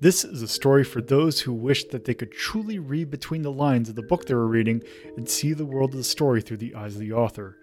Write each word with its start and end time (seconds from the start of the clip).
This 0.00 0.24
is 0.24 0.40
a 0.40 0.48
story 0.48 0.82
for 0.82 1.02
those 1.02 1.40
who 1.40 1.52
wish 1.52 1.84
that 1.88 2.06
they 2.06 2.14
could 2.14 2.32
truly 2.32 2.78
read 2.78 3.10
between 3.10 3.42
the 3.42 3.52
lines 3.52 3.90
of 3.90 3.96
the 3.96 4.02
book 4.02 4.24
they 4.24 4.32
were 4.34 4.46
reading 4.46 4.82
and 5.18 5.28
see 5.28 5.52
the 5.52 5.66
world 5.66 5.90
of 5.90 5.98
the 5.98 6.04
story 6.04 6.40
through 6.40 6.56
the 6.56 6.74
eyes 6.74 6.94
of 6.94 7.00
the 7.00 7.12
author. 7.12 7.58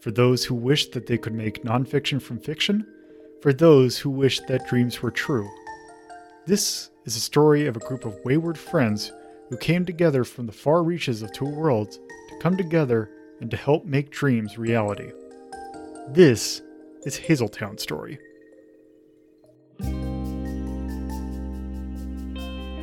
For 0.00 0.10
those 0.10 0.46
who 0.46 0.54
wish 0.54 0.86
that 0.92 1.06
they 1.06 1.18
could 1.18 1.34
make 1.34 1.62
nonfiction 1.62 2.22
from 2.22 2.38
fiction. 2.38 2.86
For 3.42 3.52
those 3.52 3.98
who 3.98 4.08
wish 4.08 4.40
that 4.40 4.66
dreams 4.66 5.02
were 5.02 5.10
true. 5.10 5.46
This 6.46 6.88
is 7.04 7.16
a 7.16 7.20
story 7.20 7.66
of 7.66 7.76
a 7.76 7.80
group 7.80 8.06
of 8.06 8.18
wayward 8.24 8.56
friends 8.56 9.12
who 9.50 9.58
came 9.58 9.84
together 9.84 10.24
from 10.24 10.46
the 10.46 10.52
far 10.52 10.82
reaches 10.82 11.20
of 11.20 11.32
two 11.32 11.44
worlds 11.44 11.98
to 12.30 12.38
come 12.40 12.56
together 12.56 13.10
and 13.42 13.50
to 13.50 13.58
help 13.58 13.84
make 13.84 14.08
dreams 14.08 14.56
reality. 14.56 15.12
This 16.08 16.62
is 17.04 17.18
Hazeltown 17.18 17.78
Story. 17.78 18.18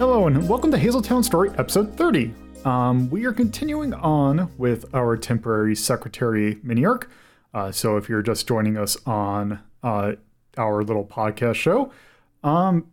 Hello, 0.02 0.26
and 0.26 0.50
welcome 0.50 0.72
to 0.72 0.78
Hazeltown 0.78 1.24
Story, 1.24 1.52
episode 1.60 1.96
30. 1.96 2.34
Um, 2.66 3.08
we 3.12 3.24
are 3.26 3.32
continuing 3.32 3.94
on 3.94 4.50
with 4.58 4.96
our 4.96 5.16
temporary 5.16 5.76
secretary 5.76 6.58
mini 6.64 6.84
arc. 6.84 7.08
Uh, 7.54 7.72
so, 7.72 7.98
if 7.98 8.10
you're 8.10 8.24
just 8.24 8.48
joining 8.48 8.78
us 8.78 8.98
on 9.06 9.60
uh, 9.84 10.14
our 10.58 10.82
little 10.84 11.06
podcast 11.06 11.54
show, 11.54 11.92
um, 12.44 12.88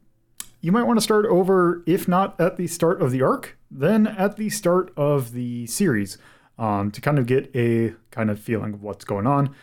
you 0.61 0.71
might 0.71 0.83
want 0.83 0.99
to 0.99 1.03
start 1.03 1.25
over, 1.25 1.83
if 1.87 2.09
not 2.09 2.39
at 2.39 2.59
the 2.59 2.67
start 2.67 3.01
of 3.01 3.11
the 3.11 3.23
arc, 3.23 3.57
then 3.71 4.07
at 4.07 4.37
the 4.37 4.51
start 4.51 4.93
of 4.95 5.33
the 5.33 5.67
series 5.67 6.19
um, 6.59 6.91
to 6.91 7.01
kind 7.01 7.19
of 7.19 7.25
get 7.25 7.51
a 7.57 7.95
kind 8.11 8.29
of 8.29 8.39
feeling 8.39 8.75
of 8.75 8.83
what's 8.83 9.07
going 9.07 9.27
on. 9.27 9.55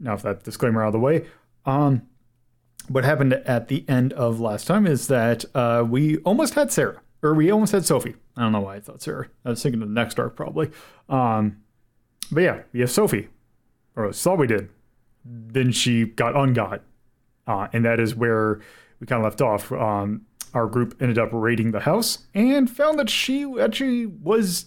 Now, 0.00 0.14
if 0.14 0.22
that 0.22 0.42
disclaimer 0.42 0.82
out 0.82 0.88
of 0.88 0.94
the 0.94 0.98
way, 0.98 1.26
um, 1.64 2.07
what 2.88 3.04
happened 3.04 3.32
at 3.32 3.68
the 3.68 3.84
end 3.88 4.12
of 4.14 4.40
last 4.40 4.66
time 4.66 4.86
is 4.86 5.06
that 5.08 5.44
uh, 5.54 5.84
we 5.88 6.18
almost 6.18 6.54
had 6.54 6.72
Sarah, 6.72 7.00
or 7.22 7.34
we 7.34 7.50
almost 7.50 7.72
had 7.72 7.84
Sophie. 7.84 8.16
I 8.36 8.42
don't 8.42 8.52
know 8.52 8.60
why 8.60 8.76
I 8.76 8.80
thought 8.80 9.02
Sarah. 9.02 9.28
I 9.44 9.50
was 9.50 9.62
thinking 9.62 9.82
of 9.82 9.88
the 9.88 9.94
next 9.94 10.18
arc 10.18 10.36
probably. 10.36 10.70
Um, 11.08 11.58
but 12.30 12.42
yeah, 12.42 12.62
we 12.72 12.80
have 12.80 12.90
Sophie, 12.90 13.28
or 13.96 14.10
all 14.26 14.36
we 14.36 14.46
did. 14.46 14.68
Then 15.24 15.72
she 15.72 16.06
got 16.06 16.34
ungot, 16.34 16.80
uh, 17.46 17.68
and 17.72 17.84
that 17.84 18.00
is 18.00 18.14
where 18.14 18.60
we 19.00 19.06
kind 19.06 19.24
of 19.24 19.24
left 19.24 19.40
off. 19.40 19.72
Um, 19.72 20.22
our 20.54 20.66
group 20.66 20.96
ended 21.00 21.18
up 21.18 21.28
raiding 21.32 21.72
the 21.72 21.80
house 21.80 22.26
and 22.34 22.70
found 22.70 22.98
that 22.98 23.10
she 23.10 23.44
actually 23.60 24.06
was 24.06 24.66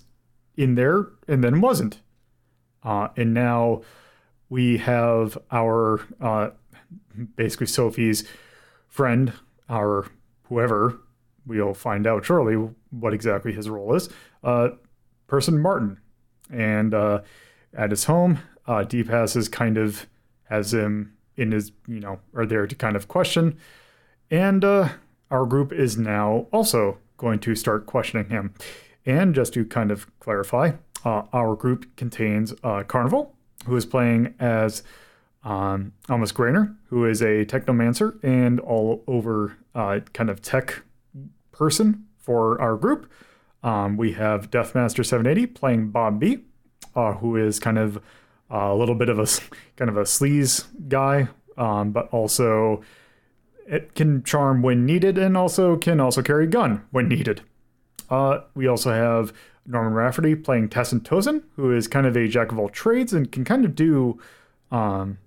in 0.55 0.75
there 0.75 1.07
and 1.27 1.43
then 1.43 1.61
wasn't. 1.61 2.01
Uh, 2.83 3.09
and 3.15 3.33
now 3.33 3.81
we 4.49 4.77
have 4.77 5.37
our 5.51 6.01
uh, 6.19 6.49
basically 7.35 7.67
Sophie's 7.67 8.27
friend, 8.87 9.33
or 9.69 10.07
whoever, 10.43 10.99
we'll 11.45 11.73
find 11.73 12.05
out 12.05 12.25
shortly 12.25 12.55
what 12.89 13.13
exactly 13.13 13.53
his 13.53 13.69
role 13.69 13.95
is, 13.95 14.09
uh, 14.43 14.69
person 15.27 15.59
Martin. 15.59 15.99
And 16.51 16.93
uh, 16.93 17.21
at 17.73 17.91
his 17.91 18.03
home, 18.05 18.39
uh, 18.67 18.83
Deepas 18.83 19.35
is 19.35 19.47
kind 19.47 19.77
of 19.77 20.07
has 20.49 20.73
him 20.73 21.13
in 21.37 21.51
his, 21.51 21.71
you 21.87 21.99
know, 21.99 22.19
are 22.35 22.45
there 22.45 22.67
to 22.67 22.75
kind 22.75 22.95
of 22.95 23.07
question. 23.07 23.57
And 24.29 24.63
uh, 24.63 24.89
our 25.29 25.45
group 25.45 25.71
is 25.71 25.97
now 25.97 26.47
also 26.51 26.97
going 27.17 27.39
to 27.39 27.55
start 27.55 27.85
questioning 27.85 28.29
him. 28.29 28.53
And 29.05 29.33
just 29.33 29.53
to 29.53 29.65
kind 29.65 29.91
of 29.91 30.07
clarify, 30.19 30.73
uh, 31.05 31.23
our 31.31 31.55
group 31.55 31.95
contains 31.95 32.53
uh, 32.63 32.83
Carnival, 32.83 33.35
who 33.65 33.75
is 33.75 33.85
playing 33.85 34.35
as 34.39 34.83
um, 35.43 35.93
Grainer, 36.07 36.75
who 36.89 37.05
is 37.05 37.21
a 37.21 37.45
technomancer 37.45 38.21
and 38.23 38.59
all 38.59 39.03
over 39.07 39.57
uh, 39.73 39.99
kind 40.13 40.29
of 40.29 40.41
tech 40.41 40.83
person 41.51 42.05
for 42.17 42.59
our 42.61 42.75
group. 42.75 43.11
Um, 43.63 43.97
we 43.97 44.13
have 44.13 44.49
Deathmaster 44.49 45.05
780 45.05 45.47
playing 45.47 45.89
Bob 45.89 46.19
B, 46.19 46.39
uh, 46.95 47.13
who 47.13 47.35
is 47.35 47.59
kind 47.59 47.77
of 47.77 48.01
a 48.49 48.75
little 48.75 48.95
bit 48.95 49.09
of 49.09 49.19
a 49.19 49.25
kind 49.75 49.89
of 49.89 49.97
a 49.97 50.03
sleaze 50.03 50.65
guy, 50.87 51.27
um, 51.57 51.91
but 51.91 52.07
also 52.09 52.81
it 53.67 53.95
can 53.95 54.23
charm 54.23 54.61
when 54.61 54.85
needed 54.85 55.17
and 55.17 55.37
also 55.37 55.77
can 55.77 55.99
also 55.99 56.21
carry 56.21 56.45
a 56.45 56.47
gun 56.47 56.83
when 56.91 57.07
needed. 57.07 57.41
Uh, 58.09 58.41
we 58.55 58.67
also 58.67 58.91
have 58.91 59.31
Norman 59.65 59.93
Rafferty 59.93 60.35
playing 60.35 60.69
Tessin 60.69 60.99
Tozen, 60.99 61.43
who 61.55 61.73
is 61.73 61.87
kind 61.87 62.05
of 62.05 62.17
a 62.17 62.27
jack 62.27 62.51
of 62.51 62.59
all 62.59 62.67
trades 62.67 63.13
and 63.13 63.31
can 63.31 63.45
kind 63.45 63.63
of 63.63 63.75
do 63.75 64.19
um, 64.71 65.17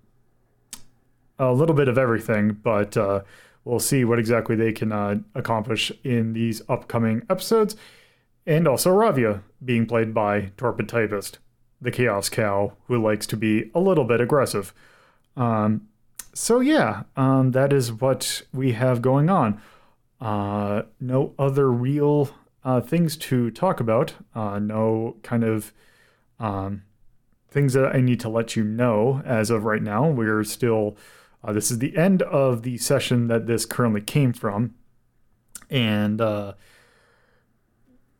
a 1.39 1.53
little 1.53 1.75
bit 1.75 1.89
of 1.89 1.99
everything, 1.99 2.53
but 2.63 2.97
uh, 2.97 3.23
we'll 3.65 3.81
see 3.81 4.05
what 4.05 4.19
exactly 4.19 4.57
they 4.57 4.73
can 4.73 4.93
uh, 4.93 5.17
accomplish 5.35 5.91
in 6.03 6.33
these 6.33 6.63
upcoming 6.69 7.23
episodes. 7.29 7.77
And 8.47 8.69
also 8.69 8.91
Ravia, 8.91 9.43
being 9.65 9.87
played 9.87 10.13
by 10.13 10.53
Torpid 10.57 10.89
Typist, 10.89 11.39
the 11.81 11.91
Chaos 11.91 12.29
Cow, 12.29 12.75
who 12.87 13.03
likes 13.03 13.27
to 13.29 13.37
be 13.37 13.71
a 13.75 13.81
little 13.81 14.05
bit 14.05 14.21
aggressive. 14.21 14.75
Um, 15.37 15.89
so 16.35 16.61
yeah, 16.61 17.05
um, 17.17 17.53
that 17.53 17.73
is 17.73 17.93
what 17.93 18.43
we 18.53 18.73
have 18.73 19.01
going 19.01 19.31
on. 19.31 19.61
Uh, 20.21 20.83
no 21.01 21.35
other 21.39 21.71
real 21.71 22.31
uh, 22.65 22.81
things 22.81 23.17
to 23.17 23.51
talk 23.51 23.81
about. 23.81 24.15
Uh, 24.35 24.59
no 24.59 25.17
kind 25.23 25.45
of 25.45 25.73
um, 26.39 26.83
things 27.51 27.73
that 27.73 27.95
I 27.95 28.01
need 28.01 28.21
to 28.21 28.29
let 28.29 28.57
you 28.57 28.65
know 28.65 29.23
as 29.25 29.51
of 29.51 29.65
right 29.65 29.83
now. 29.83 30.09
We're 30.09 30.45
still. 30.45 30.97
Uh, 31.45 31.53
this 31.53 31.71
is 31.71 31.79
the 31.79 31.97
end 31.97 32.23
of 32.23 32.63
the 32.63 32.79
session 32.79 33.29
that 33.29 33.47
this 33.47 33.67
currently 33.67 34.01
came 34.01 34.33
from, 34.33 34.75
and 35.69 36.21
uh, 36.21 36.55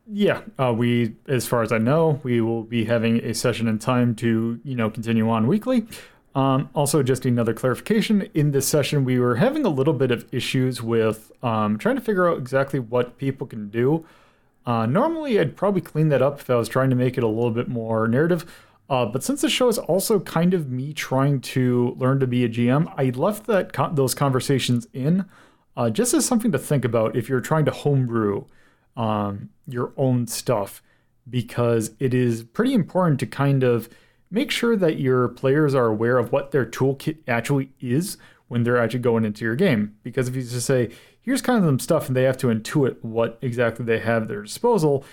yeah, 0.07 0.41
uh, 0.59 0.73
we, 0.75 1.15
as 1.27 1.47
far 1.47 1.63
as 1.63 1.71
I 1.71 1.79
know, 1.79 2.19
we 2.23 2.39
will 2.39 2.63
be 2.63 2.85
having 2.85 3.17
a 3.17 3.33
session 3.33 3.67
in 3.67 3.79
time 3.79 4.15
to 4.15 4.59
you 4.63 4.75
know 4.75 4.89
continue 4.89 5.29
on 5.29 5.47
weekly. 5.47 5.87
Um, 6.35 6.69
also, 6.75 7.01
just 7.01 7.25
another 7.25 7.53
clarification 7.53 8.29
in 8.33 8.51
this 8.51 8.67
session, 8.67 9.05
we 9.05 9.19
were 9.19 9.37
having 9.37 9.65
a 9.65 9.69
little 9.69 9.93
bit 9.93 10.11
of 10.11 10.31
issues 10.33 10.81
with 10.81 11.31
um, 11.41 11.77
trying 11.77 11.95
to 11.95 12.01
figure 12.01 12.29
out 12.29 12.37
exactly 12.37 12.79
what 12.79 13.17
people 13.17 13.47
can 13.47 13.69
do. 13.69 14.05
Uh, 14.65 14.85
normally, 14.85 15.39
I'd 15.39 15.55
probably 15.55 15.81
clean 15.81 16.09
that 16.09 16.21
up 16.21 16.41
if 16.41 16.49
I 16.49 16.55
was 16.55 16.67
trying 16.67 16.89
to 16.89 16.95
make 16.95 17.17
it 17.17 17.23
a 17.23 17.27
little 17.27 17.51
bit 17.51 17.69
more 17.69 18.07
narrative. 18.07 18.45
Uh, 18.89 19.05
but 19.05 19.23
since 19.23 19.41
the 19.41 19.49
show 19.49 19.67
is 19.67 19.77
also 19.77 20.19
kind 20.19 20.53
of 20.53 20.69
me 20.69 20.93
trying 20.93 21.41
to 21.41 21.95
learn 21.97 22.19
to 22.19 22.27
be 22.27 22.43
a 22.43 22.49
GM, 22.49 22.91
I 22.97 23.05
left 23.09 23.47
that 23.47 23.71
those 23.95 24.13
conversations 24.13 24.87
in 24.93 25.25
uh, 25.75 25.89
just 25.89 26.13
as 26.13 26.25
something 26.25 26.51
to 26.51 26.59
think 26.59 26.85
about 26.85 27.15
if 27.15 27.27
you're 27.27 27.41
trying 27.41 27.65
to 27.65 27.71
homebrew 27.71 28.45
um, 28.95 29.49
your 29.67 29.93
own 29.97 30.27
stuff, 30.27 30.81
because 31.29 31.91
it 31.99 32.13
is 32.13 32.43
pretty 32.43 32.73
important 32.73 33.19
to 33.19 33.25
kind 33.25 33.63
of 33.63 33.89
make 34.29 34.51
sure 34.51 34.75
that 34.75 34.99
your 34.99 35.29
players 35.29 35.73
are 35.73 35.87
aware 35.87 36.17
of 36.17 36.31
what 36.31 36.51
their 36.51 36.65
toolkit 36.65 37.17
actually 37.27 37.71
is 37.79 38.17
when 38.47 38.63
they're 38.63 38.77
actually 38.77 38.99
going 38.99 39.25
into 39.25 39.43
your 39.43 39.55
game. 39.55 39.95
Because 40.03 40.27
if 40.27 40.35
you 40.35 40.43
just 40.43 40.65
say, 40.65 40.91
here's 41.21 41.41
kind 41.41 41.57
of 41.57 41.67
some 41.67 41.79
stuff, 41.79 42.07
and 42.07 42.15
they 42.15 42.23
have 42.23 42.37
to 42.37 42.47
intuit 42.47 42.97
what 43.01 43.37
exactly 43.41 43.83
they 43.85 43.99
have 43.99 44.23
at 44.23 44.27
their 44.27 44.43
disposal, 44.43 45.03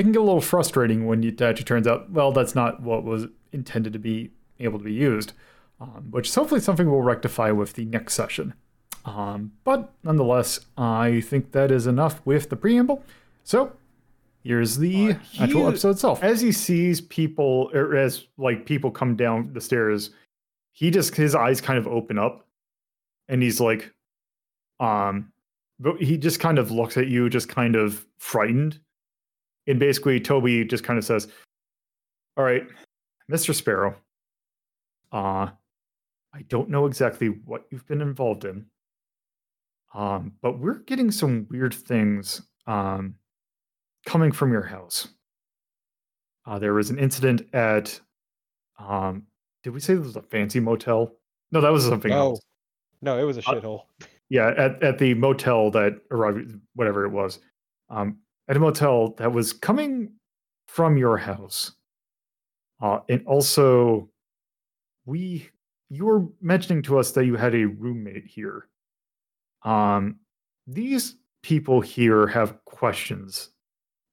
it 0.00 0.02
can 0.02 0.12
get 0.12 0.20
a 0.20 0.24
little 0.24 0.40
frustrating 0.40 1.06
when 1.06 1.22
it 1.22 1.40
actually 1.40 1.64
turns 1.64 1.86
out, 1.86 2.10
well, 2.10 2.32
that's 2.32 2.54
not 2.54 2.82
what 2.82 3.04
was 3.04 3.26
intended 3.52 3.92
to 3.92 3.98
be 3.98 4.30
able 4.58 4.78
to 4.78 4.84
be 4.84 4.92
used. 4.92 5.32
Um, 5.80 6.08
which 6.10 6.28
is 6.28 6.34
hopefully 6.34 6.60
something 6.60 6.90
we'll 6.90 7.00
rectify 7.00 7.50
with 7.52 7.72
the 7.72 7.86
next 7.86 8.14
session. 8.14 8.52
Um, 9.06 9.52
but 9.64 9.92
nonetheless, 10.04 10.60
I 10.76 11.22
think 11.22 11.52
that 11.52 11.70
is 11.70 11.86
enough 11.86 12.20
with 12.26 12.50
the 12.50 12.56
preamble. 12.56 13.02
So 13.44 13.72
Here's 14.42 14.78
the 14.78 15.12
uh, 15.12 15.14
he, 15.30 15.42
actual 15.42 15.68
episode 15.68 15.90
itself. 15.90 16.22
As 16.22 16.40
he 16.40 16.50
sees 16.50 17.00
people, 17.00 17.70
or 17.74 17.94
as 17.94 18.26
like 18.38 18.64
people 18.64 18.90
come 18.90 19.14
down 19.14 19.52
the 19.52 19.60
stairs, 19.60 20.10
he 20.72 20.90
just 20.90 21.14
his 21.14 21.34
eyes 21.34 21.60
kind 21.60 21.78
of 21.78 21.86
open 21.86 22.18
up, 22.18 22.46
and 23.28 23.42
he's 23.42 23.60
like, 23.60 23.92
um, 24.78 25.30
but 25.78 26.00
he 26.00 26.16
just 26.16 26.40
kind 26.40 26.58
of 26.58 26.70
looks 26.70 26.96
at 26.96 27.08
you, 27.08 27.28
just 27.28 27.50
kind 27.50 27.76
of 27.76 28.06
frightened, 28.18 28.78
and 29.70 29.80
basically 29.80 30.20
Toby 30.20 30.64
just 30.64 30.84
kind 30.84 30.98
of 30.98 31.04
says, 31.04 31.28
"All 32.36 32.44
right, 32.44 32.66
Mister 33.28 33.52
Sparrow, 33.52 33.96
uh, 35.12 35.48
I 36.32 36.42
don't 36.48 36.68
know 36.68 36.86
exactly 36.86 37.28
what 37.28 37.64
you've 37.70 37.86
been 37.86 38.00
involved 38.00 38.44
in, 38.44 38.66
um, 39.94 40.32
but 40.42 40.58
we're 40.58 40.80
getting 40.80 41.10
some 41.10 41.46
weird 41.50 41.74
things, 41.74 42.42
um." 42.66 43.14
coming 44.06 44.32
from 44.32 44.50
your 44.50 44.62
house. 44.62 45.08
Uh, 46.46 46.58
there 46.58 46.72
was 46.72 46.88
an 46.88 46.98
incident 46.98 47.42
at, 47.52 48.00
um, 48.78 49.24
did 49.62 49.74
we 49.74 49.78
say 49.80 49.94
this 49.94 50.06
was 50.06 50.16
a 50.16 50.22
fancy 50.22 50.58
motel? 50.58 51.12
No, 51.52 51.60
that 51.60 51.70
was 51.70 51.84
something 51.84 52.10
no. 52.10 52.16
else. 52.16 52.40
No, 53.02 53.18
it 53.18 53.24
was 53.24 53.36
a 53.36 53.40
Uh, 53.40 53.60
shithole. 53.60 53.82
Yeah, 54.30 54.54
at, 54.56 54.82
at 54.82 54.98
the 54.98 55.12
motel 55.14 55.70
that 55.72 56.00
arrived, 56.10 56.58
whatever 56.74 57.04
it 57.04 57.10
was, 57.10 57.40
um, 57.88 58.18
at 58.50 58.56
a 58.56 58.60
motel 58.60 59.14
that 59.16 59.32
was 59.32 59.52
coming 59.52 60.10
from 60.66 60.98
your 60.98 61.16
house. 61.16 61.72
Uh, 62.82 62.98
and 63.08 63.24
also, 63.26 64.10
we, 65.06 65.48
you 65.88 66.04
were 66.04 66.26
mentioning 66.42 66.82
to 66.82 66.98
us 66.98 67.12
that 67.12 67.26
you 67.26 67.36
had 67.36 67.54
a 67.54 67.64
roommate 67.64 68.26
here. 68.26 68.68
Um, 69.62 70.16
these 70.66 71.16
people 71.42 71.80
here 71.80 72.26
have 72.26 72.64
questions 72.64 73.50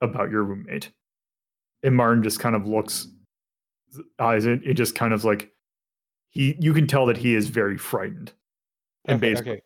about 0.01 0.29
your 0.29 0.43
roommate. 0.43 0.91
And 1.83 1.95
Martin 1.95 2.23
just 2.23 2.39
kind 2.39 2.55
of 2.55 2.67
looks 2.67 3.07
eyes 4.19 4.45
it, 4.45 4.61
it 4.63 4.73
just 4.73 4.95
kind 4.95 5.13
of 5.13 5.23
like 5.23 5.51
he 6.29 6.55
you 6.59 6.73
can 6.73 6.87
tell 6.87 7.05
that 7.05 7.17
he 7.17 7.35
is 7.35 7.47
very 7.47 7.77
frightened. 7.77 8.33
And 9.05 9.17
okay, 9.17 9.29
basically 9.29 9.51
okay. 9.53 9.61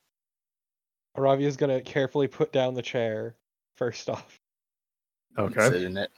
Aravia's 1.18 1.58
gonna 1.58 1.82
carefully 1.82 2.28
put 2.28 2.52
down 2.52 2.74
the 2.74 2.82
chair 2.82 3.36
first 3.78 4.10
off. 4.10 4.41
Okay. 5.38 5.70
Sit 5.70 5.98
it. 5.98 6.12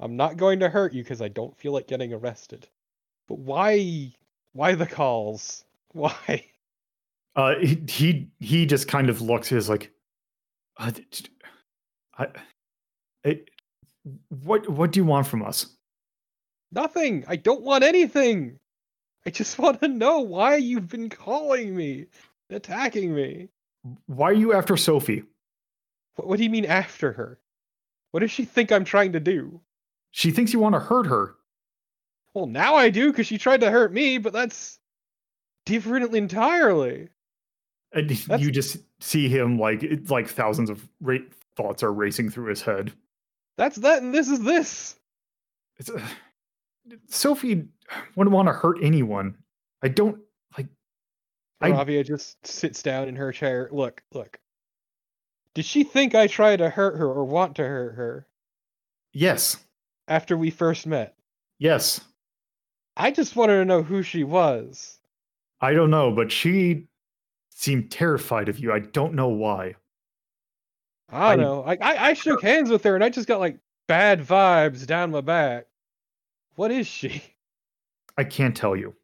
I'm 0.00 0.16
not 0.16 0.36
going 0.36 0.60
to 0.60 0.68
hurt 0.68 0.92
you 0.92 1.02
because 1.02 1.20
I 1.20 1.28
don't 1.28 1.56
feel 1.56 1.72
like 1.72 1.86
getting 1.86 2.12
arrested. 2.12 2.68
But 3.28 3.38
why? 3.38 4.12
Why 4.52 4.74
the 4.74 4.86
calls? 4.86 5.64
Why? 5.92 6.44
Uh 7.34 7.56
he 7.60 7.82
he, 7.88 8.28
he 8.38 8.66
just 8.66 8.86
kind 8.86 9.08
of 9.10 9.20
looks 9.20 9.48
He's 9.48 9.68
like 9.68 9.92
I, 10.76 10.90
d- 10.90 11.04
d- 11.10 11.30
I, 12.16 12.28
I 13.24 13.40
what 14.44 14.68
what 14.68 14.92
do 14.92 15.00
you 15.00 15.04
want 15.04 15.26
from 15.26 15.42
us? 15.42 15.66
Nothing. 16.72 17.24
I 17.26 17.36
don't 17.36 17.62
want 17.62 17.82
anything. 17.84 18.58
I 19.26 19.30
just 19.30 19.58
want 19.58 19.80
to 19.80 19.88
know 19.88 20.20
why 20.20 20.56
you've 20.56 20.88
been 20.88 21.08
calling 21.08 21.76
me, 21.76 22.06
attacking 22.50 23.14
me. 23.14 23.48
Why 24.06 24.30
are 24.30 24.34
you 24.34 24.52
after 24.52 24.76
Sophie? 24.76 25.24
What, 26.14 26.28
what 26.28 26.36
do 26.36 26.44
you 26.44 26.50
mean 26.50 26.66
after 26.66 27.12
her? 27.12 27.38
What 28.12 28.20
does 28.20 28.30
she 28.30 28.44
think 28.44 28.72
I'm 28.72 28.84
trying 28.84 29.12
to 29.12 29.20
do? 29.20 29.60
She 30.10 30.30
thinks 30.30 30.52
you 30.52 30.58
want 30.58 30.74
to 30.74 30.80
hurt 30.80 31.06
her. 31.06 31.34
Well, 32.34 32.46
now 32.46 32.74
I 32.74 32.90
do 32.90 33.10
because 33.10 33.26
she 33.26 33.38
tried 33.38 33.60
to 33.60 33.70
hurt 33.70 33.92
me, 33.92 34.18
but 34.18 34.32
that's 34.32 34.78
different 35.66 36.14
entirely. 36.14 37.08
And 37.92 38.08
That's- 38.10 38.40
you 38.40 38.50
just 38.50 38.78
see 39.00 39.28
him 39.28 39.58
like 39.58 39.82
it's 39.82 40.10
like 40.10 40.28
thousands 40.28 40.70
of 40.70 40.88
ra- 41.00 41.18
thoughts 41.56 41.82
are 41.82 41.92
racing 41.92 42.30
through 42.30 42.46
his 42.50 42.62
head. 42.62 42.92
That's 43.56 43.76
that, 43.76 44.02
and 44.02 44.14
this 44.14 44.28
is 44.28 44.40
this. 44.42 44.96
It's 45.78 45.90
uh, 45.90 46.00
Sophie 47.08 47.64
wouldn't 48.16 48.34
want 48.34 48.48
to 48.48 48.52
hurt 48.52 48.78
anyone. 48.82 49.36
I 49.82 49.88
don't 49.88 50.18
like. 50.56 50.66
I- 51.60 51.70
Ravia 51.70 52.04
just 52.04 52.44
sits 52.46 52.82
down 52.82 53.06
in 53.08 53.16
her 53.16 53.32
chair. 53.32 53.68
Look, 53.72 54.02
look. 54.12 54.38
Did 55.54 55.64
she 55.64 55.82
think 55.84 56.14
I 56.14 56.26
tried 56.26 56.56
to 56.56 56.70
hurt 56.70 56.96
her 56.96 57.06
or 57.06 57.24
want 57.24 57.56
to 57.56 57.62
hurt 57.64 57.94
her 57.96 58.26
Yes, 59.12 59.56
after 60.08 60.36
we 60.36 60.50
first 60.50 60.86
met? 60.86 61.16
yes. 61.58 62.00
I 62.96 63.10
just 63.10 63.34
wanted 63.36 63.56
to 63.56 63.64
know 63.64 63.82
who 63.82 64.02
she 64.02 64.24
was. 64.24 64.98
I 65.60 65.72
don't 65.72 65.90
know, 65.90 66.10
but 66.10 66.30
she 66.30 66.86
seemed 67.48 67.90
terrified 67.90 68.48
of 68.48 68.58
you. 68.58 68.72
I 68.72 68.80
don't 68.80 69.14
know 69.14 69.28
why. 69.28 69.74
I 71.08 71.32
I- 71.32 71.36
don't 71.36 71.44
know. 71.44 71.62
I, 71.64 71.72
I 71.80 72.08
I 72.08 72.12
shook 72.14 72.42
hands 72.42 72.68
with 72.70 72.84
her 72.84 72.94
and 72.94 73.02
I 73.02 73.08
just 73.08 73.26
got 73.28 73.40
like 73.40 73.58
bad 73.88 74.20
vibes 74.20 74.86
down 74.86 75.10
my 75.12 75.20
back. 75.20 75.66
What 76.56 76.70
is 76.70 76.86
she? 76.86 77.22
I 78.18 78.24
can't 78.24 78.56
tell 78.56 78.76
you. 78.76 78.94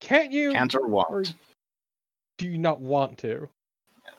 Can't 0.00 0.32
you? 0.32 0.52
Can't 0.52 0.74
or 0.74 0.86
Or 0.92 1.22
do 2.38 2.48
you 2.48 2.58
not 2.58 2.80
want 2.80 3.18
to? 3.18 3.48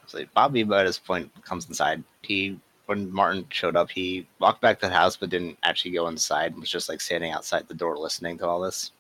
So 0.08 0.24
Bobby, 0.34 0.64
by 0.64 0.84
this 0.84 0.98
point, 1.00 1.32
comes 1.44 1.68
inside. 1.68 2.04
He, 2.22 2.60
when 2.86 3.12
Martin 3.12 3.46
showed 3.50 3.76
up, 3.76 3.90
he 3.90 4.28
walked 4.40 4.62
back 4.62 4.80
to 4.80 4.88
the 4.88 4.94
house, 4.94 5.18
but 5.18 5.30
didn't 5.30 5.58
actually 5.64 5.92
go 5.92 6.08
inside. 6.08 6.58
Was 6.58 6.70
just 6.70 6.90
like 6.90 7.02
standing 7.02 7.32
outside 7.32 7.68
the 7.68 7.74
door, 7.74 7.98
listening 7.98 8.38
to 8.40 8.48
all 8.48 8.62
this. 8.62 8.92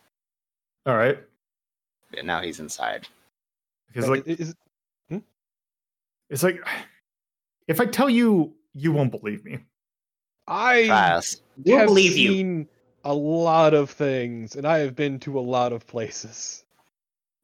All 0.85 0.95
right, 0.95 1.17
And 2.17 2.27
now 2.27 2.41
he's 2.41 2.59
inside. 2.59 3.07
because 3.87 4.07
Like, 4.09 4.27
like 4.27 4.39
is, 4.39 4.55
hmm? 5.09 5.17
it's 6.29 6.43
like 6.43 6.63
if 7.67 7.79
I 7.79 7.85
tell 7.85 8.09
you, 8.09 8.53
you 8.73 8.91
won't 8.91 9.11
believe 9.11 9.43
me. 9.45 9.59
I 10.47 10.87
Fast. 10.87 11.41
We'll 11.63 11.79
have 11.79 11.87
believe 11.87 12.17
you. 12.17 12.31
seen 12.31 12.67
a 13.03 13.13
lot 13.13 13.73
of 13.73 13.89
things, 13.89 14.55
and 14.55 14.67
I 14.67 14.79
have 14.79 14.95
been 14.95 15.19
to 15.21 15.39
a 15.39 15.41
lot 15.41 15.73
of 15.73 15.87
places. 15.87 16.64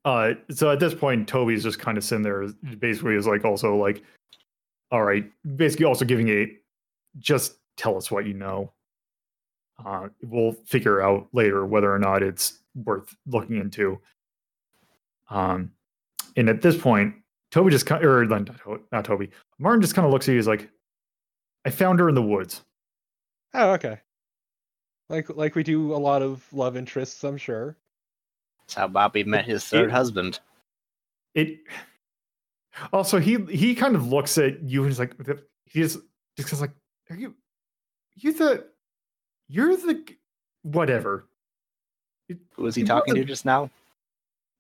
Uh, 0.04 0.34
so 0.50 0.72
at 0.72 0.80
this 0.80 0.94
point, 0.94 1.28
Toby's 1.28 1.64
just 1.64 1.80
kind 1.80 1.98
of 1.98 2.04
sitting 2.04 2.24
there. 2.24 2.48
Basically, 2.80 3.16
is 3.16 3.28
like 3.28 3.46
also 3.46 3.76
like, 3.76 4.04
all 4.92 5.04
right, 5.04 5.30
basically 5.56 5.86
also 5.86 6.06
giving 6.06 6.28
a, 6.30 6.48
just 7.20 7.58
tell 7.78 7.98
us 7.98 8.10
what 8.10 8.26
you 8.26 8.34
know. 8.34 8.72
Uh, 9.84 10.10
we'll 10.24 10.54
figure 10.66 11.02
out 11.02 11.28
later 11.34 11.66
whether 11.66 11.94
or 11.94 12.00
not 12.00 12.24
it's 12.24 12.60
worth 12.76 13.16
looking 13.26 13.58
into. 13.58 14.00
Um, 15.30 15.72
and 16.36 16.50
at 16.50 16.62
this 16.62 16.78
point, 16.78 17.16
Toby 17.52 17.72
just 17.72 17.86
kind 17.86 18.04
or 18.04 18.26
not, 18.26 18.46
To- 18.46 18.82
not 18.92 19.06
Toby, 19.06 19.30
Martin 19.60 19.82
just 19.82 19.96
kind 19.96 20.06
of 20.06 20.12
looks 20.12 20.28
at 20.28 20.32
you. 20.32 20.38
He's 20.38 20.48
like, 20.48 20.70
I 21.66 21.70
found 21.70 22.00
her 22.00 22.10
in 22.10 22.16
the 22.16 22.22
woods. 22.22 22.62
Oh, 23.54 23.72
okay. 23.72 24.00
Like 25.10 25.30
like 25.36 25.56
we 25.56 25.64
do 25.64 25.94
a 25.94 25.98
lot 25.98 26.22
of 26.22 26.46
love 26.54 26.78
interests, 26.78 27.24
I'm 27.24 27.38
sure. 27.38 27.78
That's 28.72 28.80
how 28.80 28.88
Bobby 28.88 29.26
met 29.26 29.44
his 29.44 29.66
third 29.66 29.90
it- 29.90 29.92
husband. 29.92 30.40
it 31.36 31.60
also 32.94 33.20
he 33.20 33.36
he 33.50 33.76
kind 33.76 33.98
of 33.98 34.08
looks 34.08 34.38
at 34.38 34.64
you 34.64 34.82
and 34.84 34.90
he's 34.90 34.98
like 35.00 35.14
he 35.66 35.82
just 35.82 36.00
just 36.38 36.50
goes 36.50 36.62
like 36.62 36.72
are 37.10 37.18
you 37.18 37.36
you 38.16 38.32
the 38.32 38.66
you're 39.50 39.76
the 39.76 40.06
whatever 40.64 41.26
Who 42.30 42.64
was 42.64 42.76
he 42.76 42.84
He 42.84 42.88
talking 42.88 43.14
to 43.16 43.20
wasn't- 43.20 43.28
just 43.28 43.44
now? 43.44 43.70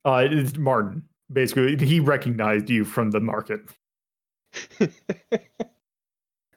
uh 0.03 0.27
it's 0.29 0.57
martin 0.57 1.03
basically 1.31 1.77
he 1.77 2.01
recognized 2.01 2.69
you 2.69 2.83
from 2.83 3.11
the 3.11 3.21
market 3.21 3.61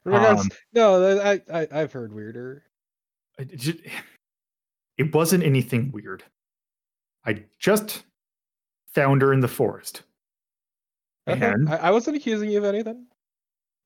Um, 0.07 0.49
no, 0.71 1.19
I, 1.19 1.41
I 1.51 1.67
I've 1.71 1.91
heard 1.91 2.13
weirder. 2.13 2.61
it, 3.39 3.51
it 3.53 3.59
ju- 3.59 3.79
it 4.99 5.15
wasn't 5.15 5.43
anything 5.43 5.91
weird 5.91 6.23
i 7.25 7.43
just 7.59 8.03
found 8.93 9.21
her 9.21 9.33
in 9.33 9.39
the 9.39 9.47
forest 9.47 10.03
Okay, 11.27 11.43
and 11.43 11.67
I, 11.69 11.75
I 11.77 11.91
wasn't 11.91 12.17
accusing 12.17 12.51
you 12.51 12.59
of 12.59 12.65
anything. 12.65 13.07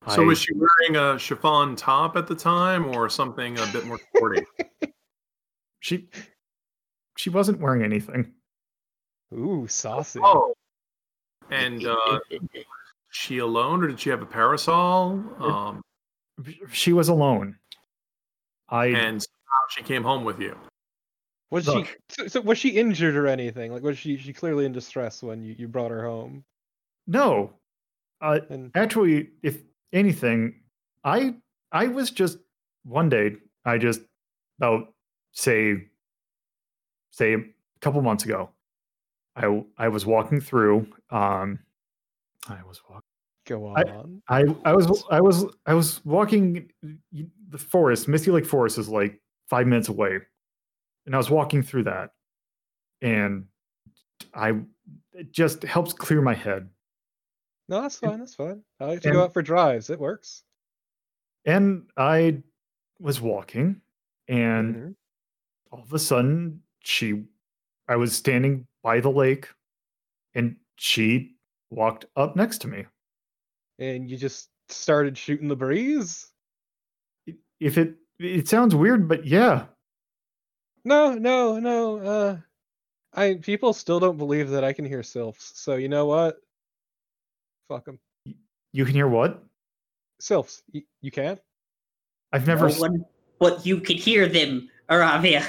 So 0.08 0.22
I- 0.22 0.26
was 0.26 0.40
she 0.40 0.52
wearing 0.54 0.96
a 0.96 1.18
chiffon 1.18 1.74
top 1.74 2.16
at 2.16 2.26
the 2.26 2.34
time 2.34 2.86
or 2.94 3.08
something 3.08 3.58
a 3.58 3.66
bit 3.72 3.86
more 3.86 3.98
sporty? 4.14 4.44
she 5.80 6.08
she 7.16 7.30
wasn't 7.30 7.60
wearing 7.60 7.82
anything 7.82 8.32
Ooh, 9.32 9.66
saucy. 9.68 10.20
oh. 10.22 10.52
And 11.50 11.86
uh, 11.86 12.18
she 13.10 13.38
alone 13.38 13.82
or 13.82 13.88
did 13.88 14.00
she 14.00 14.10
have 14.10 14.22
a 14.22 14.26
parasol? 14.26 15.22
Um, 15.40 15.82
she 16.72 16.92
was 16.92 17.08
alone 17.08 17.56
i 18.68 18.86
and 18.86 19.26
she 19.70 19.82
came 19.82 20.02
home 20.02 20.24
with 20.24 20.40
you. 20.40 20.56
Was 21.50 21.66
look. 21.66 21.86
she? 21.86 21.94
So, 22.08 22.26
so 22.28 22.40
was 22.40 22.58
she 22.58 22.70
injured 22.70 23.16
or 23.16 23.26
anything? 23.26 23.72
Like 23.72 23.82
was 23.82 23.98
she? 23.98 24.16
She 24.16 24.32
clearly 24.32 24.64
in 24.64 24.72
distress 24.72 25.22
when 25.22 25.42
you, 25.42 25.54
you 25.58 25.68
brought 25.68 25.90
her 25.90 26.04
home. 26.04 26.44
no 27.06 27.52
uh 28.20 28.40
And 28.50 28.70
actually 28.74 29.30
if 29.42 29.62
anything 29.92 30.54
i 31.04 31.34
i 31.72 31.86
was 31.86 32.10
just 32.10 32.38
one 32.84 33.08
day 33.08 33.36
i 33.64 33.78
just 33.78 34.00
about 34.58 34.92
say 35.32 35.86
say 37.10 37.34
a 37.34 37.42
couple 37.80 38.02
months 38.02 38.24
ago 38.24 38.50
i 39.36 39.62
i 39.78 39.88
was 39.88 40.06
walking 40.06 40.40
through 40.40 40.86
um 41.10 41.58
i 42.48 42.58
was 42.68 42.80
walking 42.88 43.02
go 43.46 43.66
on. 43.66 44.22
i 44.28 44.44
i 44.64 44.72
was 44.74 45.04
i 45.10 45.20
was 45.20 45.46
i 45.66 45.74
was 45.74 46.04
walking 46.04 46.70
the 47.48 47.58
forest 47.58 48.06
misty 48.06 48.30
lake 48.30 48.46
forest 48.46 48.78
is 48.78 48.88
like 48.88 49.20
five 49.48 49.66
minutes 49.66 49.88
away 49.88 50.18
and 51.06 51.14
i 51.14 51.18
was 51.18 51.30
walking 51.30 51.62
through 51.62 51.84
that 51.84 52.10
and 53.02 53.44
i 54.34 54.52
it 55.12 55.32
just 55.32 55.62
helps 55.62 55.92
clear 55.92 56.20
my 56.22 56.34
head 56.34 56.68
no, 57.68 57.82
that's 57.82 57.98
fine. 58.00 58.18
That's 58.18 58.34
fine. 58.34 58.64
I 58.80 58.86
like 58.86 59.00
to 59.02 59.08
and- 59.10 59.14
go 59.14 59.22
out 59.22 59.32
for 59.32 59.42
drives. 59.42 59.90
It 59.90 60.00
works. 60.00 60.42
And 61.44 61.88
I 61.96 62.42
was 62.98 63.20
walking, 63.20 63.80
and 64.26 64.74
Mhm. 64.74 64.94
all 65.70 65.82
of 65.84 65.92
a 65.92 65.98
sudden, 66.00 66.64
she, 66.80 67.22
I 67.86 67.94
was 67.94 68.16
standing 68.16 68.66
by 68.82 68.98
the 68.98 69.08
lake, 69.12 69.48
and 70.34 70.56
she 70.74 71.36
walked 71.70 72.06
up 72.16 72.34
next 72.34 72.58
to 72.62 72.66
me. 72.66 72.86
And 73.78 74.10
you 74.10 74.16
just 74.16 74.50
started 74.68 75.16
shooting 75.16 75.46
the 75.46 75.54
breeze. 75.54 76.32
If 77.60 77.78
it, 77.78 77.94
it 78.18 78.48
sounds 78.48 78.74
weird, 78.74 79.06
but 79.08 79.24
yeah, 79.24 79.66
No, 80.84 81.14
no, 81.14 81.58
no. 81.58 81.98
Uh, 81.98 82.36
I 83.14 83.34
people 83.34 83.72
still 83.72 84.00
don't 84.00 84.16
believe 84.18 84.50
that 84.50 84.64
I 84.64 84.72
can 84.72 84.84
hear 84.84 85.02
sylphs. 85.02 85.52
So 85.58 85.74
you 85.76 85.88
know 85.88 86.06
what? 86.06 86.40
Fuck 87.68 87.84
them. 87.84 87.98
you 88.72 88.84
can 88.84 88.94
hear 88.94 89.08
what? 89.08 89.42
Sylphs. 90.20 90.62
You, 90.72 90.82
you 91.00 91.10
can? 91.10 91.38
I've 92.32 92.46
never. 92.46 92.68
No 92.68 92.74
s- 92.74 92.80
one, 92.80 93.04
but 93.38 93.64
you 93.66 93.80
could 93.80 93.96
hear 93.96 94.26
them, 94.28 94.68
Aravia. 94.90 95.44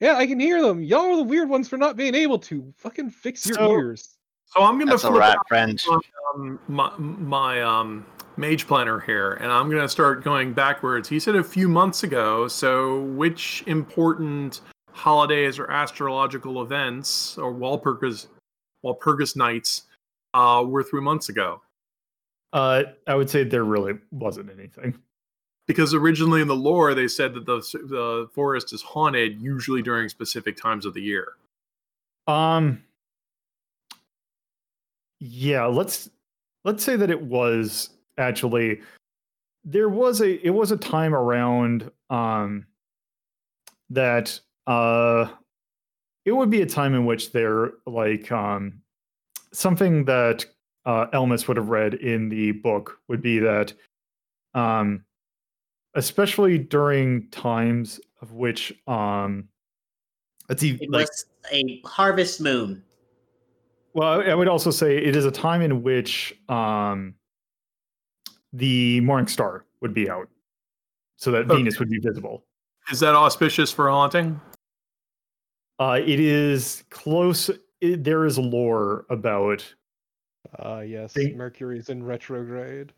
Yeah, 0.00 0.16
I 0.16 0.26
can 0.26 0.40
hear 0.40 0.60
them. 0.62 0.82
Y'all 0.82 1.12
are 1.12 1.16
the 1.16 1.22
weird 1.22 1.48
ones 1.48 1.68
for 1.68 1.76
not 1.76 1.96
being 1.96 2.14
able 2.14 2.38
to. 2.40 2.72
Fucking 2.78 3.10
fix 3.10 3.46
your 3.46 3.56
So- 3.56 3.70
ears. 3.72 4.16
So 4.46 4.62
I'm 4.62 4.74
going 4.74 4.86
to 4.88 4.92
That's 4.92 5.04
a 5.04 5.08
flip 5.08 5.20
rat 5.20 5.38
out 5.38 5.48
friend. 5.48 5.82
um, 6.34 6.58
my, 6.68 6.92
my 6.98 7.62
um, 7.62 8.04
Mage 8.36 8.66
Planner 8.66 9.00
here, 9.00 9.32
and 9.34 9.50
I'm 9.52 9.68
going 9.68 9.82
to 9.82 9.88
start 9.88 10.24
going 10.24 10.52
backwards. 10.52 11.08
He 11.08 11.20
said 11.20 11.36
a 11.36 11.44
few 11.44 11.68
months 11.68 12.02
ago. 12.02 12.48
So, 12.48 13.02
which 13.02 13.62
important 13.66 14.60
holidays 14.90 15.58
or 15.58 15.70
astrological 15.70 16.62
events 16.62 17.38
or 17.38 17.52
Walpurgis, 17.52 18.28
Walpurgis 18.84 19.36
nights 19.36 19.82
uh, 20.34 20.64
were 20.66 20.82
three 20.82 21.00
months 21.00 21.28
ago? 21.28 21.62
Uh, 22.52 22.84
I 23.06 23.14
would 23.14 23.30
say 23.30 23.44
there 23.44 23.64
really 23.64 23.94
wasn't 24.10 24.50
anything. 24.50 24.98
Because 25.66 25.94
originally 25.94 26.42
in 26.42 26.48
the 26.48 26.56
lore, 26.56 26.92
they 26.92 27.08
said 27.08 27.34
that 27.34 27.46
the, 27.46 27.58
the 27.88 28.28
forest 28.34 28.72
is 28.72 28.82
haunted 28.82 29.40
usually 29.40 29.80
during 29.80 30.08
specific 30.08 30.56
times 30.56 30.84
of 30.84 30.94
the 30.94 31.02
year. 31.02 31.28
Um. 32.26 32.82
Yeah, 35.24 35.66
let's 35.66 36.10
let's 36.64 36.82
say 36.82 36.96
that 36.96 37.08
it 37.08 37.22
was 37.22 37.90
actually 38.18 38.80
there 39.64 39.88
was 39.88 40.20
a 40.20 40.44
it 40.44 40.50
was 40.50 40.70
a 40.72 40.76
time 40.76 41.14
around 41.14 41.90
um 42.10 42.66
that 43.90 44.38
uh 44.66 45.26
it 46.24 46.32
would 46.32 46.50
be 46.50 46.62
a 46.62 46.66
time 46.66 46.94
in 46.94 47.04
which 47.04 47.32
there 47.32 47.72
like 47.86 48.30
um 48.32 48.80
something 49.52 50.04
that 50.04 50.44
uh 50.84 51.06
Elmas 51.12 51.46
would 51.46 51.56
have 51.56 51.68
read 51.68 51.94
in 51.94 52.28
the 52.28 52.52
book 52.52 52.98
would 53.08 53.22
be 53.22 53.38
that 53.38 53.72
um 54.54 55.04
especially 55.94 56.58
during 56.58 57.28
times 57.30 58.00
of 58.20 58.32
which 58.32 58.72
um 58.86 59.48
let's 60.48 60.60
see 60.60 60.78
It 60.80 60.90
like 60.90 61.06
was 61.06 61.26
a 61.52 61.80
harvest 61.84 62.40
moon. 62.40 62.82
well, 63.94 64.20
I 64.20 64.24
I 64.30 64.34
would 64.34 64.48
also 64.48 64.70
say 64.70 64.96
it 64.96 65.14
is 65.16 65.24
a 65.24 65.30
time 65.30 65.60
in 65.60 65.82
which 65.82 66.34
um, 66.48 67.14
the 68.52 69.00
morning 69.00 69.26
star 69.28 69.64
would 69.80 69.94
be 69.94 70.08
out, 70.10 70.28
so 71.16 71.30
that 71.32 71.46
Okay. 71.46 71.56
Venus 71.56 71.78
would 71.78 71.88
be 71.90 71.98
visible. 71.98 72.44
Is 72.90 73.00
that 73.00 73.14
auspicious 73.14 73.72
for 73.72 73.88
haunting? 73.88 74.40
Uh, 75.78 75.98
it 76.04 76.20
is 76.20 76.84
close. 76.90 77.50
It, 77.80 78.04
there 78.04 78.24
is 78.26 78.38
lore 78.38 79.06
about 79.10 79.64
Ah, 80.58 80.80
yes, 80.80 81.12
Think- 81.12 81.36
Mercury's 81.36 81.88
in 81.88 82.02
retrograde. 82.02 82.92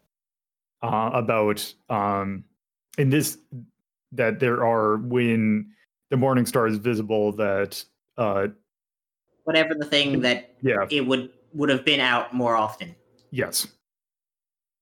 uh, 0.83 1.11
about 1.15 1.73
um, 1.89 2.45
in 2.99 3.11
this 3.11 3.39
that 4.13 4.39
there 4.41 4.65
are 4.65 4.97
when 4.99 5.71
the 6.11 6.17
morning 6.17 6.47
star 6.47 6.67
is 6.67 6.79
visible 6.79 7.33
that 7.33 7.83
uh, 8.19 8.49
Whatever 9.45 9.75
the 9.75 9.85
thing 9.85 10.21
that 10.23 10.55
yeah 10.63 10.87
it 10.91 11.03
would 11.07 11.31
would 11.53 11.69
have 11.69 11.85
been 11.85 12.01
out 12.01 12.33
more 12.35 12.57
often. 12.57 12.95
yes 13.31 13.67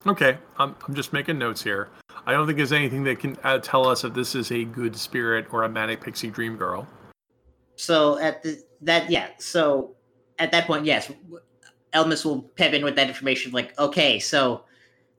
Okay, 0.06 0.36
I'm, 0.58 0.74
I'm 0.86 0.94
just 0.94 1.12
making 1.12 1.38
notes 1.38 1.62
here. 1.62 1.88
I 2.26 2.32
don't 2.32 2.46
think 2.46 2.56
there's 2.56 2.72
anything 2.72 3.04
that 3.04 3.20
can 3.20 3.36
uh, 3.44 3.58
tell 3.58 3.86
us 3.86 4.04
if 4.04 4.14
this 4.14 4.34
is 4.34 4.50
a 4.50 4.64
good 4.64 4.96
spirit 4.96 5.46
or 5.52 5.62
a 5.62 5.68
manic 5.68 6.00
pixie 6.00 6.30
dream 6.30 6.56
girl. 6.56 6.86
So 7.76 8.18
at 8.18 8.42
the 8.42 8.62
that 8.82 9.10
yeah, 9.10 9.28
so 9.38 9.94
at 10.38 10.50
that 10.52 10.66
point, 10.66 10.84
yes, 10.84 11.10
Elmas 11.92 12.24
will 12.24 12.42
pep 12.42 12.72
in 12.72 12.84
with 12.84 12.96
that 12.96 13.08
information. 13.08 13.52
Like, 13.52 13.78
okay, 13.78 14.18
so 14.18 14.64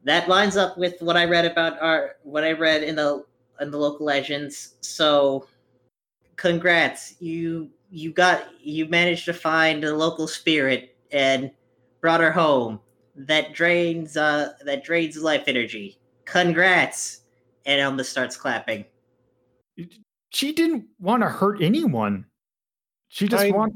that 0.03 0.27
lines 0.27 0.57
up 0.57 0.77
with 0.77 0.95
what 1.01 1.17
I 1.17 1.25
read 1.25 1.45
about 1.45 1.81
our 1.81 2.15
what 2.23 2.43
I 2.43 2.51
read 2.51 2.83
in 2.83 2.95
the 2.95 3.25
in 3.59 3.71
the 3.71 3.77
local 3.77 4.05
legends. 4.05 4.75
So, 4.81 5.47
congrats, 6.35 7.15
you 7.21 7.69
you 7.89 8.11
got 8.11 8.45
you 8.61 8.87
managed 8.87 9.25
to 9.25 9.33
find 9.33 9.83
a 9.83 9.95
local 9.95 10.27
spirit 10.27 10.95
and 11.11 11.51
brought 12.01 12.19
her 12.19 12.31
home. 12.31 12.79
That 13.15 13.53
drains 13.53 14.17
uh 14.17 14.53
that 14.65 14.83
drains 14.83 15.17
life 15.17 15.43
energy. 15.47 15.99
Congrats! 16.25 17.21
And 17.65 17.79
Elma 17.79 18.03
starts 18.03 18.35
clapping. 18.35 18.85
she 20.31 20.51
didn't 20.51 20.85
want 20.99 21.21
to 21.23 21.29
hurt 21.29 21.61
anyone. 21.61 22.25
She 23.09 23.27
just 23.27 23.43
I- 23.45 23.51
want 23.51 23.75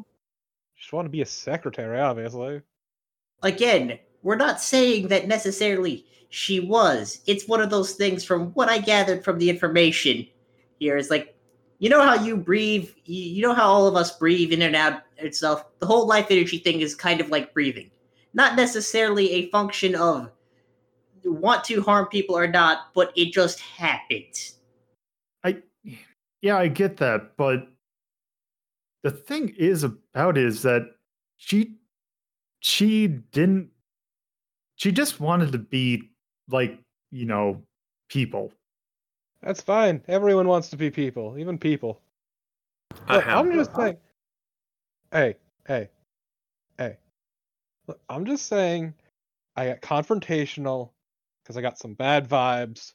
Just 0.78 0.94
want 0.94 1.06
to 1.06 1.10
be 1.10 1.22
a 1.22 1.26
secretary, 1.26 2.00
obviously. 2.00 2.62
again, 3.44 4.00
we're 4.24 4.36
not 4.36 4.60
saying 4.62 5.08
that 5.10 5.28
necessarily 5.28 6.06
she 6.30 6.60
was. 6.60 7.22
It's 7.28 7.48
one 7.48 7.62
of 7.62 7.70
those 7.70 7.94
things 7.94 8.24
from 8.24 8.48
what 8.54 8.70
I 8.70 8.80
gathered 8.80 9.24
from 9.24 9.38
the 9.40 9.50
information 9.50 10.28
here 10.80 10.98
is 10.98 11.10
like, 11.10 11.36
you 11.80 11.90
know 11.90 12.02
how 12.02 12.16
you 12.16 12.36
breathe, 12.36 12.90
you, 13.06 13.24
you 13.36 13.42
know 13.42 13.54
how 13.54 13.68
all 13.70 13.88
of 13.88 13.96
us 13.96 14.18
breathe 14.18 14.52
in 14.52 14.64
and 14.64 14.76
out 14.76 15.04
itself. 15.18 15.66
The 15.80 15.86
whole 15.86 16.08
life 16.08 16.28
energy 16.32 16.58
thing 16.58 16.82
is 16.82 16.96
kind 16.96 17.22
of 17.22 17.30
like 17.30 17.54
breathing, 17.54 17.92
not 18.38 18.56
necessarily 18.56 19.32
a 19.32 19.50
function 19.50 19.96
of 19.96 20.32
want 21.26 21.64
to 21.66 21.82
harm 21.82 22.08
people 22.08 22.38
or 22.38 22.48
not, 22.48 22.94
but 22.94 23.12
it 23.18 23.34
just 23.34 23.60
happens. 23.60 24.60
I 25.44 25.58
yeah, 26.42 26.58
I 26.58 26.68
get 26.68 26.98
that, 26.98 27.36
but 27.36 27.68
the 29.04 29.12
thing 29.12 29.54
is 29.58 29.84
about 29.84 30.38
it 30.38 30.46
is 30.46 30.62
that 30.62 30.84
she 31.38 31.74
she 32.60 33.08
didn't 33.08 33.70
she 34.76 34.92
just 34.92 35.20
wanted 35.20 35.52
to 35.52 35.58
be 35.58 36.12
like, 36.50 36.80
you 37.12 37.26
know, 37.26 37.64
people. 38.08 38.52
That's 39.42 39.62
fine. 39.62 40.04
Everyone 40.08 40.48
wants 40.48 40.70
to 40.70 40.78
be 40.78 40.92
people, 40.92 41.38
even 41.40 41.58
people. 41.58 42.02
I 43.08 43.16
Look, 43.16 43.26
have- 43.26 43.46
I'm 43.46 43.52
just 43.54 43.76
saying. 43.76 43.98
Hey, 45.12 45.36
hey, 45.68 45.80
hey. 45.86 45.90
Look, 47.88 48.00
I'm 48.10 48.26
just 48.26 48.46
saying 48.48 48.94
I 49.56 49.68
got 49.68 49.82
confrontational 49.82 50.92
because 51.44 51.58
I 51.58 51.62
got 51.62 51.78
some 51.78 51.94
bad 51.94 52.28
vibes. 52.30 52.94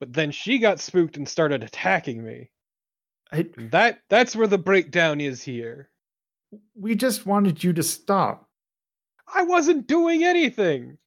But 0.00 0.12
then 0.12 0.30
she 0.30 0.58
got 0.58 0.80
spooked 0.80 1.16
and 1.16 1.28
started 1.28 1.62
attacking 1.62 2.24
me. 2.24 2.50
I, 3.32 3.46
That 3.70 4.00
that's 4.10 4.34
where 4.36 4.46
the 4.46 4.58
breakdown 4.58 5.20
is 5.20 5.42
here. 5.42 5.88
we 6.74 6.94
just 6.94 7.26
wanted 7.26 7.62
you 7.64 7.72
to 7.72 7.82
stop. 7.82 8.48
I 9.32 9.42
wasn't 9.44 9.86
doing 9.86 10.24
anything. 10.24 10.98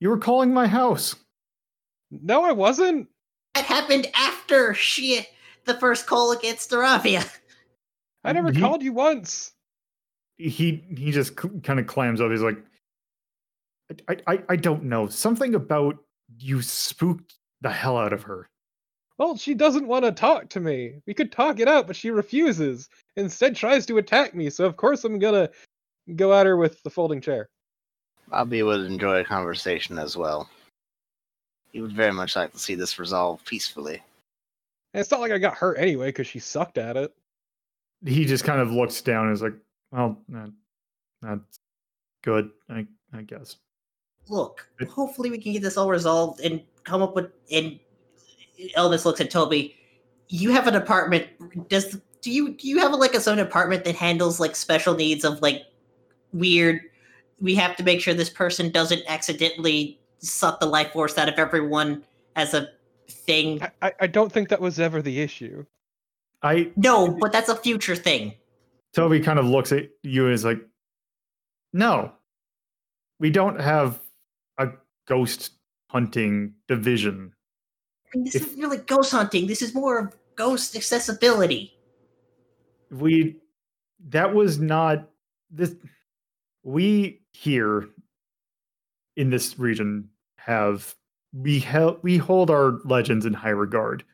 You 0.00 0.10
were 0.10 0.18
calling 0.18 0.52
my 0.52 0.66
house. 0.66 1.16
No, 2.10 2.44
I 2.44 2.52
wasn't. 2.52 3.08
That 3.54 3.64
happened 3.64 4.08
after 4.14 4.74
she 4.74 5.26
the 5.64 5.74
first 5.74 6.06
call 6.06 6.32
against 6.32 6.70
Aravia. 6.70 7.28
I 8.24 8.32
never 8.32 8.52
He- 8.52 8.60
called 8.60 8.82
you 8.82 8.92
once. 8.92 9.52
He 10.38 10.84
he 10.96 11.10
just 11.10 11.36
kind 11.36 11.80
of 11.80 11.86
clams 11.86 12.20
up. 12.20 12.30
He's 12.30 12.42
like, 12.42 12.58
I, 14.08 14.16
I 14.26 14.42
I 14.50 14.56
don't 14.56 14.84
know. 14.84 15.08
Something 15.08 15.54
about 15.54 15.98
you 16.38 16.62
spooked 16.62 17.34
the 17.60 17.70
hell 17.70 17.96
out 17.96 18.12
of 18.12 18.22
her. 18.22 18.48
Well, 19.18 19.36
she 19.36 19.52
doesn't 19.54 19.88
want 19.88 20.04
to 20.04 20.12
talk 20.12 20.48
to 20.50 20.60
me. 20.60 21.00
We 21.06 21.12
could 21.14 21.32
talk 21.32 21.58
it 21.58 21.66
out, 21.66 21.88
but 21.88 21.96
she 21.96 22.10
refuses. 22.10 22.88
Instead, 23.16 23.56
tries 23.56 23.84
to 23.86 23.98
attack 23.98 24.34
me. 24.34 24.48
So 24.48 24.64
of 24.64 24.76
course 24.76 25.04
I'm 25.04 25.18
gonna 25.18 25.50
go 26.14 26.32
at 26.32 26.46
her 26.46 26.56
with 26.56 26.82
the 26.84 26.90
folding 26.90 27.20
chair. 27.20 27.48
Bobby 28.28 28.62
would 28.62 28.82
enjoy 28.82 29.20
a 29.20 29.24
conversation 29.24 29.98
as 29.98 30.16
well. 30.16 30.48
He 31.72 31.80
would 31.80 31.92
very 31.92 32.12
much 32.12 32.36
like 32.36 32.52
to 32.52 32.58
see 32.58 32.74
this 32.74 32.98
resolved 32.98 33.44
peacefully. 33.44 34.02
And 34.94 35.00
it's 35.00 35.10
not 35.10 35.20
like 35.20 35.32
I 35.32 35.38
got 35.38 35.54
hurt 35.54 35.78
anyway 35.78 36.08
because 36.08 36.26
she 36.26 36.38
sucked 36.38 36.78
at 36.78 36.96
it. 36.96 37.12
He 38.04 38.24
just 38.24 38.44
kind 38.44 38.60
of 38.60 38.70
looks 38.70 39.00
down 39.02 39.26
and 39.26 39.34
is 39.34 39.42
like, 39.42 39.54
well, 39.90 40.20
that, 40.28 40.52
that's 41.22 41.58
good, 42.22 42.50
I 42.68 42.86
I 43.12 43.22
guess. 43.22 43.56
look, 44.28 44.68
It- 44.80 44.88
hopefully 44.88 45.30
we 45.30 45.38
can 45.38 45.52
get 45.52 45.62
this 45.62 45.76
all 45.76 45.88
resolved 45.88 46.40
and 46.40 46.60
come 46.84 47.02
up 47.02 47.14
with. 47.14 47.30
And 47.50 47.78
Elmas 48.76 49.04
looks 49.04 49.20
at 49.20 49.30
Toby. 49.30 49.74
You 50.28 50.50
have 50.50 50.66
an 50.66 50.74
apartment. 50.74 51.26
Does 51.68 51.98
do 52.20 52.30
you 52.30 52.54
do 52.54 52.68
you 52.68 52.78
have 52.78 52.92
a, 52.92 52.96
like 52.96 53.14
a 53.14 53.30
own 53.30 53.38
apartment 53.38 53.84
that 53.84 53.94
handles 53.94 54.40
like 54.40 54.56
special 54.56 54.94
needs 54.94 55.24
of 55.24 55.40
like 55.40 55.62
weird? 56.32 56.80
We 57.40 57.54
have 57.54 57.76
to 57.76 57.82
make 57.84 58.00
sure 58.00 58.14
this 58.14 58.28
person 58.30 58.70
doesn't 58.70 59.02
accidentally 59.06 60.00
suck 60.18 60.58
the 60.60 60.66
life 60.66 60.92
force 60.92 61.16
out 61.16 61.28
of 61.28 61.38
everyone 61.38 62.04
as 62.36 62.52
a 62.52 62.68
thing. 63.08 63.62
I, 63.62 63.70
I, 63.80 63.92
I 64.00 64.06
don't 64.08 64.30
think 64.32 64.48
that 64.48 64.60
was 64.60 64.80
ever 64.80 65.00
the 65.00 65.20
issue. 65.20 65.64
I 66.42 66.72
No, 66.76 67.08
but 67.08 67.32
that's 67.32 67.48
a 67.48 67.56
future 67.56 67.96
thing. 67.96 68.34
Toby 68.98 69.20
kind 69.20 69.38
of 69.38 69.46
looks 69.46 69.70
at 69.70 69.88
you 70.02 70.24
and 70.24 70.34
is 70.34 70.44
like, 70.44 70.60
no, 71.72 72.12
we 73.20 73.30
don't 73.30 73.60
have 73.60 74.00
a 74.58 74.70
ghost 75.06 75.52
hunting 75.88 76.54
division. 76.66 77.32
I 78.12 78.16
mean, 78.16 78.24
this 78.24 78.34
If- 78.34 78.46
isn't 78.48 78.60
really 78.60 78.78
ghost 78.78 79.12
hunting. 79.12 79.46
This 79.46 79.62
is 79.62 79.72
more 79.74 79.98
of 79.98 80.16
ghost 80.34 80.74
accessibility. 80.74 81.74
We 82.90 83.36
that 84.08 84.34
was 84.34 84.58
not 84.58 85.08
this. 85.50 85.74
We 86.64 87.20
here 87.32 87.88
in 89.16 89.30
this 89.30 89.58
region 89.58 90.08
have 90.38 90.94
we 91.32 91.60
held 91.60 92.02
we 92.02 92.16
hold 92.16 92.50
our 92.50 92.78
legends 92.84 93.26
in 93.26 93.34
high 93.34 93.50
regard. 93.50 94.04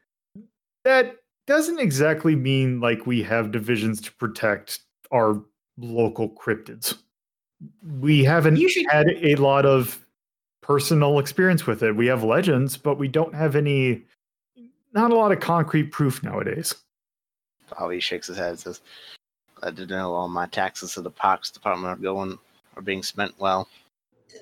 That 0.85 1.17
doesn't 1.47 1.79
exactly 1.79 2.35
mean 2.35 2.81
like 2.81 3.07
we 3.07 3.23
have 3.23 3.51
divisions 3.53 4.01
to 4.03 4.13
protect 4.15 4.81
our 5.11 5.43
local 5.79 6.29
cryptids. 6.29 6.97
We 8.01 8.25
haven't 8.25 8.57
You 8.57 8.69
should- 8.69 8.87
had 8.91 9.09
a 9.09 9.37
lot 9.37 9.67
of 9.67 10.05
personal 10.61 11.19
experience 11.19 11.67
with 11.67 11.83
it. 11.83 11.95
We 11.95 12.07
have 12.07 12.23
legends, 12.25 12.77
but 12.77 12.99
we 12.99 13.09
don't 13.09 13.35
have 13.35 13.55
any, 13.57 14.05
not 14.93 15.11
a 15.11 15.15
lot 15.15 15.33
of 15.33 15.41
concrete 15.41 15.93
proof 15.93 16.23
nowadays. 16.23 16.75
Bobby 17.79 18.01
shakes 18.01 18.29
his 18.29 18.37
head 18.37 18.51
and 18.51 18.59
says, 18.59 18.81
Glad 19.57 19.77
to 19.77 19.87
know 19.87 20.13
all 20.13 20.29
my 20.29 20.47
taxes 20.47 20.95
to 20.95 21.01
the 21.01 21.11
Pox 21.11 21.51
Department 21.51 21.99
are 21.99 22.03
going 22.03 22.39
are 22.77 22.83
being 22.83 23.03
spent 23.03 23.35
well. 23.39 23.69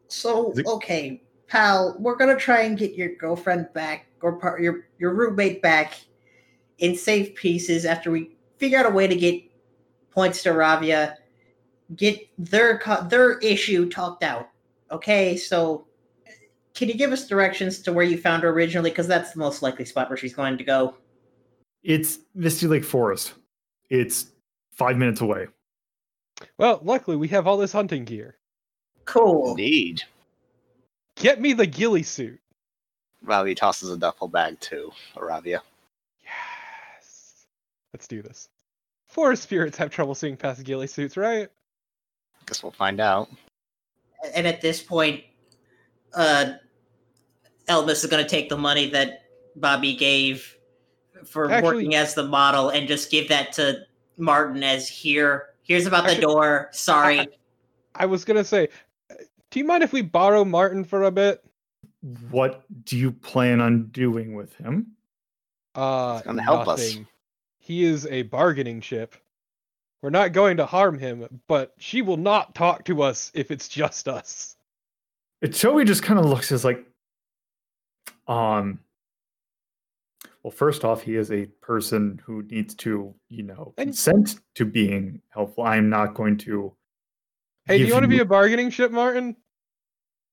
So 0.07 0.53
okay, 0.67 1.23
pal, 1.47 1.95
we're 1.97 2.15
gonna 2.15 2.35
try 2.37 2.61
and 2.61 2.77
get 2.77 2.93
your 2.93 3.15
girlfriend 3.15 3.73
back 3.73 4.05
or 4.23 4.39
par- 4.39 4.59
your 4.59 4.87
your 4.97 5.13
roommate 5.13 5.61
back 5.61 5.93
in 6.79 6.95
safe 6.95 7.35
pieces 7.35 7.85
after 7.85 8.09
we 8.09 8.35
figure 8.57 8.79
out 8.79 8.87
a 8.87 8.89
way 8.89 9.05
to 9.05 9.15
get 9.15 9.43
points 10.09 10.41
to 10.43 10.49
Ravia, 10.49 11.15
get 11.95 12.27
their 12.37 12.79
co- 12.79 13.07
their 13.07 13.37
issue 13.39 13.89
talked 13.89 14.23
out. 14.23 14.49
Okay, 14.89 15.37
so 15.37 15.85
can 16.73 16.87
you 16.87 16.95
give 16.95 17.11
us 17.11 17.27
directions 17.27 17.79
to 17.81 17.93
where 17.93 18.05
you 18.05 18.17
found 18.17 18.43
her 18.43 18.49
originally? 18.49 18.89
Because 18.89 19.07
that's 19.07 19.33
the 19.33 19.39
most 19.39 19.61
likely 19.61 19.85
spot 19.85 20.09
where 20.09 20.17
she's 20.17 20.33
going 20.33 20.57
to 20.57 20.63
go. 20.63 20.95
It's 21.83 22.19
Misty 22.33 22.67
Lake 22.67 22.85
Forest. 22.85 23.33
It's 23.89 24.27
five 24.71 24.97
minutes 24.97 25.21
away. 25.21 25.47
Well, 26.57 26.79
luckily 26.83 27.17
we 27.17 27.27
have 27.27 27.45
all 27.45 27.57
this 27.57 27.71
hunting 27.71 28.05
gear. 28.05 28.37
Cool. 29.05 29.51
Indeed. 29.51 30.03
Get 31.15 31.41
me 31.41 31.53
the 31.53 31.67
ghillie 31.67 32.03
suit. 32.03 32.39
Bobby 33.23 33.55
tosses 33.55 33.89
a 33.89 33.97
duffel 33.97 34.27
bag 34.27 34.59
to 34.61 34.91
Aravia. 35.15 35.59
Yes. 36.23 37.45
Let's 37.93 38.07
do 38.07 38.21
this. 38.21 38.49
Forest 39.07 39.43
spirits 39.43 39.77
have 39.77 39.91
trouble 39.91 40.15
seeing 40.15 40.35
past 40.35 40.63
ghillie 40.63 40.87
suits, 40.87 41.15
right? 41.17 41.49
Guess 42.47 42.63
we'll 42.63 42.71
find 42.71 42.99
out. 42.99 43.29
and 44.35 44.47
at 44.47 44.61
this 44.61 44.81
point, 44.81 45.23
uh, 46.13 46.53
Elmas 47.67 48.03
is 48.03 48.05
going 48.07 48.23
to 48.23 48.29
take 48.29 48.49
the 48.49 48.57
money 48.57 48.89
that 48.89 49.23
Bobby 49.55 49.95
gave 49.95 50.57
for 51.25 51.49
Actually- 51.51 51.75
working 51.75 51.95
as 51.95 52.13
the 52.13 52.23
model 52.23 52.69
and 52.69 52.87
just 52.87 53.09
give 53.11 53.29
that 53.29 53.51
to 53.53 53.85
Martin 54.17 54.63
as 54.63 54.87
here. 54.89 55.49
Here's 55.63 55.85
about 55.85 56.03
the 56.03 56.11
Actually- 56.11 56.21
door. 56.21 56.69
Sorry. 56.71 57.27
I 57.95 58.05
was 58.05 58.25
gonna 58.25 58.43
say, 58.43 58.69
uh, 59.11 59.15
do 59.51 59.59
you 59.59 59.65
mind 59.65 59.83
if 59.83 59.93
we 59.93 60.01
borrow 60.01 60.43
Martin 60.43 60.83
for 60.83 61.03
a 61.03 61.11
bit? 61.11 61.43
What 62.29 62.65
do 62.83 62.97
you 62.97 63.11
plan 63.11 63.61
on 63.61 63.87
doing 63.87 64.33
with 64.35 64.53
him? 64.55 64.87
Uh, 65.73 66.15
It's 66.17 66.27
gonna 66.27 66.43
help 66.43 66.67
us. 66.67 66.97
He 67.59 67.83
is 67.85 68.05
a 68.07 68.23
bargaining 68.23 68.81
chip. 68.81 69.15
We're 70.01 70.09
not 70.09 70.33
going 70.33 70.57
to 70.57 70.65
harm 70.65 70.99
him, 70.99 71.41
but 71.47 71.73
she 71.77 72.01
will 72.01 72.17
not 72.17 72.53
talk 72.55 72.83
to 72.85 73.01
us 73.03 73.31
if 73.33 73.51
it's 73.51 73.69
just 73.69 74.09
us. 74.09 74.57
It 75.41 75.53
Toby 75.53 75.85
just 75.85 76.03
kind 76.03 76.19
of 76.19 76.25
looks 76.25 76.51
as 76.51 76.65
like, 76.65 76.85
um, 78.27 78.79
well, 80.43 80.51
first 80.51 80.83
off, 80.83 81.01
he 81.01 81.15
is 81.15 81.31
a 81.31 81.45
person 81.61 82.19
who 82.25 82.43
needs 82.43 82.75
to, 82.75 83.15
you 83.29 83.43
know, 83.43 83.73
And- 83.77 83.87
consent 83.91 84.41
to 84.55 84.65
being 84.65 85.21
helpful. 85.29 85.63
I'm 85.63 85.89
not 85.89 86.15
going 86.15 86.37
to. 86.39 86.75
Hey, 87.65 87.77
do 87.77 87.85
you 87.85 87.93
want 87.93 88.03
to 88.03 88.09
be 88.09 88.19
a 88.19 88.25
bargaining 88.25 88.69
chip, 88.71 88.91
Martin? 88.91 89.37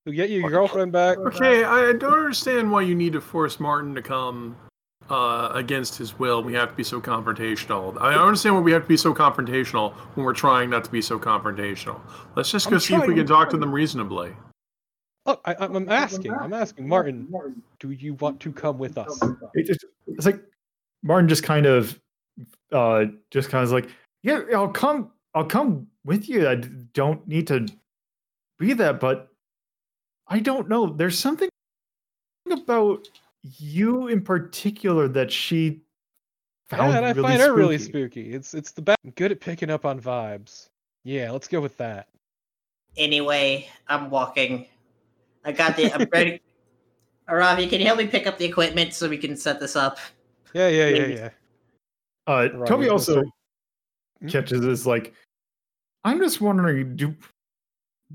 To 0.07 0.13
get 0.13 0.31
your 0.31 0.49
girlfriend 0.49 0.93
back? 0.93 1.19
Okay, 1.19 1.63
I 1.63 1.93
don't 1.93 2.13
understand 2.13 2.71
why 2.71 2.83
you 2.83 2.95
need 2.95 3.13
to 3.13 3.21
force 3.21 3.61
Martin 3.61 3.95
to 3.95 4.01
come 4.03 4.57
uh, 5.11 5.51
against 5.53 5.99
his 5.99 6.19
will. 6.19 6.43
We 6.43 6.55
have 6.55 6.71
to 6.71 6.75
be 6.75 6.85
so 6.85 7.03
confrontational. 7.03 8.01
I 8.01 8.15
don't 8.15 8.27
understand 8.29 8.55
why 8.55 8.63
we 8.63 8.73
have 8.73 8.83
to 8.83 8.89
be 8.89 8.97
so 8.97 9.13
confrontational 9.13 9.93
when 10.15 10.25
we're 10.25 10.33
trying 10.33 10.71
not 10.71 10.85
to 10.85 10.91
be 10.91 11.03
so 11.03 11.19
confrontational. 11.19 12.01
Let's 12.35 12.51
just 12.51 12.71
go 12.71 12.77
I'm 12.77 12.81
see 12.81 12.95
if 12.95 13.07
we 13.07 13.15
can 13.15 13.27
talk 13.27 13.51
to 13.51 13.59
them 13.59 13.71
reasonably. 13.73 14.33
Look, 15.27 15.43
I, 15.45 15.55
I'm 15.61 15.77
I'm 15.77 15.89
asking. 15.91 16.33
I'm 16.33 16.55
asking, 16.55 16.89
Martin. 16.89 17.29
Do 17.79 17.91
you 17.91 18.15
want 18.15 18.41
to 18.41 18.53
come 18.53 18.79
with 18.79 18.97
us? 18.97 19.21
It 19.53 19.67
just, 19.67 19.85
it's 20.07 20.25
like 20.25 20.43
Martin 21.03 21.29
just 21.29 21.43
kind 21.43 21.67
of, 21.67 22.01
uh, 22.73 23.05
just 23.31 23.51
kind 23.51 23.65
of 23.65 23.71
like, 23.71 23.91
yeah, 24.23 24.41
I'll 24.55 24.69
come, 24.69 25.11
I'll 25.35 25.45
come 25.45 25.89
with 26.07 26.27
you. 26.27 26.49
I 26.49 26.55
don't 26.95 27.27
need 27.29 27.49
to 27.49 27.67
be 28.59 28.73
that, 28.73 28.99
but 28.99 29.30
I 30.31 30.39
don't 30.39 30.69
know. 30.69 30.87
There's 30.87 31.19
something 31.19 31.49
about 32.51 33.09
you 33.43 34.09
in 34.09 34.23
particular 34.23 35.09
that 35.09 35.31
she 35.31 35.81
found 36.69 36.93
Yeah, 36.93 36.97
and 36.99 37.07
I 37.07 37.11
really 37.11 37.23
find 37.23 37.41
her 37.43 37.53
really 37.53 37.79
spooky. 37.79 37.93
spooky. 38.29 38.35
It's 38.35 38.55
it's 38.55 38.71
the 38.73 38.83
best. 38.83 38.99
I'm 39.05 39.11
good 39.13 39.33
at 39.33 39.41
picking 39.41 39.71
up 39.71 39.85
on 39.85 40.01
vibes. 40.01 40.69
Yeah, 41.05 41.31
let's 41.31 41.49
go 41.49 41.61
with 41.61 41.77
that. 41.79 42.09
anyway, 42.97 43.69
I'm 43.89 44.11
walking. 44.11 44.67
I 45.45 45.53
got 45.53 45.77
the. 45.77 45.93
I'm 45.93 46.09
ready. 46.13 46.41
Aravi, 47.29 47.69
can 47.71 47.81
you 47.81 47.87
help 47.87 47.99
me 47.99 48.07
pick 48.09 48.27
up 48.27 48.39
the 48.39 48.45
equipment 48.45 48.93
so 48.93 49.09
we 49.09 49.17
can 49.17 49.37
set 49.37 49.61
this 49.61 49.77
up? 49.77 49.99
Yeah, 50.53 50.69
yeah, 50.69 50.89
yeah, 50.89 51.07
yeah. 51.07 51.31
Uh, 52.27 52.49
Toby 52.67 52.89
also 52.89 53.23
Hmm? 54.21 54.29
catches 54.29 54.61
this 54.61 54.85
like, 54.85 55.15
I'm 56.05 56.19
just 56.19 56.41
wondering, 56.41 56.97
do 56.97 57.15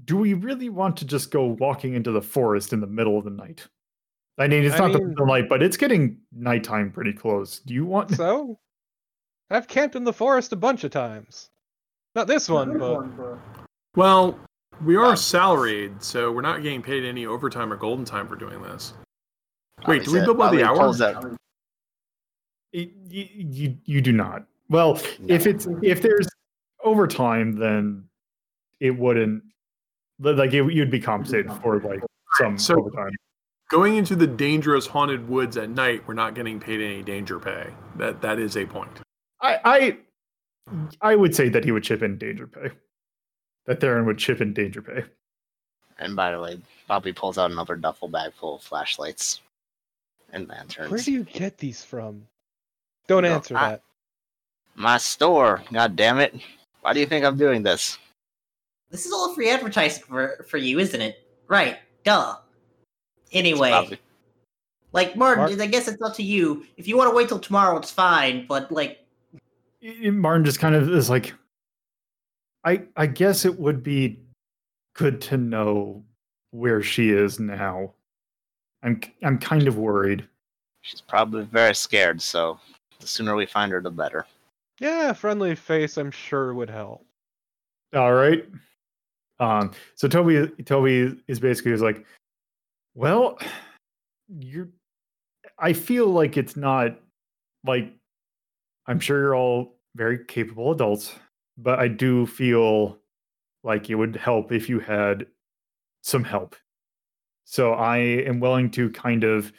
do 0.03 0.17
we 0.17 0.33
really 0.33 0.69
want 0.69 0.97
to 0.97 1.05
just 1.05 1.31
go 1.31 1.45
walking 1.45 1.93
into 1.93 2.11
the 2.11 2.21
forest 2.21 2.73
in 2.73 2.81
the 2.81 2.87
middle 2.87 3.17
of 3.17 3.23
the 3.23 3.29
night? 3.31 3.65
I 4.37 4.47
mean, 4.47 4.65
it's 4.65 4.75
I 4.75 4.79
not 4.79 4.91
the 4.91 4.99
mean- 4.99 5.09
middle 5.09 5.23
of 5.23 5.27
the 5.29 5.33
night, 5.41 5.49
but 5.49 5.63
it's 5.63 5.77
getting 5.77 6.17
nighttime 6.33 6.91
pretty 6.91 7.13
close. 7.13 7.59
Do 7.59 7.73
you 7.73 7.85
want? 7.85 8.11
So, 8.11 8.59
I've 9.49 9.67
camped 9.67 9.95
in 9.95 10.03
the 10.03 10.11
forest 10.13 10.51
a 10.51 10.57
bunch 10.57 10.83
of 10.83 10.91
times. 10.91 11.49
Not 12.15 12.27
this 12.27 12.49
one, 12.49 12.77
but 12.77 13.37
Well, 13.95 14.37
we 14.83 14.95
are 14.97 15.15
salaried, 15.15 16.01
so 16.03 16.31
we're 16.31 16.41
not 16.41 16.61
getting 16.63 16.81
paid 16.81 17.05
any 17.05 17.25
overtime 17.25 17.71
or 17.71 17.77
golden 17.77 18.03
time 18.03 18.27
for 18.27 18.35
doing 18.35 18.61
this. 18.61 18.93
Wait, 19.87 20.03
do 20.03 20.11
we 20.11 20.19
said- 20.19 20.25
bill 20.25 20.33
by 20.33 20.49
the 20.51 20.57
Bobby 20.57 20.63
hour? 20.63 20.77
pulls 20.77 21.01
out- 21.01 21.23
Y- 22.73 22.91
y- 23.09 23.29
you 23.33 23.77
you 23.85 24.01
do 24.01 24.11
not. 24.11 24.45
Well, 24.69 24.99
if 25.27 25.47
it's 25.47 25.65
if 25.81 26.01
there's 26.01 26.27
overtime, 26.83 27.53
then 27.53 28.09
it 28.81 28.91
wouldn't. 28.91 29.43
Li- 30.19 30.33
Like 30.33 30.53
it, 30.53 30.71
you'd 30.73 30.91
be 30.91 30.99
compensated 30.99 31.51
for 31.61 31.79
like 31.79 32.01
some 32.37 32.57
So- 32.57 32.79
overtime. 32.79 33.11
Going 33.71 33.95
into 33.95 34.15
the 34.15 34.27
dangerous 34.27 34.85
haunted 34.85 35.27
woods 35.27 35.57
at 35.57 35.71
night, 35.71 36.03
we're 36.07 36.13
not 36.13 36.35
getting 36.35 36.59
paid 36.59 36.81
any 36.81 37.01
danger 37.01 37.39
pay. 37.39 37.73
That 37.95 38.21
that 38.21 38.37
is 38.37 38.55
a 38.57 38.65
point. 38.65 39.01
I 39.41 39.59
I 39.65 39.97
I 41.01 41.15
would 41.15 41.35
say 41.35 41.49
that 41.49 41.65
he 41.65 41.71
would 41.71 41.83
chip 41.83 42.03
in 42.03 42.17
danger 42.19 42.45
pay. 42.45 42.69
That 43.65 43.79
Theron 43.81 44.05
would 44.05 44.19
chip 44.19 44.39
in 44.41 44.53
danger 44.53 44.83
pay. 44.83 45.05
And 45.97 46.15
by 46.15 46.29
the 46.31 46.39
way, 46.39 46.59
Bobby 46.87 47.11
pulls 47.13 47.39
out 47.39 47.49
another 47.51 47.75
duffel 47.75 48.07
bag 48.07 48.33
full 48.33 48.57
of 48.57 48.61
flashlights 48.61 49.41
and 50.31 50.47
lanterns. 50.47 50.91
where 50.91 50.99
do 50.99 51.11
you 51.11 51.23
get 51.23 51.57
these 51.57 51.83
from? 51.83 52.27
Don't 53.07 53.23
No, 53.23 53.33
answer 53.33 53.57
I- 53.57 53.69
that. 53.71 53.81
My 54.75 54.97
store. 54.97 55.63
God 55.73 55.95
damn 55.95 56.19
it. 56.19 56.35
Why 56.81 56.93
do 56.93 56.99
you 56.99 57.05
think 57.07 57.25
I'm 57.25 57.37
doing 57.37 57.63
this? 57.63 57.97
This 58.95 59.05
is 59.05 59.11
all 59.11 59.35
free 59.35 59.49
advertising 59.49 60.05
for 60.05 60.45
for 60.47 60.55
you, 60.55 60.79
isn't 60.79 61.01
it? 61.01 61.27
Right. 61.49 61.79
Duh. 62.05 62.37
Anyway, 63.33 63.99
like 64.93 65.17
Martin, 65.17 65.43
Mark- 65.43 65.59
I 65.59 65.65
guess 65.65 65.89
it's 65.89 66.01
up 66.01 66.15
to 66.15 66.23
you. 66.23 66.65
If 66.77 66.87
you 66.87 66.95
want 66.95 67.11
to 67.11 67.15
wait 67.15 67.27
till 67.27 67.39
tomorrow, 67.39 67.75
it's 67.75 67.91
fine. 67.91 68.45
But 68.47 68.71
like, 68.71 69.05
Martin 69.81 70.45
just 70.45 70.61
kind 70.61 70.75
of 70.75 70.89
is 70.89 71.09
like, 71.09 71.33
I 72.63 72.83
I 72.95 73.07
guess 73.07 73.43
it 73.43 73.59
would 73.59 73.83
be 73.83 74.17
good 74.93 75.19
to 75.23 75.35
know 75.35 76.01
where 76.51 76.81
she 76.81 77.09
is 77.09 77.37
now. 77.37 77.93
I'm 78.81 79.01
I'm 79.23 79.39
kind 79.39 79.67
of 79.67 79.77
worried. 79.77 80.25
She's 80.83 81.01
probably 81.01 81.43
very 81.43 81.75
scared, 81.75 82.21
so 82.21 82.57
the 83.01 83.07
sooner 83.07 83.35
we 83.35 83.45
find 83.45 83.73
her, 83.73 83.81
the 83.81 83.91
better. 83.91 84.25
Yeah, 84.79 85.11
friendly 85.11 85.53
face, 85.55 85.97
I'm 85.97 86.11
sure 86.11 86.53
would 86.53 86.69
help. 86.69 87.05
All 87.93 88.13
right. 88.13 88.45
Um. 89.39 89.71
So 89.95 90.07
Toby 90.07 90.47
Toby 90.63 91.15
is 91.27 91.39
basically 91.39 91.71
is 91.71 91.81
like, 91.81 92.05
well, 92.93 93.37
you're. 94.39 94.69
I 95.59 95.73
feel 95.73 96.07
like 96.07 96.37
it's 96.37 96.55
not 96.55 96.99
like 97.65 97.93
I'm 98.87 98.99
sure 98.99 99.19
you're 99.19 99.35
all 99.35 99.77
very 99.95 100.25
capable 100.25 100.71
adults, 100.71 101.15
but 101.57 101.79
I 101.79 101.87
do 101.87 102.25
feel 102.25 102.97
like 103.63 103.89
it 103.89 103.95
would 103.95 104.15
help 104.15 104.51
if 104.51 104.69
you 104.69 104.79
had 104.79 105.25
some 106.01 106.23
help. 106.23 106.55
So 107.45 107.73
I 107.73 107.97
am 107.97 108.39
willing 108.39 108.69
to 108.71 108.89
kind 108.91 109.23
of 109.23 109.51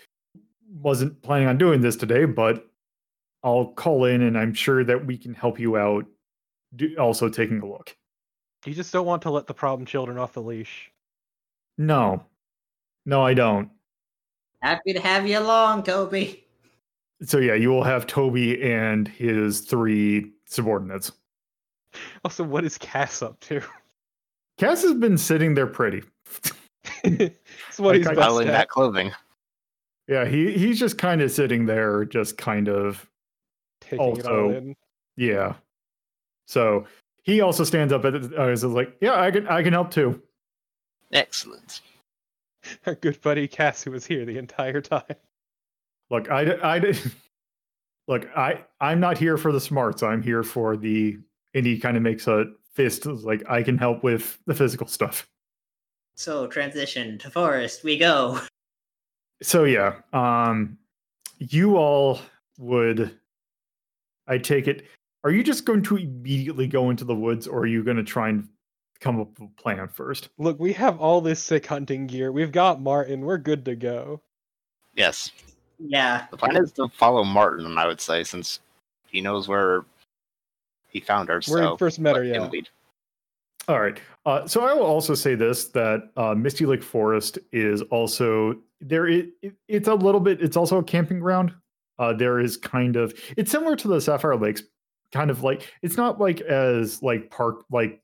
wasn't 0.68 1.20
planning 1.22 1.48
on 1.48 1.58
doing 1.58 1.80
this 1.80 1.96
today, 1.96 2.24
but 2.24 2.66
I'll 3.42 3.66
call 3.66 4.04
in 4.04 4.22
and 4.22 4.36
I'm 4.36 4.54
sure 4.54 4.84
that 4.84 5.06
we 5.06 5.16
can 5.16 5.34
help 5.34 5.58
you 5.58 5.76
out. 5.76 6.04
Do, 6.74 6.94
also 6.98 7.28
taking 7.28 7.60
a 7.60 7.66
look. 7.66 7.96
You 8.66 8.74
just 8.74 8.92
don't 8.92 9.06
want 9.06 9.22
to 9.22 9.30
let 9.30 9.46
the 9.46 9.54
problem 9.54 9.86
children 9.86 10.18
off 10.18 10.32
the 10.32 10.42
leash. 10.42 10.90
No, 11.78 12.24
no, 13.04 13.22
I 13.22 13.32
don't. 13.34 13.70
happy 14.62 14.92
to 14.92 15.00
have 15.00 15.26
you 15.26 15.38
along, 15.38 15.84
Toby. 15.84 16.44
So 17.22 17.38
yeah, 17.38 17.54
you 17.54 17.70
will 17.70 17.84
have 17.84 18.06
Toby 18.06 18.62
and 18.62 19.06
his 19.08 19.60
three 19.60 20.32
subordinates. 20.46 21.12
Also, 22.24 22.44
what 22.44 22.64
is 22.64 22.76
Cass 22.76 23.22
up 23.22 23.38
to? 23.40 23.62
Cass 24.58 24.82
has 24.82 24.94
been 24.94 25.16
sitting 25.16 25.54
there 25.54 25.66
pretty. 25.66 26.02
it's 27.04 27.78
what 27.78 27.90
Like, 27.94 27.98
he's 27.98 28.06
I- 28.08 28.14
best 28.14 28.20
Cuddling 28.26 28.48
that 28.48 28.68
clothing. 28.68 29.12
Yeah, 30.08 30.24
he 30.24 30.52
he's 30.52 30.78
just 30.78 30.98
kind 30.98 31.20
of 31.20 31.30
sitting 31.32 31.66
there, 31.66 32.04
just 32.04 32.36
kind 32.38 32.68
of 32.68 33.08
Taking 33.80 33.98
it 33.98 34.00
all 34.00 34.10
also- 34.16 34.50
in. 34.50 34.76
yeah. 35.16 35.54
So 36.46 36.86
he 37.26 37.40
also 37.40 37.64
stands 37.64 37.92
up 37.92 38.04
and 38.04 38.32
uh, 38.38 38.48
is 38.48 38.64
like, 38.64 38.96
"Yeah, 39.00 39.20
I 39.20 39.30
can 39.32 39.46
I 39.48 39.62
can 39.62 39.72
help 39.72 39.90
too." 39.90 40.22
Excellent. 41.12 41.82
Our 42.86 42.94
good 42.94 43.20
buddy 43.20 43.46
Cassie 43.48 43.90
was 43.90 44.06
here 44.06 44.24
the 44.24 44.38
entire 44.38 44.80
time. 44.80 45.02
Look, 46.08 46.30
I 46.30 46.44
d- 46.44 46.62
I 46.62 46.78
d- 46.78 46.98
look, 48.08 48.28
I 48.36 48.64
I'm 48.80 49.00
not 49.00 49.18
here 49.18 49.36
for 49.36 49.52
the 49.52 49.60
smarts. 49.60 50.02
I'm 50.02 50.22
here 50.22 50.42
for 50.42 50.76
the. 50.76 51.18
And 51.54 51.64
he 51.64 51.78
kind 51.78 51.96
of 51.96 52.02
makes 52.02 52.26
a 52.26 52.46
fist 52.74 53.06
like 53.06 53.42
I 53.48 53.62
can 53.62 53.78
help 53.78 54.04
with 54.04 54.38
the 54.46 54.54
physical 54.54 54.86
stuff. 54.86 55.26
So 56.14 56.46
transition 56.46 57.18
to 57.18 57.30
forest, 57.30 57.82
we 57.82 57.96
go. 57.96 58.40
So 59.42 59.64
yeah, 59.64 60.00
um, 60.12 60.78
you 61.38 61.76
all 61.76 62.20
would. 62.58 63.18
I 64.28 64.38
take 64.38 64.68
it. 64.68 64.86
Are 65.26 65.32
you 65.32 65.42
just 65.42 65.64
going 65.64 65.82
to 65.82 65.96
immediately 65.96 66.68
go 66.68 66.88
into 66.88 67.04
the 67.04 67.12
woods, 67.12 67.48
or 67.48 67.62
are 67.62 67.66
you 67.66 67.82
going 67.82 67.96
to 67.96 68.04
try 68.04 68.28
and 68.28 68.46
come 69.00 69.20
up 69.20 69.36
with 69.40 69.50
a 69.50 69.60
plan 69.60 69.88
first? 69.88 70.28
Look, 70.38 70.60
we 70.60 70.72
have 70.74 71.00
all 71.00 71.20
this 71.20 71.42
sick 71.42 71.66
hunting 71.66 72.06
gear. 72.06 72.30
We've 72.30 72.52
got 72.52 72.80
Martin. 72.80 73.22
We're 73.22 73.38
good 73.38 73.64
to 73.64 73.74
go. 73.74 74.20
Yes. 74.94 75.32
Yeah. 75.80 76.26
The 76.30 76.36
plan 76.36 76.56
is 76.56 76.70
to 76.74 76.86
follow 76.90 77.24
Martin, 77.24 77.76
I 77.76 77.88
would 77.88 78.00
say, 78.00 78.22
since 78.22 78.60
he 79.08 79.20
knows 79.20 79.48
where 79.48 79.84
he 80.86 81.00
found 81.00 81.28
her. 81.28 81.40
Where 81.48 81.64
so 81.64 81.72
we 81.72 81.76
first 81.76 81.98
met 81.98 82.14
her, 82.14 82.22
yeah. 82.22 82.46
lead. 82.46 82.68
All 83.66 83.80
right. 83.80 84.00
Uh, 84.26 84.46
so 84.46 84.64
I 84.64 84.74
will 84.74 84.86
also 84.86 85.16
say 85.16 85.34
this: 85.34 85.64
that 85.70 86.08
uh, 86.16 86.36
Misty 86.36 86.66
Lake 86.66 86.84
Forest 86.84 87.40
is 87.50 87.82
also 87.82 88.54
there. 88.80 89.08
It, 89.08 89.30
it, 89.42 89.54
it's 89.66 89.88
a 89.88 89.94
little 89.94 90.20
bit. 90.20 90.40
It's 90.40 90.56
also 90.56 90.78
a 90.78 90.84
camping 90.84 91.18
ground. 91.18 91.52
Uh, 91.98 92.12
there 92.12 92.38
is 92.38 92.56
kind 92.56 92.94
of. 92.94 93.12
It's 93.36 93.50
similar 93.50 93.74
to 93.74 93.88
the 93.88 94.00
Sapphire 94.00 94.36
Lakes, 94.36 94.62
kind 95.12 95.30
of 95.30 95.42
like. 95.42 95.72
It's 95.82 95.96
not 95.96 96.20
like 96.20 96.40
as 96.42 97.02
like 97.02 97.30
park 97.30 97.64
like. 97.70 98.00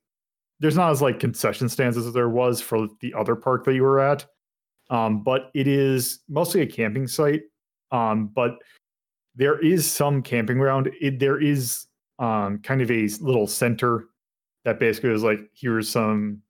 There's 0.60 0.76
not 0.76 0.90
as 0.90 1.02
like 1.02 1.18
concession 1.18 1.68
stands 1.68 1.96
as 1.96 2.12
there 2.12 2.28
was 2.28 2.60
for 2.60 2.86
the 3.00 3.12
other 3.14 3.34
park 3.34 3.64
that 3.64 3.74
you 3.74 3.82
were 3.82 3.98
at, 3.98 4.24
um, 4.90 5.24
but 5.24 5.50
it 5.54 5.66
is 5.66 6.20
mostly 6.28 6.60
a 6.60 6.66
camping 6.66 7.08
site. 7.08 7.42
Um, 7.90 8.28
but 8.28 8.58
there 9.34 9.58
is 9.58 9.90
some 9.90 10.22
camping 10.22 10.58
ground. 10.58 10.90
It, 11.00 11.18
there 11.18 11.40
is 11.40 11.86
um, 12.20 12.58
kind 12.58 12.80
of 12.80 12.90
a 12.90 13.08
little 13.20 13.48
center 13.48 14.06
that 14.64 14.78
basically 14.78 15.10
is 15.10 15.22
like 15.22 15.40
here's 15.54 15.88
some 15.88 16.40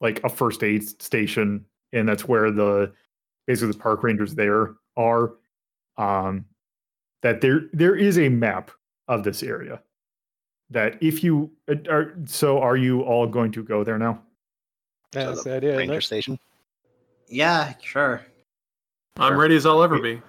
like 0.00 0.22
a 0.24 0.28
first 0.28 0.62
aid 0.62 0.84
station 1.02 1.64
and 1.92 2.08
that's 2.08 2.26
where 2.26 2.50
the 2.50 2.92
basically 3.46 3.72
the 3.72 3.78
park 3.78 4.02
rangers 4.02 4.34
there 4.34 4.74
are 4.96 5.34
um 5.96 6.44
that 7.22 7.40
there 7.40 7.62
there 7.72 7.96
is 7.96 8.18
a 8.18 8.28
map 8.28 8.70
of 9.08 9.24
this 9.24 9.42
area 9.42 9.80
that 10.72 10.96
if 11.02 11.22
you 11.22 11.50
uh, 11.68 11.74
are 11.90 12.14
so 12.26 12.60
are 12.60 12.76
you 12.76 13.02
all 13.02 13.26
going 13.26 13.52
to 13.52 13.62
go 13.62 13.84
there 13.84 13.98
now 13.98 14.20
Yeah, 15.14 15.22
So 15.22 15.26
that's 15.30 15.44
the 15.44 15.50
the 15.50 15.56
idea. 15.56 15.76
Ranger 15.78 16.00
station. 16.00 16.38
Yeah, 17.28 17.74
sure. 17.82 18.22
I'm 19.16 19.36
ready 19.36 19.56
as 19.56 19.66
I'll 19.66 19.82
ever 19.82 19.98
be. 20.00 20.20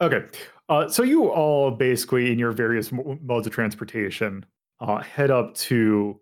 okay 0.00 0.24
uh 0.68 0.88
so 0.88 1.02
you 1.02 1.28
all 1.28 1.70
basically 1.70 2.32
in 2.32 2.38
your 2.38 2.50
various 2.52 2.90
modes 2.92 3.46
of 3.46 3.52
transportation 3.52 4.44
uh 4.80 4.98
head 4.98 5.30
up 5.30 5.54
to 5.54 6.18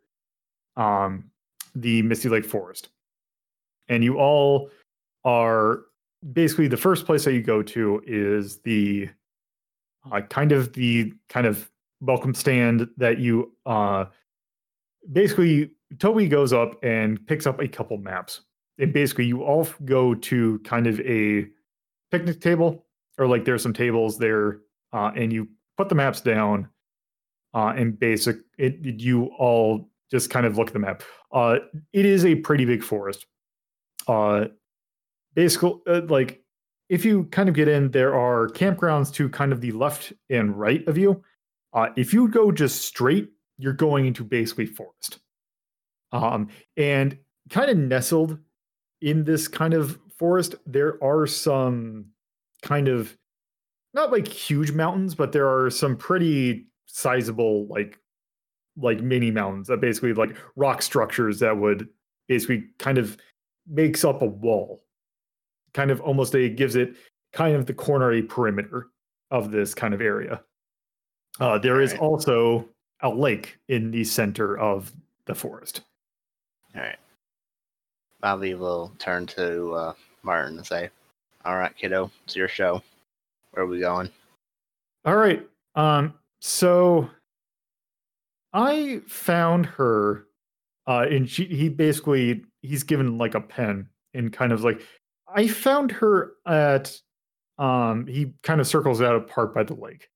um 0.77 1.25
the 1.75 2.03
misty 2.03 2.29
lake 2.29 2.45
forest 2.45 2.91
and 3.89 4.05
you 4.05 4.19
all 4.19 4.69
are 5.25 5.85
basically 6.35 6.69
the 6.69 6.77
first 6.77 7.07
place 7.07 7.25
that 7.25 7.33
you 7.33 7.43
go 7.43 7.63
to 7.63 8.03
is 8.07 8.59
the 8.59 9.09
uh, 10.13 10.21
kind 10.21 10.53
of 10.53 10.73
the 10.75 11.13
kind 11.29 11.47
of 11.47 11.71
welcome 12.03 12.35
stand 12.35 12.89
that 12.97 13.19
you 13.19 13.53
uh 13.65 14.05
basically 15.13 15.71
toby 15.99 16.27
goes 16.29 16.53
up 16.53 16.77
and 16.83 17.25
picks 17.27 17.47
up 17.47 17.61
a 17.61 17.69
couple 17.69 17.97
maps. 17.97 18.43
And 18.79 18.93
basically 18.93 19.27
you 19.27 19.43
all 19.43 19.69
go 19.85 20.15
to 20.15 20.59
kind 20.61 20.87
of 20.87 21.01
a 21.01 21.47
picnic 22.11 22.41
table 22.41 22.87
or 23.19 23.27
like 23.27 23.45
there's 23.45 23.63
some 23.63 23.73
tables 23.73 24.19
there 24.19 24.59
uh 24.93 25.13
and 25.15 25.33
you 25.33 25.49
put 25.77 25.89
the 25.89 25.95
maps 25.95 26.21
down 26.21 26.69
uh 27.55 27.73
and 27.77 27.99
basic 27.99 28.39
it 28.59 28.79
you 28.83 29.27
all 29.39 29.89
just 30.11 30.29
kind 30.29 30.45
of 30.45 30.59
look 30.59 30.69
at 30.69 30.73
the 30.73 30.79
map. 30.81 31.03
Uh 31.31 31.59
it 31.93 32.05
is 32.05 32.25
a 32.25 32.35
pretty 32.35 32.65
big 32.65 32.83
forest. 32.83 33.27
Uh 34.09 34.47
basically 35.35 35.75
uh, 35.87 36.01
like 36.09 36.43
if 36.89 37.05
you 37.05 37.25
kind 37.27 37.49
of 37.49 37.55
get 37.55 37.69
in 37.69 37.93
there 37.93 38.15
are 38.15 38.49
campgrounds 38.49 39.13
to 39.15 39.29
kind 39.29 39.53
of 39.53 39.61
the 39.61 39.71
left 39.71 40.13
and 40.29 40.59
right 40.59 40.87
of 40.89 40.99
you 40.99 41.23
uh 41.73 41.89
if 41.97 42.13
you 42.13 42.29
go 42.29 42.53
just 42.53 42.83
straight 42.87 43.29
you're 43.59 43.73
going 43.73 44.07
into 44.07 44.25
basically 44.25 44.67
forest. 44.67 45.19
Um 46.13 46.49
and 46.77 47.19
kind 47.51 47.71
of 47.71 47.77
nestled 47.77 48.39
in 49.01 49.25
this 49.25 49.49
kind 49.49 49.75
of 49.75 49.99
forest 50.17 50.55
there 50.67 51.03
are 51.03 51.27
some 51.27 52.07
kind 52.63 52.89
of 52.89 53.17
not 53.95 54.13
like 54.13 54.29
huge 54.29 54.73
mountains 54.73 55.15
but 55.15 55.33
there 55.33 55.49
are 55.49 55.71
some 55.71 55.97
pretty 55.97 56.67
sizable 56.87 57.67
like 57.67 57.99
like 58.77 59.01
mini 59.01 59.31
mountains 59.31 59.69
that 59.69 59.81
basically 59.81 60.13
like 60.13 60.37
rock 60.57 60.83
structures 60.83 61.39
that 61.41 61.57
would 61.57 61.89
basically 62.29 62.65
kind 62.79 62.99
of 62.99 63.17
makes 63.67 64.05
up 64.05 64.23
a 64.23 64.27
wall. 64.27 64.83
Kind 65.75 65.91
of 65.91 66.01
almost 66.01 66.35
a 66.35 66.49
gives 66.49 66.77
it 66.77 66.97
kind 67.33 67.57
of 67.57 67.67
the 67.67 67.75
corner 67.75 68.13
a 68.13 68.23
perimeter 68.23 68.89
of 69.31 69.51
this 69.51 69.75
kind 69.75 69.95
of 69.95 70.01
area 70.01 70.43
uh, 71.41 71.59
there 71.59 71.81
is 71.81 71.95
also 71.95 72.69
a 73.01 73.09
lake 73.09 73.59
in 73.69 73.91
the 73.91 74.05
center 74.05 74.59
of 74.59 74.93
the 75.27 75.35
forest 75.35 75.83
All 76.75 76.83
right. 76.83 76.97
Bobby 78.21 78.55
will 78.55 78.93
turn 78.99 79.27
to 79.27 79.73
uh, 79.73 79.93
Martin 80.23 80.57
and 80.57 80.67
say, 80.67 80.91
"All 81.45 81.57
right, 81.57 81.77
kiddo, 81.77 82.11
it's 82.25 82.37
your 82.37 82.49
show. 82.49 82.81
Where 83.51 83.65
are 83.65 83.69
we 83.69 83.81
going?" 83.81 84.09
All 85.05 85.17
right. 85.17 85.45
Um. 85.75 86.15
So 86.41 87.11
I 88.53 89.01
found 89.09 89.67
her, 89.67 90.27
uh, 90.87 91.07
and 91.11 91.29
she 91.29 91.47
he 91.47 91.69
basically 91.69 92.45
he's 92.63 92.85
given 92.85 93.19
like 93.19 93.35
a 93.35 93.41
pen 93.41 93.89
and 94.15 94.33
kind 94.33 94.53
of 94.53 94.63
like 94.63 94.83
I 95.27 95.49
found 95.49 95.91
her 95.91 96.35
at, 96.47 96.97
um. 97.59 98.07
He 98.07 98.35
kind 98.45 98.61
of 98.61 98.69
circles 98.69 99.03
out 99.03 99.17
a 99.17 99.21
part 99.21 99.53
by 99.53 99.65
the 99.65 99.75
lake. 99.75 100.09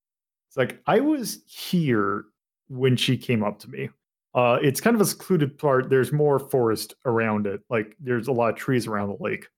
It's 0.57 0.73
like 0.73 0.81
I 0.87 1.01
was 1.01 1.41
here 1.47 2.25
when 2.69 2.97
she 2.97 3.17
came 3.17 3.45
up 3.45 3.59
to 3.61 3.71
me. 3.71 3.91
Uh, 4.35 4.59
it's 4.63 4.81
kind 4.81 4.95
of 4.95 5.01
a 5.01 5.07
secluded 5.07 5.59
part. 5.59 5.89
There's 5.89 6.13
more 6.13 6.39
forest 6.39 6.95
around 7.05 7.47
it. 7.47 7.61
Like 7.71 7.95
there's 8.01 8.29
a 8.29 8.33
lot 8.33 8.51
of 8.51 8.57
trees 8.57 8.87
around 8.87 9.09
the 9.09 9.23
lake. 9.23 9.49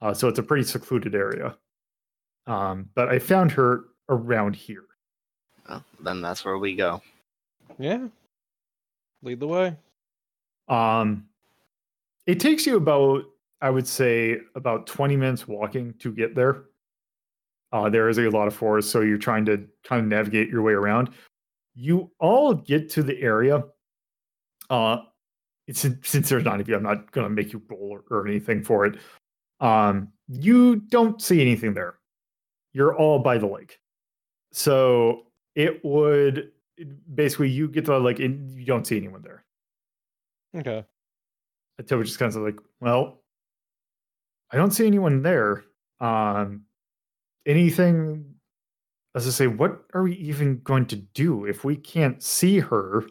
Uh, 0.00 0.14
so 0.14 0.28
it's 0.28 0.38
a 0.38 0.42
pretty 0.42 0.64
secluded 0.64 1.14
area. 1.14 1.56
Um, 2.46 2.88
but 2.94 3.08
I 3.08 3.18
found 3.18 3.52
her 3.52 3.84
around 4.08 4.56
here. 4.56 4.84
Well, 5.68 5.84
then 6.02 6.22
that's 6.22 6.44
where 6.44 6.58
we 6.58 6.74
go. 6.74 7.02
Yeah. 7.78 8.08
Lead 9.22 9.40
the 9.40 9.46
way. 9.46 9.76
Um, 10.68 11.26
it 12.26 12.40
takes 12.40 12.66
you 12.66 12.76
about, 12.76 13.24
I 13.60 13.70
would 13.70 13.86
say, 13.86 14.38
about 14.54 14.86
20 14.86 15.16
minutes 15.16 15.46
walking 15.46 15.94
to 15.98 16.12
get 16.12 16.34
there. 16.34 16.64
Uh, 17.72 17.88
there 17.88 18.08
is 18.08 18.18
a 18.18 18.28
lot 18.28 18.48
of 18.48 18.54
forest, 18.54 18.90
so 18.90 19.00
you're 19.00 19.18
trying 19.18 19.44
to 19.44 19.64
kind 19.84 20.02
of 20.02 20.08
navigate 20.08 20.48
your 20.48 20.62
way 20.62 20.72
around. 20.72 21.10
You 21.74 22.10
all 22.18 22.52
get 22.54 22.90
to 22.90 23.02
the 23.02 23.20
area. 23.20 23.62
Uh, 24.68 24.98
it's, 25.66 25.80
since 26.02 26.28
there's 26.28 26.44
not 26.44 26.60
of 26.60 26.68
you, 26.68 26.74
I'm 26.74 26.82
not 26.82 27.12
going 27.12 27.24
to 27.24 27.30
make 27.30 27.52
you 27.52 27.62
roll 27.68 27.90
or, 27.90 28.04
or 28.10 28.26
anything 28.26 28.62
for 28.64 28.86
it. 28.86 28.98
Um, 29.60 30.08
you 30.26 30.76
don't 30.76 31.22
see 31.22 31.40
anything 31.40 31.74
there. 31.74 31.98
You're 32.72 32.96
all 32.96 33.18
by 33.20 33.38
the 33.38 33.46
lake. 33.46 33.78
So 34.52 35.26
it 35.54 35.84
would 35.84 36.50
basically 37.14 37.50
you 37.50 37.68
get 37.68 37.84
to 37.84 37.92
the 37.92 38.00
lake 38.00 38.20
and 38.20 38.58
you 38.58 38.64
don't 38.64 38.86
see 38.86 38.96
anyone 38.96 39.22
there. 39.22 39.44
Okay. 40.56 40.84
And 41.78 41.88
Toby 41.88 42.04
just 42.04 42.18
kind 42.18 42.34
of 42.34 42.42
like, 42.42 42.58
well, 42.80 43.22
I 44.50 44.56
don't 44.56 44.72
see 44.72 44.86
anyone 44.86 45.22
there. 45.22 45.64
Um, 46.00 46.62
anything? 47.46 48.24
As 49.14 49.26
I 49.26 49.30
say, 49.30 49.46
what 49.48 49.82
are 49.92 50.02
we 50.02 50.14
even 50.16 50.60
going 50.60 50.86
to 50.86 50.96
do 50.96 51.44
if 51.44 51.64
we 51.64 51.76
can't 51.76 52.22
see 52.22 52.60
her? 52.60 53.04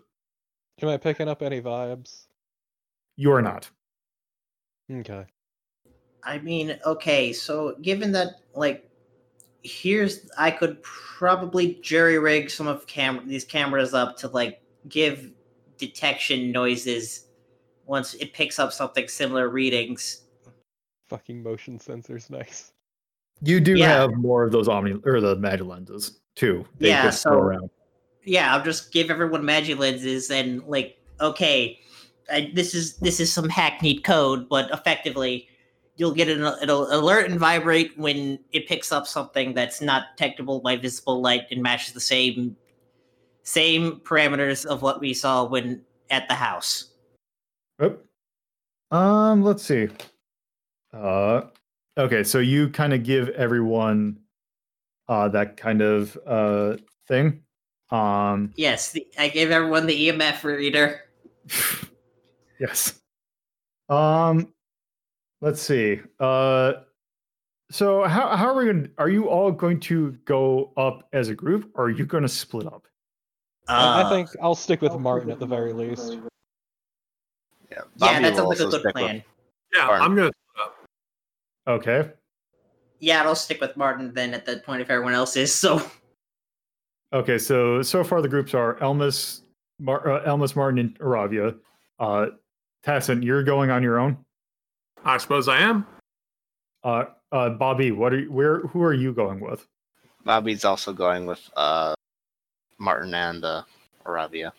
Am 0.81 0.87
I 0.87 0.97
picking 0.97 1.27
up 1.27 1.41
any 1.41 1.61
vibes? 1.61 2.27
You 3.17 3.33
are 3.33 3.41
not. 3.41 3.69
Okay. 4.89 5.25
I 6.23 6.39
mean, 6.39 6.79
okay, 6.85 7.33
so 7.33 7.75
given 7.81 8.11
that, 8.13 8.41
like, 8.53 8.89
here's 9.63 10.29
I 10.37 10.51
could 10.51 10.81
probably 10.83 11.79
jury 11.81 12.17
rig 12.17 12.49
some 12.49 12.67
of 12.67 12.87
cam 12.87 13.27
these 13.27 13.43
cameras 13.43 13.93
up 13.93 14.17
to 14.17 14.29
like 14.29 14.61
give 14.87 15.31
detection 15.77 16.51
noises 16.51 17.25
once 17.85 18.13
it 18.15 18.33
picks 18.33 18.59
up 18.59 18.71
something 18.71 19.07
similar 19.07 19.49
readings. 19.49 20.21
Fucking 21.09 21.41
motion 21.41 21.79
sensors, 21.79 22.29
nice. 22.29 22.71
You 23.41 23.59
do 23.59 23.75
Yeah. 23.75 23.87
have 24.01 24.13
more 24.15 24.43
of 24.43 24.51
those 24.51 24.67
Omni 24.67 24.99
or 25.05 25.21
the 25.21 25.35
Magic 25.37 25.65
lenses 25.67 26.19
too. 26.35 26.65
you 26.79 26.89
Yeah, 26.89 27.09
so- 27.09 27.31
around. 27.31 27.69
yeah, 28.23 28.53
I'll 28.55 28.63
just 28.63 28.91
give 28.91 29.09
everyone 29.09 29.43
magic 29.45 29.77
lenses 29.79 30.29
and 30.31 30.61
like, 30.63 30.97
okay, 31.21 31.79
I, 32.31 32.51
this 32.53 32.75
is 32.75 32.97
this 32.97 33.19
is 33.19 33.31
some 33.33 33.49
hackneyed 33.49 34.03
code, 34.03 34.47
but 34.49 34.69
effectively, 34.71 35.47
you'll 35.95 36.13
get 36.13 36.27
an 36.29 36.43
it'll 36.61 36.93
alert 36.93 37.29
and 37.29 37.39
vibrate 37.39 37.97
when 37.97 38.39
it 38.51 38.67
picks 38.67 38.91
up 38.91 39.07
something 39.07 39.53
that's 39.53 39.81
not 39.81 40.03
detectable 40.15 40.59
by 40.61 40.75
visible 40.77 41.21
light 41.21 41.43
and 41.51 41.61
matches 41.63 41.93
the 41.93 41.99
same 41.99 42.55
same 43.43 43.99
parameters 44.01 44.65
of 44.65 44.81
what 44.81 44.99
we 44.99 45.13
saw 45.13 45.43
when 45.43 45.81
at 46.11 46.27
the 46.27 46.35
house. 46.35 46.91
Oop. 47.83 48.05
Um, 48.91 49.43
let's 49.43 49.63
see. 49.63 49.87
Uh, 50.93 51.41
okay, 51.99 52.23
so 52.23 52.39
you 52.39 52.69
kind 52.69 52.93
of 52.93 53.03
give 53.03 53.29
everyone 53.29 54.17
uh 55.07 55.27
that 55.29 55.57
kind 55.57 55.81
of 55.81 56.17
uh 56.25 56.77
thing. 57.07 57.41
Um, 57.91 58.53
Yes, 58.55 58.91
the, 58.91 59.05
I 59.17 59.29
gave 59.29 59.49
everyone 59.51 59.87
the 59.87 60.09
EMF 60.09 60.43
reader. 60.43 61.01
yes. 62.59 62.99
Um, 63.89 64.53
let's 65.41 65.59
see. 65.61 65.99
Uh, 66.19 66.73
so 67.71 68.03
how 68.03 68.35
how 68.35 68.45
are 68.49 68.55
we 68.55 68.65
going? 68.65 68.83
to 68.83 68.91
Are 68.99 69.09
you 69.09 69.27
all 69.27 69.51
going 69.51 69.79
to 69.81 70.11
go 70.25 70.71
up 70.77 71.07
as 71.13 71.29
a 71.29 71.35
group, 71.35 71.71
or 71.75 71.85
are 71.85 71.89
you 71.89 72.05
going 72.05 72.21
to 72.23 72.29
split 72.29 72.67
up? 72.67 72.85
I- 73.67 74.01
I 74.01 74.03
Uh, 74.03 74.09
think 74.09 74.29
I'll 74.41 74.55
stick 74.55 74.81
with 74.81 74.93
Martin 74.99 75.31
at 75.31 75.39
the 75.39 75.45
very 75.47 75.73
least. 75.73 76.13
Yeah, 76.13 77.77
yeah, 77.77 77.81
Bobby 77.97 78.23
that 78.23 78.35
sounds 78.35 78.39
will 78.41 78.49
like 78.49 78.59
a 78.59 78.63
also 78.65 78.69
good 78.71 78.79
stick 78.81 78.85
with- 78.85 78.93
plan. 79.03 79.23
Yeah, 79.75 79.87
Fine. 79.87 80.01
I'm 80.01 80.15
gonna. 80.15 80.31
Okay. 81.69 82.11
Yeah, 82.99 83.23
I'll 83.23 83.35
stick 83.35 83.61
with 83.61 83.77
Martin 83.77 84.13
then 84.13 84.33
at 84.33 84.45
that 84.47 84.65
point 84.65 84.81
if 84.81 84.89
everyone 84.89 85.13
else 85.13 85.37
is. 85.37 85.53
So 85.53 85.81
Okay, 87.11 87.37
so 87.39 87.81
so 87.81 88.03
far 88.03 88.21
the 88.21 88.27
groups 88.27 88.53
are 88.53 88.75
Elmas, 88.75 89.41
Mar- 89.79 90.07
uh, 90.07 90.23
Elmas, 90.25 90.55
Martin, 90.55 90.79
and 90.79 90.99
Aravia. 90.99 91.57
Uh, 91.97 92.27
Tassin, 92.85 93.23
you're 93.23 93.43
going 93.43 93.71
on 93.71 93.81
your 93.81 93.99
own. 93.99 94.17
I 95.03 95.17
suppose 95.17 95.47
I 95.47 95.57
am. 95.59 95.87
Uh, 96.83 97.05
uh, 97.31 97.49
Bobby, 97.49 97.91
what 97.91 98.13
are 98.13 98.19
you, 98.19 98.31
where? 98.31 98.59
Who 98.59 98.83
are 98.83 98.93
you 98.93 99.11
going 99.13 99.39
with? 99.39 99.65
Bobby's 100.23 100.65
also 100.65 100.93
going 100.93 101.25
with 101.25 101.49
uh, 101.57 101.95
Martin 102.77 103.13
and 103.15 103.43
uh, 103.43 103.63
Aravia. 104.05 104.51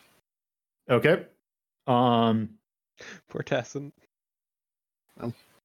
Okay. 0.90 1.26
Um. 1.86 2.50
Poor 3.28 3.42
Tessin. 3.42 3.92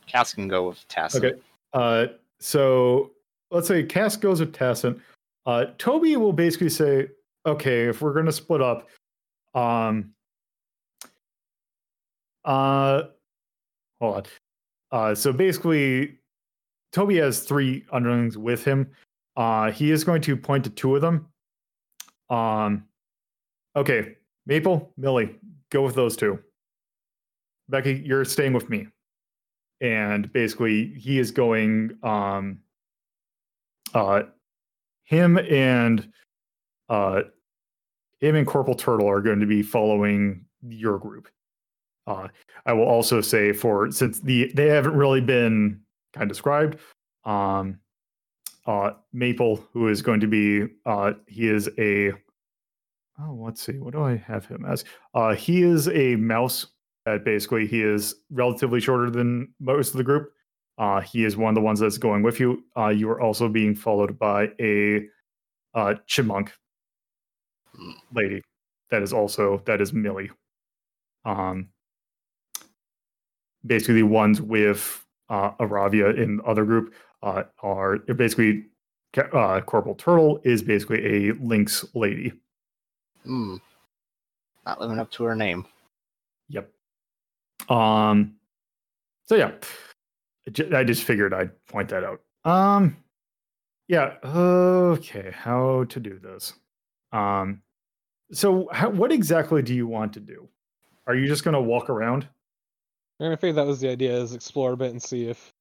Cass 0.07 0.33
can 0.33 0.47
go 0.47 0.69
with 0.69 0.87
Tassin. 0.87 1.23
Okay. 1.23 1.39
Uh. 1.73 2.07
So 2.39 3.11
let's 3.51 3.67
say 3.67 3.83
Cass 3.83 4.15
goes 4.15 4.39
with 4.39 4.53
Tassin. 4.53 4.99
Uh, 5.45 5.65
Toby 5.77 6.15
will 6.17 6.33
basically 6.33 6.69
say, 6.69 7.07
"Okay, 7.45 7.87
if 7.87 8.01
we're 8.01 8.13
gonna 8.13 8.31
split 8.31 8.61
up, 8.61 8.87
um, 9.53 10.13
uh, 12.43 13.03
hold 13.99 14.15
on. 14.15 14.23
Uh, 14.91 15.15
so 15.15 15.33
basically, 15.33 16.19
Toby 16.91 17.17
has 17.17 17.41
three 17.41 17.85
underlings 17.91 18.37
with 18.37 18.63
him. 18.63 18.89
Uh, 19.35 19.71
he 19.71 19.91
is 19.91 20.03
going 20.03 20.21
to 20.21 20.37
point 20.37 20.63
to 20.63 20.69
two 20.69 20.95
of 20.95 21.01
them. 21.01 21.27
Um, 22.29 22.85
okay, 23.75 24.15
Maple, 24.45 24.93
Millie, 24.97 25.35
go 25.71 25.81
with 25.81 25.95
those 25.95 26.15
two. 26.15 26.39
Becky, 27.67 28.01
you're 28.05 28.25
staying 28.25 28.53
with 28.53 28.69
me. 28.69 28.87
And 29.81 30.31
basically, 30.31 30.93
he 30.95 31.19
is 31.19 31.31
going. 31.31 31.97
Um, 32.03 32.59
uh, 33.93 34.23
him 35.05 35.37
and 35.37 36.11
uh, 36.89 37.21
him 38.19 38.35
and 38.35 38.45
Corporal 38.45 38.75
Turtle 38.75 39.07
are 39.07 39.21
going 39.21 39.39
to 39.39 39.45
be 39.45 39.61
following 39.61 40.45
your 40.61 40.97
group. 40.97 41.29
Uh, 42.07 42.27
I 42.65 42.73
will 42.73 42.85
also 42.85 43.21
say 43.21 43.51
for 43.53 43.89
since 43.91 44.19
the 44.19 44.51
they 44.53 44.67
haven't 44.67 44.95
really 44.95 45.21
been 45.21 45.81
kind 46.13 46.23
of 46.23 46.29
described. 46.29 46.79
Um, 47.23 47.79
uh, 48.67 48.91
Maple, 49.13 49.63
who 49.73 49.87
is 49.87 50.01
going 50.01 50.19
to 50.19 50.27
be, 50.27 50.67
uh, 50.85 51.13
he 51.27 51.47
is 51.47 51.69
a. 51.77 52.11
Oh, 53.19 53.33
let's 53.39 53.61
see. 53.61 53.77
What 53.79 53.93
do 53.93 54.03
I 54.03 54.17
have 54.17 54.45
him 54.45 54.65
as? 54.65 54.83
Uh, 55.13 55.35
he 55.35 55.63
is 55.63 55.87
a 55.89 56.15
mouse. 56.17 56.67
That 57.05 57.23
basically 57.23 57.67
he 57.67 57.81
is 57.83 58.15
relatively 58.31 58.79
shorter 58.79 59.11
than 59.11 59.53
most 59.59 59.91
of 59.91 59.97
the 59.97 60.03
group. 60.03 60.31
Uh, 60.77 61.01
he 61.01 61.23
is 61.23 61.37
one 61.37 61.49
of 61.49 61.55
the 61.55 61.61
ones 61.61 61.79
that's 61.79 61.97
going 61.99 62.23
with 62.23 62.39
you. 62.39 62.63
Uh, 62.75 62.87
you 62.89 63.09
are 63.09 63.21
also 63.21 63.47
being 63.47 63.75
followed 63.75 64.17
by 64.17 64.49
a 64.59 65.05
uh, 65.73 65.95
chipmunk 66.07 66.51
Hmm. 67.75 67.91
lady. 68.13 68.41
That 68.89 69.03
is 69.03 69.11
also 69.13 69.61
that 69.65 69.81
is 69.81 69.91
Millie. 69.93 70.31
Um, 71.25 71.69
basically, 73.65 73.95
the 73.95 74.03
ones 74.03 74.41
with 74.41 75.05
uh, 75.29 75.51
Aravia 75.59 76.17
in 76.17 76.37
the 76.37 76.43
other 76.43 76.63
group 76.65 76.93
uh, 77.21 77.43
are 77.61 77.97
basically 77.97 78.67
Ca- 79.13 79.29
uh, 79.33 79.61
Corporal 79.61 79.95
Turtle 79.95 80.39
is 80.43 80.61
basically 80.63 81.29
a 81.29 81.33
Lynx 81.33 81.85
lady. 81.93 82.31
Hmm. 83.23 83.57
Not 84.65 84.79
living 84.79 84.99
up 84.99 85.11
to 85.11 85.23
her 85.25 85.35
name. 85.35 85.65
Yep. 86.49 86.71
Um. 87.69 88.35
So 89.25 89.35
yeah, 89.35 89.51
I 90.73 90.83
just 90.83 91.03
figured 91.03 91.33
I'd 91.33 91.51
point 91.67 91.89
that 91.89 92.03
out. 92.03 92.21
Um. 92.43 92.97
Yeah. 93.87 94.15
Okay. 94.23 95.31
How 95.33 95.85
to 95.85 95.99
do 95.99 96.19
this? 96.19 96.53
Um. 97.11 97.61
So, 98.31 98.67
how, 98.71 98.89
what 98.89 99.11
exactly 99.11 99.61
do 99.61 99.73
you 99.75 99.85
want 99.87 100.13
to 100.13 100.19
do? 100.19 100.47
Are 101.05 101.15
you 101.15 101.27
just 101.27 101.43
going 101.43 101.53
to 101.53 101.61
walk 101.61 101.91
around? 101.91 102.27
And 103.19 103.31
I 103.31 103.35
figured 103.35 103.57
that 103.57 103.67
was 103.67 103.79
the 103.79 103.89
idea: 103.89 104.17
is 104.17 104.33
explore 104.33 104.73
a 104.73 104.77
bit 104.77 104.91
and 104.91 105.01
see 105.01 105.27
if 105.27 105.53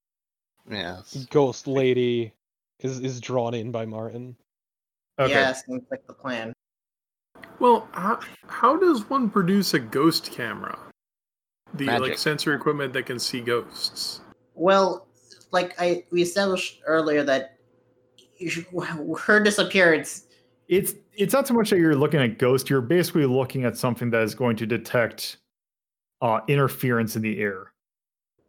Yeah. 0.69 1.01
Ghost 1.31 1.67
Lady 1.67 2.33
is 2.81 3.01
is 3.01 3.21
drawn 3.21 3.55
in 3.55 3.71
by 3.71 3.85
Martin. 3.85 4.37
Okay. 5.19 5.33
yeah, 5.33 5.53
seems 5.53 5.83
like 5.91 6.07
the 6.07 6.13
plan. 6.13 6.53
Well, 7.61 7.89
how, 7.93 8.19
how 8.49 8.77
does 8.77 9.09
one 9.09 9.31
produce 9.31 9.75
a 9.75 9.79
ghost 9.79 10.33
camera? 10.33 10.77
The 11.75 11.87
like 11.87 12.01
Magic. 12.03 12.19
sensory 12.19 12.55
equipment 12.55 12.93
that 12.93 13.05
can 13.07 13.19
see 13.19 13.41
ghosts. 13.41 14.21
Well, 14.55 15.09
like 15.51 15.75
I 15.81 16.05
we 16.11 16.23
established 16.23 16.81
earlier 16.87 17.25
that 17.25 17.59
you 18.39 18.49
should- 18.51 18.67
her 19.27 19.41
disappearance. 19.41 20.27
It's 20.69 20.95
it's 21.17 21.35
not 21.35 21.47
so 21.47 21.55
much 21.55 21.71
that 21.71 21.79
you're 21.79 21.97
looking 21.97 22.21
at 22.21 22.39
ghosts. 22.39 22.71
You're 22.71 22.81
basically 22.81 23.27
looking 23.27 23.65
at 23.65 23.77
something 23.77 24.11
that 24.11 24.23
is 24.23 24.35
going 24.35 24.57
to 24.57 24.67
detect 24.67 25.39
uh, 26.23 26.41
interference 26.49 27.17
in 27.17 27.23
the 27.23 27.41
air. 27.41 27.73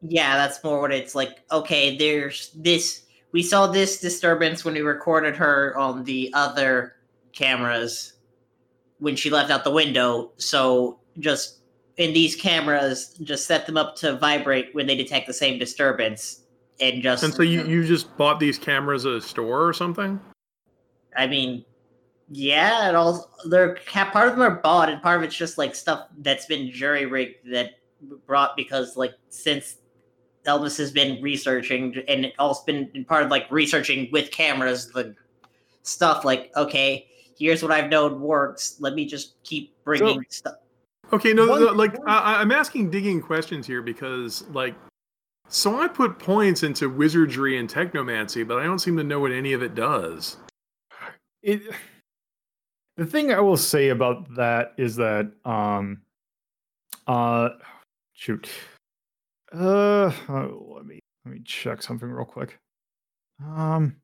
Yeah, 0.02 0.38
that's 0.38 0.64
more 0.64 0.82
what 0.82 0.92
it's 0.92 1.16
like. 1.16 1.44
Okay, 1.52 1.98
there's 1.98 2.52
this. 2.56 3.06
We 3.32 3.44
saw 3.44 3.68
this 3.68 4.00
disturbance 4.00 4.64
when 4.64 4.76
we 4.76 4.82
recorded 4.82 5.36
her 5.36 5.76
on 5.78 6.04
the 6.04 6.32
other 6.34 6.94
cameras 7.34 8.14
when 9.00 9.16
she 9.16 9.30
left 9.30 9.52
out 9.52 9.64
the 9.64 9.72
window. 9.72 10.32
So 10.38 11.00
just 11.20 11.60
in 11.98 12.14
these 12.14 12.36
cameras, 12.36 13.16
just 13.24 13.46
set 13.48 13.66
them 13.66 13.78
up 13.78 13.96
to 13.98 14.18
vibrate 14.18 14.74
when 14.74 14.88
they 14.88 14.96
detect 14.96 15.28
the 15.28 15.34
same 15.34 15.58
disturbance, 15.60 16.42
and 16.80 17.02
just. 17.02 17.24
And 17.24 17.34
so 17.34 17.44
you, 17.44 17.66
you 17.66 17.86
just 17.86 18.16
bought 18.18 18.40
these 18.40 18.58
cameras 18.58 19.06
at 19.06 19.14
a 19.14 19.22
store 19.22 19.66
or 19.66 19.74
something? 19.74 20.20
I 21.16 21.28
mean, 21.28 21.64
yeah, 22.30 22.88
and 22.88 22.98
all 22.98 23.32
they're 23.46 23.78
part 23.86 24.28
of 24.28 24.34
them 24.34 24.42
are 24.42 24.62
bought, 24.62 24.90
and 24.90 25.02
part 25.02 25.18
of 25.18 25.24
it's 25.24 25.36
just 25.36 25.58
like 25.58 25.76
stuff 25.76 26.08
that's 26.20 26.46
been 26.46 26.72
jury 26.72 27.06
rigged 27.06 27.52
that 27.52 27.72
brought 28.26 28.56
because 28.58 28.98
like 28.98 29.14
since 29.30 29.78
Elmas 30.46 30.78
has 30.78 30.92
been 30.92 31.22
researching, 31.22 31.96
and 32.08 32.26
it 32.26 32.34
also 32.40 32.64
been 32.66 32.90
in 32.94 33.06
part 33.06 33.24
of 33.24 33.32
like 33.32 33.50
researching 33.52 34.10
with 34.12 34.32
cameras 34.32 34.90
the 34.90 35.16
stuff. 35.84 36.26
Like, 36.26 36.52
okay, 36.56 37.08
here's 37.38 37.64
what 37.64 37.72
I've 37.72 37.90
known 37.90 38.22
works. 38.22 38.78
Let 38.80 38.94
me 38.94 39.06
just 39.06 39.42
keep 39.44 39.74
bringing 39.84 40.26
stuff. 40.30 40.56
Okay, 41.14 41.34
no, 41.34 41.48
One- 41.48 41.62
no, 41.62 41.72
like 41.72 41.96
I, 42.08 42.42
I'm 42.42 42.52
asking 42.52 42.90
digging 42.90 43.22
questions 43.22 43.68
here 43.68 43.82
because, 43.82 44.44
like, 44.50 44.76
so 45.48 45.80
I 45.80 45.88
put 45.88 46.18
points 46.20 46.64
into 46.64 46.90
wizardry 46.90 47.58
and 47.58 47.70
technomancy, 47.70 48.48
but 48.48 48.58
I 48.58 48.64
don't 48.64 48.80
seem 48.80 48.98
to 48.98 49.04
know 49.04 49.20
what 49.20 49.32
any 49.32 49.54
of 49.54 49.62
it 49.62 49.76
does. 49.76 50.38
it 51.44 51.62
the 52.98 53.06
thing 53.06 53.32
I 53.32 53.40
will 53.42 53.58
say 53.58 53.90
about 53.90 54.34
that 54.36 54.74
is 54.78 54.96
that 54.96 55.32
um 55.46 56.02
uh 57.08 57.50
shoot. 58.14 58.50
Uh 59.54 60.12
oh, 60.30 60.74
let 60.76 60.86
me 60.86 61.00
let 61.26 61.34
me 61.34 61.42
check 61.46 61.82
something 61.84 62.10
real 62.10 62.26
quick. 62.26 62.58
Um 63.44 63.98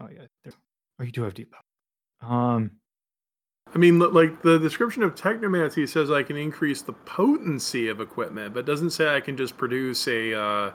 oh 0.00 0.08
yeah 0.10 0.26
there, 0.44 0.52
oh 1.00 1.04
you 1.04 1.12
do 1.12 1.22
have 1.22 1.34
deep 1.34 1.54
um 2.22 2.70
I 3.76 3.78
mean, 3.78 3.98
like 3.98 4.40
the 4.40 4.58
description 4.58 5.02
of 5.02 5.14
technomancy 5.14 5.86
says 5.86 6.10
I 6.10 6.22
can 6.22 6.38
increase 6.38 6.80
the 6.80 6.94
potency 6.94 7.88
of 7.90 8.00
equipment, 8.00 8.54
but 8.54 8.64
doesn't 8.64 8.88
say 8.88 9.14
I 9.14 9.20
can 9.20 9.36
just 9.36 9.58
produce 9.58 10.08
a 10.08 10.32
uh, 10.32 10.70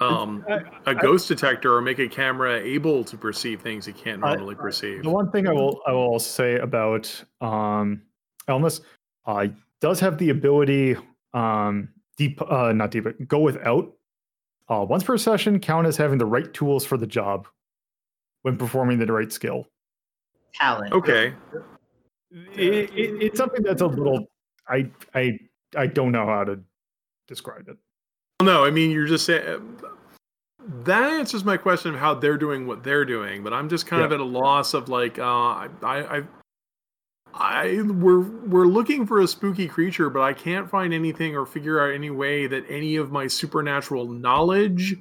um, 0.00 0.44
I- 0.48 0.54
a 0.54 0.64
I- 0.86 0.94
ghost 0.94 1.28
detector 1.28 1.72
or 1.72 1.80
make 1.80 2.00
a 2.00 2.08
camera 2.08 2.58
able 2.60 3.04
to 3.04 3.16
perceive 3.16 3.60
things 3.62 3.86
it 3.86 3.96
can't 3.96 4.24
I- 4.24 4.34
normally 4.34 4.56
perceive. 4.56 5.04
The 5.04 5.10
one 5.10 5.30
thing 5.30 5.46
I 5.46 5.52
will 5.52 5.80
I 5.86 5.92
will 5.92 6.18
say 6.18 6.58
about 6.58 7.06
um 7.40 8.02
Elmas, 8.48 8.80
uh 9.26 9.46
does 9.80 10.00
have 10.00 10.18
the 10.18 10.30
ability 10.30 10.96
um 11.34 11.88
deep 12.16 12.42
uh 12.50 12.72
not 12.72 12.90
deep 12.90 13.04
but 13.04 13.28
go 13.28 13.38
without 13.38 13.92
uh 14.68 14.84
once 14.88 15.04
per 15.04 15.16
session 15.16 15.60
count 15.60 15.86
as 15.86 15.96
having 15.96 16.18
the 16.18 16.26
right 16.26 16.52
tools 16.52 16.84
for 16.84 16.96
the 16.96 17.06
job 17.06 17.46
when 18.42 18.56
performing 18.56 18.98
the 18.98 19.06
right 19.06 19.32
skill. 19.32 19.68
Talent. 20.54 20.92
Okay. 20.92 21.32
It, 22.56 22.90
it, 22.90 23.22
it's 23.22 23.38
something 23.38 23.62
that's 23.62 23.82
a 23.82 23.86
little 23.86 24.26
I 24.68 24.90
I 25.14 25.38
I 25.76 25.86
don't 25.86 26.12
know 26.12 26.26
how 26.26 26.44
to 26.44 26.58
describe 27.28 27.68
it. 27.68 27.76
No, 28.42 28.64
I 28.64 28.70
mean 28.70 28.90
you're 28.90 29.06
just 29.06 29.24
saying 29.24 29.80
that 30.84 31.12
answers 31.12 31.44
my 31.44 31.56
question 31.56 31.94
of 31.94 32.00
how 32.00 32.14
they're 32.14 32.38
doing 32.38 32.66
what 32.66 32.82
they're 32.82 33.04
doing, 33.04 33.42
but 33.42 33.52
I'm 33.52 33.68
just 33.68 33.86
kind 33.86 34.02
of 34.02 34.12
at 34.12 34.20
a 34.20 34.24
loss 34.24 34.74
of 34.74 34.88
like 34.88 35.18
uh, 35.18 35.22
I 35.22 35.68
I 35.82 36.16
I 36.16 36.22
I 37.34 37.82
we're 37.82 38.20
we're 38.20 38.66
looking 38.66 39.06
for 39.06 39.20
a 39.20 39.28
spooky 39.28 39.68
creature, 39.68 40.08
but 40.10 40.22
I 40.22 40.32
can't 40.32 40.68
find 40.68 40.94
anything 40.94 41.36
or 41.36 41.46
figure 41.46 41.80
out 41.80 41.94
any 41.94 42.10
way 42.10 42.46
that 42.46 42.64
any 42.68 42.96
of 42.96 43.12
my 43.12 43.26
supernatural 43.26 44.08
knowledge 44.08 44.96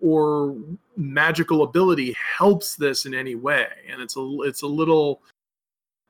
or 0.00 0.56
magical 0.96 1.62
ability 1.62 2.16
helps 2.36 2.76
this 2.76 3.04
in 3.04 3.14
any 3.14 3.34
way, 3.34 3.68
and 3.88 4.00
it's 4.00 4.16
a 4.16 4.36
it's 4.42 4.62
a 4.62 4.66
little 4.66 5.22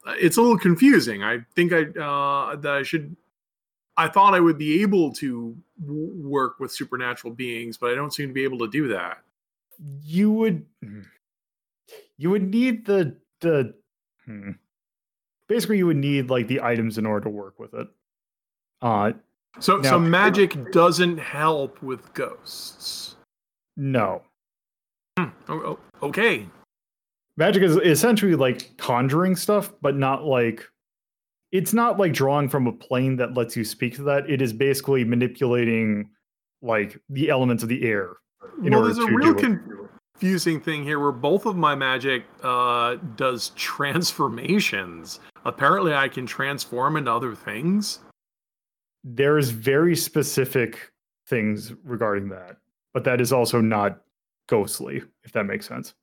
it's 0.07 0.37
a 0.37 0.43
little 0.43 0.59
confusing. 0.59 1.23
I 1.23 1.45
think 1.55 1.73
I 1.73 1.83
uh, 2.01 2.57
that 2.57 2.73
I 2.75 2.83
should 2.83 3.15
I 3.97 4.09
thought 4.09 4.35
I 4.35 4.41
would 4.41 4.59
be 4.59 4.83
able 4.83 5.13
to 5.15 5.57
w- 5.85 6.13
work 6.27 6.59
with 6.61 6.73
supernatural 6.73 7.33
beings, 7.35 7.77
but 7.77 7.91
I 7.91 7.95
don't 7.95 8.13
seem 8.13 8.29
to 8.29 8.35
be 8.35 8.45
able 8.45 8.59
to 8.61 8.69
do 8.69 8.89
that. 8.89 9.19
You 10.03 10.31
would 10.33 10.65
you 12.19 12.31
would 12.31 12.49
need 12.49 12.85
the 12.87 13.17
the 13.41 13.75
hmm. 14.25 14.53
basically 15.49 15.79
you 15.79 15.87
would 15.87 15.97
need 15.97 16.31
like 16.31 16.47
the 16.49 16.61
items 16.63 16.99
in 16.99 17.07
order 17.07 17.25
to 17.25 17.31
work 17.31 17.59
with 17.59 17.75
it. 17.75 17.89
Uh 18.81 19.13
So, 19.61 19.77
Now- 19.79 19.91
so 19.91 19.99
magic 19.99 20.73
doesn't 20.73 21.19
help 21.19 21.83
with 21.83 22.13
ghosts. 22.15 23.17
no. 23.77 24.23
Hmm, 25.19 25.29
o- 25.49 25.77
o- 26.03 26.07
okay. 26.07 26.49
Magic 27.37 27.63
is 27.63 27.77
essentially 27.77 28.35
like 28.35 28.77
conjuring 28.77 29.37
stuff, 29.37 29.73
but 29.81 29.97
not 29.97 30.25
like 30.25 30.69
it's 31.51 31.73
not 31.73 31.99
like 31.99 32.13
drawing 32.13 32.49
from 32.49 32.67
a 32.67 32.73
plane 32.73 33.17
that 33.17 33.35
lets 33.35 33.57
you 33.57 33.65
speak 33.65 33.95
to 33.97 34.03
that. 34.05 34.29
It 34.29 34.41
is 34.43 34.53
basically 34.53 35.05
manipulating 35.05 36.11
like 36.63 36.99
the 37.09 37.29
elements 37.29 37.63
of 37.63 37.69
the 37.69 37.83
air. 37.85 38.17
well, 38.59 38.83
there's 38.83 38.99
a 38.99 39.07
real 39.07 39.35
confusing 39.35 40.61
thing 40.61 40.85
here 40.85 40.99
where 40.99 41.13
both 41.13 41.47
of 41.47 41.57
my 41.57 41.75
magic 41.75 42.25
uh, 42.43 42.97
does 43.17 43.51
transformations. 43.57 45.21
Apparently, 45.45 45.93
I 45.95 46.09
can 46.09 46.27
transform 46.27 46.97
into 46.97 47.13
other 47.13 47.35
things. 47.35 47.99
There's 49.05 49.51
very 49.51 49.97
specific 49.97 50.93
things 51.27 51.73
regarding 51.85 52.29
that, 52.29 52.59
but 52.95 53.05
that 53.05 53.21
is 53.21 53.33
also 53.33 53.61
not 53.61 54.01
ghostly, 54.49 55.03
if 55.25 55.33
that 55.33 55.45
makes 55.45 55.67
sense. 55.67 55.95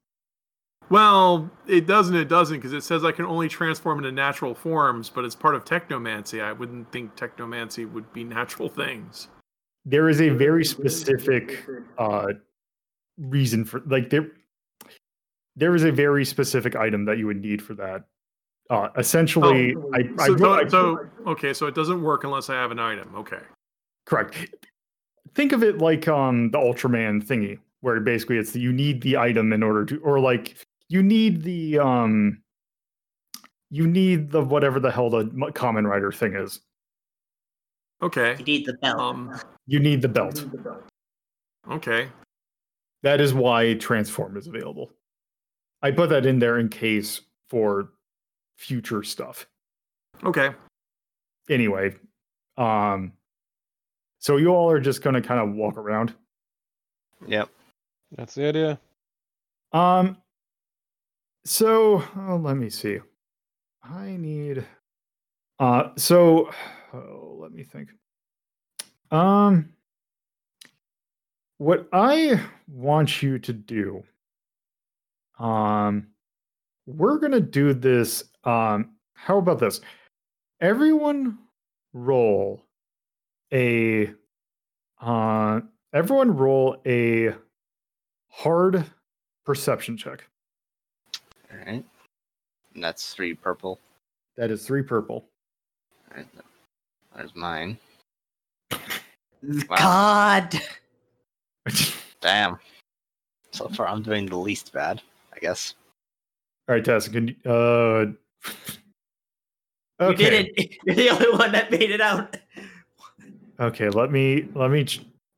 Well, 0.89 1.49
it 1.67 1.85
doesn't. 1.85 2.15
It 2.15 2.29
doesn't 2.29 2.57
because 2.57 2.73
it 2.73 2.81
says 2.81 3.05
I 3.05 3.11
can 3.11 3.25
only 3.25 3.47
transform 3.47 3.99
into 3.99 4.11
natural 4.11 4.55
forms, 4.55 5.09
but 5.09 5.23
it's 5.23 5.35
part 5.35 5.53
of 5.53 5.63
technomancy. 5.63 6.41
I 6.41 6.51
wouldn't 6.51 6.91
think 6.91 7.15
technomancy 7.15 7.91
would 7.91 8.11
be 8.11 8.23
natural 8.39 8.69
things. 8.69 9.27
There 9.85 10.09
is 10.09 10.19
a 10.21 10.29
very 10.29 10.65
specific 10.65 11.65
uh 11.97 12.27
reason 13.17 13.65
for 13.65 13.81
like 13.85 14.09
there 14.09 14.31
there 15.55 15.75
is 15.75 15.83
a 15.83 15.91
very 15.91 16.23
specific 16.23 16.75
item 16.75 17.05
that 17.05 17.17
you 17.17 17.27
would 17.27 17.41
need 17.41 17.61
for 17.61 17.73
that. 17.75 18.05
Uh 18.69 18.89
essentially 18.97 19.75
I, 19.93 20.09
I, 20.19 20.27
So, 20.27 20.53
I 20.53 20.63
so, 20.63 20.69
so 20.69 21.09
okay, 21.27 21.53
so 21.53 21.67
it 21.67 21.75
doesn't 21.75 22.01
work 22.01 22.23
unless 22.23 22.49
I 22.49 22.55
have 22.55 22.71
an 22.71 22.79
item. 22.79 23.13
Okay. 23.15 23.41
correct. 24.05 24.55
Think 25.35 25.51
of 25.51 25.63
it 25.63 25.77
like 25.77 26.07
um 26.07 26.49
the 26.51 26.57
Ultraman 26.57 27.23
thingy, 27.23 27.59
where 27.81 27.99
basically 27.99 28.37
it's 28.37 28.51
that 28.51 28.59
you 28.59 28.73
need 28.73 29.01
the 29.01 29.17
item 29.17 29.53
in 29.53 29.63
order 29.63 29.85
to 29.85 29.97
or 29.99 30.19
like 30.19 30.67
you 30.89 31.03
need 31.03 31.43
the 31.43 31.79
um 31.79 32.41
you 33.69 33.87
need 33.87 34.31
the 34.31 34.43
whatever 34.43 34.79
the 34.79 34.91
hell 34.91 35.09
the 35.09 35.25
Kamen 35.25 35.87
Rider 35.87 36.11
thing 36.11 36.35
is. 36.35 36.59
Okay. 38.01 38.35
You 38.39 38.43
need 38.43 38.65
the 38.65 38.73
belt. 38.73 38.99
Um. 38.99 39.39
You 39.67 39.79
need 39.79 40.01
the 40.01 40.09
belt. 40.09 40.45
Okay. 41.71 42.09
That 43.03 43.21
is 43.21 43.33
why 43.33 43.75
transform 43.75 44.35
is 44.35 44.47
available. 44.47 44.91
I 45.81 45.91
put 45.91 46.09
that 46.09 46.25
in 46.25 46.39
there 46.39 46.59
in 46.59 46.67
case 46.67 47.21
for 47.49 47.91
future 48.57 49.03
stuff. 49.03 49.47
Okay. 50.23 50.49
Anyway, 51.49 51.95
um 52.57 53.13
so 54.17 54.37
you 54.37 54.49
all 54.49 54.69
are 54.69 54.81
just 54.81 55.01
going 55.01 55.13
to 55.13 55.21
kind 55.21 55.39
of 55.39 55.55
walk 55.55 55.77
around. 55.77 56.13
Yep. 57.25 57.49
That's 58.17 58.33
the 58.33 58.47
idea. 58.47 58.79
Um 59.71 60.17
so 61.49 62.03
oh, 62.15 62.35
let 62.35 62.57
me 62.57 62.69
see. 62.69 62.99
I 63.81 64.15
need 64.17 64.67
uh 65.57 65.89
so 65.97 66.51
oh, 66.93 67.37
let 67.39 67.51
me 67.51 67.63
think. 67.63 67.89
Um 69.09 69.69
what 71.57 71.89
I 71.91 72.39
want 72.67 73.23
you 73.23 73.39
to 73.39 73.51
do 73.51 74.03
um 75.39 76.09
we're 76.85 77.17
to 77.31 77.39
do 77.41 77.73
this 77.73 78.25
um 78.43 78.91
how 79.13 79.39
about 79.39 79.57
this? 79.57 79.81
Everyone 80.61 81.39
roll 81.93 82.61
a 83.51 84.13
uh 85.01 85.61
everyone 85.93 86.37
roll 86.37 86.79
a 86.85 87.33
hard 88.27 88.85
perception 89.47 89.97
check. 89.97 90.29
All 91.69 91.75
right. 91.75 91.85
And 92.73 92.83
that's 92.83 93.13
three 93.13 93.33
purple. 93.33 93.79
That 94.37 94.51
is 94.51 94.65
three 94.65 94.81
purple. 94.81 95.25
All 96.11 96.17
right. 96.17 96.27
There's 97.15 97.35
mine. 97.35 97.77
God. 99.77 100.59
Damn. 102.21 102.57
So 103.51 103.67
far, 103.67 103.87
I'm 103.87 104.01
doing 104.01 104.25
the 104.25 104.37
least 104.37 104.73
bad, 104.73 105.01
I 105.33 105.39
guess. 105.39 105.75
All 106.67 106.75
right, 106.75 106.85
Tess, 106.85 107.07
can 107.07 107.27
you 107.27 107.51
uh 107.51 108.05
You 108.05 108.15
Okay. 110.01 110.15
didn't. 110.15 110.75
You're 110.85 110.95
the 110.95 111.09
only 111.09 111.31
one 111.37 111.51
that 111.51 111.71
made 111.71 111.91
it 111.91 112.01
out. 112.01 112.37
Okay, 113.59 113.89
let 113.89 114.11
me 114.11 114.47
let 114.55 114.71
me 114.71 114.87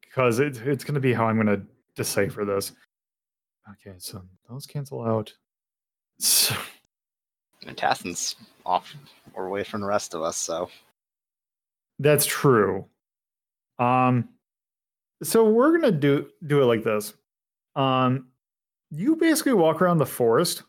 because 0.01 0.39
it, 0.39 0.57
it's 0.67 0.83
going 0.83 0.95
to 0.95 0.99
be 0.99 1.13
how 1.13 1.25
I'm 1.25 1.35
going 1.35 1.47
to 1.47 1.65
decipher 1.95 2.45
this. 2.45 2.73
Okay, 3.69 3.95
so 3.97 4.21
those 4.49 4.65
cancel 4.67 5.03
out. 5.03 5.33
So, 6.19 6.55
And 7.65 7.75
Tassin's 7.75 8.35
off 8.65 8.95
or 9.33 9.47
away 9.47 9.63
from 9.63 9.81
the 9.81 9.87
rest 9.87 10.13
of 10.13 10.21
us, 10.21 10.37
so 10.37 10.69
that's 11.99 12.25
true. 12.25 12.85
Um, 13.79 14.29
so 15.23 15.49
we're 15.49 15.71
gonna 15.77 15.91
do 15.91 16.27
do 16.47 16.61
it 16.61 16.65
like 16.65 16.83
this. 16.83 17.13
Um, 17.75 18.27
you 18.89 19.15
basically 19.15 19.53
walk 19.53 19.81
around 19.81 19.97
the 19.99 20.05
forest. 20.05 20.63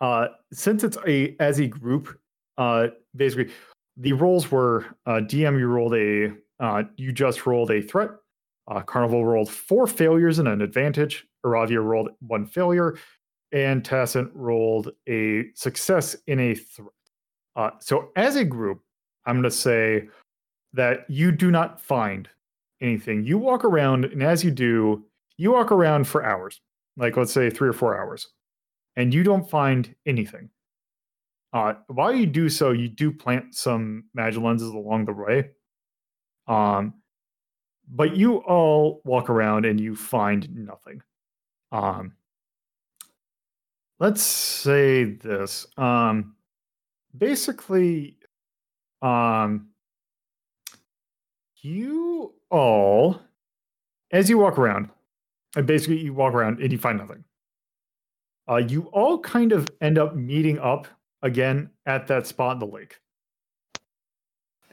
Uh, 0.00 0.28
since 0.52 0.84
it's 0.84 0.98
a 1.06 1.36
as 1.40 1.60
a 1.60 1.66
group, 1.66 2.18
uh, 2.58 2.88
basically 3.16 3.52
the 3.96 4.12
rolls 4.12 4.50
were 4.50 4.84
uh, 5.06 5.20
DM. 5.20 5.58
You 5.58 5.66
rolled 5.66 5.94
a 5.94 6.32
uh, 6.60 6.84
you 6.96 7.12
just 7.12 7.46
rolled 7.46 7.70
a 7.70 7.80
threat. 7.80 8.10
Uh, 8.68 8.80
Carnival 8.80 9.26
rolled 9.26 9.50
four 9.50 9.86
failures 9.86 10.38
and 10.38 10.48
an 10.48 10.62
advantage. 10.62 11.26
Aravia 11.44 11.82
rolled 11.84 12.10
one 12.20 12.46
failure, 12.46 12.96
and 13.54 13.84
Tacit 13.84 14.28
rolled 14.34 14.90
a 15.08 15.44
success 15.54 16.16
in 16.26 16.40
a 16.40 16.54
threat. 16.54 16.90
Uh, 17.54 17.70
so 17.78 18.10
as 18.16 18.34
a 18.34 18.44
group, 18.44 18.82
I'm 19.24 19.36
going 19.36 19.44
to 19.44 19.50
say 19.50 20.08
that 20.72 21.08
you 21.08 21.30
do 21.30 21.52
not 21.52 21.80
find 21.80 22.28
anything. 22.82 23.24
You 23.24 23.38
walk 23.38 23.64
around, 23.64 24.06
and 24.06 24.24
as 24.24 24.42
you 24.42 24.50
do, 24.50 25.04
you 25.38 25.52
walk 25.52 25.70
around 25.70 26.08
for 26.08 26.24
hours, 26.24 26.60
like 26.96 27.16
let's 27.16 27.32
say 27.32 27.48
three 27.48 27.68
or 27.68 27.72
four 27.72 27.98
hours, 27.98 28.26
and 28.96 29.14
you 29.14 29.22
don't 29.22 29.48
find 29.48 29.94
anything. 30.04 30.50
Uh, 31.52 31.74
while 31.86 32.12
you 32.12 32.26
do 32.26 32.48
so, 32.48 32.72
you 32.72 32.88
do 32.88 33.12
plant 33.12 33.54
some 33.54 34.02
magic 34.14 34.42
lenses 34.42 34.70
along 34.70 35.04
the 35.04 35.12
way. 35.12 35.50
Um, 36.48 36.94
but 37.88 38.16
you 38.16 38.38
all 38.38 39.00
walk 39.04 39.30
around 39.30 39.64
and 39.64 39.78
you 39.78 39.94
find 39.94 40.52
nothing. 40.52 41.00
Um, 41.70 42.14
let's 44.00 44.22
say 44.22 45.04
this. 45.04 45.66
Um, 45.76 46.34
basically, 47.16 48.18
um, 49.02 49.68
you 51.62 52.34
all, 52.50 53.20
as 54.10 54.28
you 54.28 54.38
walk 54.38 54.58
around, 54.58 54.90
and 55.56 55.66
basically 55.66 55.98
you 56.00 56.12
walk 56.12 56.34
around 56.34 56.60
and 56.60 56.72
you 56.72 56.78
find 56.78 56.98
nothing. 56.98 57.24
Uh, 58.48 58.56
you 58.56 58.82
all 58.92 59.18
kind 59.20 59.52
of 59.52 59.68
end 59.80 59.98
up 59.98 60.14
meeting 60.14 60.58
up 60.58 60.86
again 61.22 61.70
at 61.86 62.06
that 62.08 62.26
spot 62.26 62.54
in 62.54 62.58
the 62.58 62.66
lake. 62.66 62.98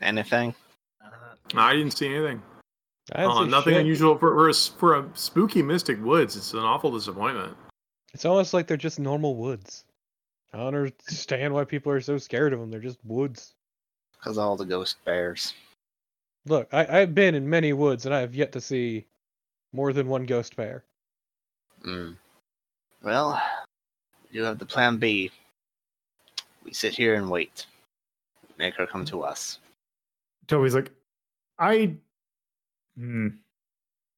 Anything? 0.01 0.53
I 1.55 1.73
didn't 1.73 1.91
see 1.91 2.07
anything. 2.13 2.41
I 3.13 3.23
Uh, 3.25 3.45
nothing 3.45 3.73
shit. 3.73 3.81
unusual 3.81 4.17
for, 4.17 4.33
for, 4.33 4.47
a, 4.47 4.51
s- 4.51 4.67
for 4.69 4.95
a 4.95 5.09
spooky 5.13 5.61
mystic 5.61 6.01
woods. 6.03 6.35
It's 6.35 6.53
an 6.53 6.59
awful 6.59 6.91
disappointment. 6.91 7.55
It's 8.13 8.25
almost 8.25 8.53
like 8.53 8.67
they're 8.67 8.77
just 8.77 8.99
normal 8.99 9.35
woods. 9.35 9.85
I 10.53 10.57
don't 10.57 10.67
understand 10.67 11.53
why 11.53 11.63
people 11.63 11.91
are 11.91 12.01
so 12.01 12.17
scared 12.17 12.53
of 12.53 12.59
them. 12.59 12.69
They're 12.69 12.79
just 12.79 12.99
woods. 13.05 13.53
Because 14.13 14.37
all 14.37 14.57
the 14.57 14.65
ghost 14.65 14.97
bears. 15.05 15.53
Look, 16.45 16.67
I, 16.73 17.01
I've 17.01 17.15
been 17.15 17.35
in 17.35 17.49
many 17.49 17.73
woods 17.73 18.05
and 18.05 18.13
I 18.13 18.19
have 18.19 18.35
yet 18.35 18.51
to 18.53 18.61
see 18.61 19.05
more 19.73 19.93
than 19.93 20.07
one 20.07 20.25
ghost 20.25 20.55
bear. 20.55 20.83
Mm. 21.85 22.17
Well, 23.01 23.41
you 24.31 24.43
have 24.43 24.59
the 24.59 24.65
plan 24.65 24.97
B. 24.97 25.31
We 26.63 26.73
sit 26.73 26.93
here 26.93 27.15
and 27.15 27.29
wait. 27.29 27.65
Make 28.57 28.75
her 28.75 28.85
come 28.85 29.05
to 29.05 29.23
us. 29.23 29.59
Toby's 30.47 30.75
like, 30.75 30.91
I, 31.57 31.95
hmm, 32.97 33.29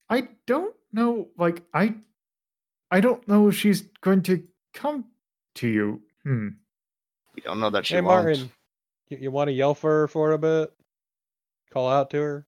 I 0.09 0.27
don't 0.45 0.75
know. 0.91 1.27
Like, 1.37 1.61
I, 1.73 1.95
I 2.93 2.99
don't 2.99 3.27
know 3.27 3.47
if 3.47 3.55
she's 3.55 3.81
going 4.01 4.21
to 4.23 4.43
come 4.75 5.05
to 5.55 5.67
you. 5.67 5.99
Hmm. 6.21 6.49
We 7.35 7.41
don't 7.41 7.59
know 7.59 7.71
that 7.71 7.87
she 7.87 7.95
hey, 7.95 8.01
won't. 8.01 8.25
Martin, 8.25 8.51
you, 9.09 9.17
you 9.19 9.31
want 9.31 9.47
to 9.47 9.51
yell 9.51 9.73
for 9.73 10.01
her 10.01 10.07
for 10.07 10.33
a 10.33 10.37
bit? 10.37 10.71
Call 11.71 11.89
out 11.89 12.11
to 12.11 12.17
her? 12.17 12.47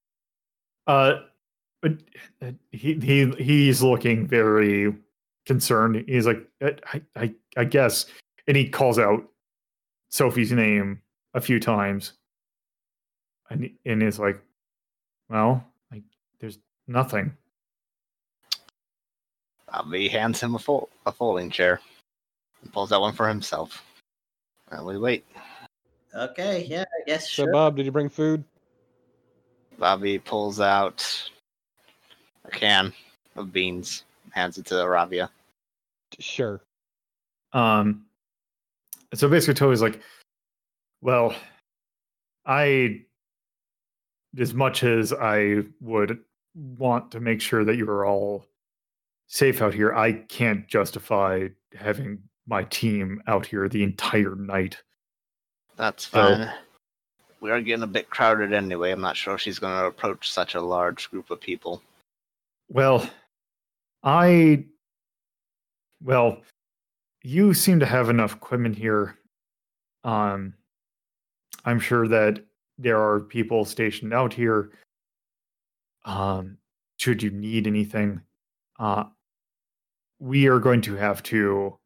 Uh, 0.85 1.13
but 1.81 1.93
uh, 2.43 2.51
he 2.71 2.93
he 2.93 3.31
he's 3.39 3.81
looking 3.81 4.27
very 4.27 4.93
concerned. 5.47 6.05
He's 6.07 6.27
like, 6.27 6.47
"Uh, 6.61 6.73
I 6.93 7.01
I 7.15 7.33
I 7.57 7.63
guess, 7.63 8.05
and 8.47 8.55
he 8.55 8.69
calls 8.69 8.99
out 8.99 9.27
Sophie's 10.09 10.51
name 10.51 11.01
a 11.33 11.41
few 11.41 11.59
times, 11.59 12.13
and 13.49 13.63
he- 13.63 13.79
and 13.87 14.03
is 14.03 14.19
like, 14.19 14.39
well, 15.27 15.65
like 15.91 16.03
there's 16.39 16.59
nothing. 16.87 17.35
Bobby 19.75 20.07
hands 20.07 20.39
him 20.39 20.55
a, 20.55 20.59
fol- 20.59 20.87
a 21.05 21.11
folding 21.11 21.49
chair 21.49 21.81
and 22.61 22.71
pulls 22.71 22.93
out 22.93 23.01
one 23.01 23.13
for 23.13 23.27
himself. 23.27 23.83
And 24.71 24.85
we 24.85 24.97
wait. 24.97 25.25
Okay, 26.15 26.65
yeah, 26.69 26.83
I 26.83 27.03
guess 27.05 27.23
So, 27.29 27.43
sure. 27.43 27.51
Bob, 27.51 27.75
did 27.75 27.85
you 27.85 27.91
bring 27.91 28.07
food? 28.07 28.45
Bobby 29.77 30.17
pulls 30.17 30.61
out 30.61 31.29
a 32.45 32.51
can 32.51 32.93
of 33.35 33.51
beans, 33.51 34.05
hands 34.31 34.57
it 34.57 34.65
to 34.67 34.75
Aravia. 34.75 35.27
Sure. 36.19 36.61
Um, 37.51 38.05
so 39.13 39.27
basically, 39.27 39.55
Toby's 39.55 39.81
like, 39.81 39.99
well, 41.01 41.35
I, 42.45 43.01
as 44.37 44.53
much 44.53 44.85
as 44.85 45.11
I 45.11 45.63
would 45.81 46.19
want 46.55 47.11
to 47.11 47.19
make 47.19 47.41
sure 47.41 47.65
that 47.65 47.75
you 47.75 47.89
are 47.89 48.05
all 48.05 48.45
safe 49.27 49.61
out 49.61 49.73
here, 49.73 49.93
I 49.93 50.13
can't 50.13 50.67
justify 50.67 51.47
having 51.75 52.19
my 52.47 52.63
team 52.65 53.21
out 53.27 53.45
here 53.45 53.67
the 53.67 53.83
entire 53.83 54.35
night. 54.35 54.81
That's 55.77 56.05
fine. 56.05 56.49
We 57.41 57.51
are 57.51 57.61
getting 57.61 57.83
a 57.83 57.87
bit 57.87 58.09
crowded 58.09 58.53
anyway. 58.53 58.91
I'm 58.91 59.01
not 59.01 59.17
sure 59.17 59.37
she's 59.37 59.59
going 59.59 59.77
to 59.77 59.85
approach 59.85 60.31
such 60.31 60.55
a 60.55 60.61
large 60.61 61.11
group 61.11 61.29
of 61.29 61.41
people. 61.41 61.81
Well, 62.69 63.07
I, 64.03 64.65
well, 66.03 66.41
you 67.23 67.53
seem 67.53 67.79
to 67.79 67.85
have 67.85 68.09
enough 68.09 68.35
equipment 68.35 68.77
here. 68.77 69.17
Um, 70.03 70.53
I'm 71.65 71.79
sure 71.79 72.07
that 72.07 72.43
there 72.77 72.99
are 72.99 73.19
people 73.19 73.65
stationed 73.65 74.13
out 74.13 74.33
here. 74.33 74.71
Um, 76.05 76.57
should 76.97 77.21
you 77.23 77.31
need 77.31 77.67
anything, 77.67 78.21
uh, 78.79 79.05
we 80.25 80.47
are 80.47 80.57
going 80.59 80.81
to 80.81 80.95
have 80.95 81.21
to 81.21 81.77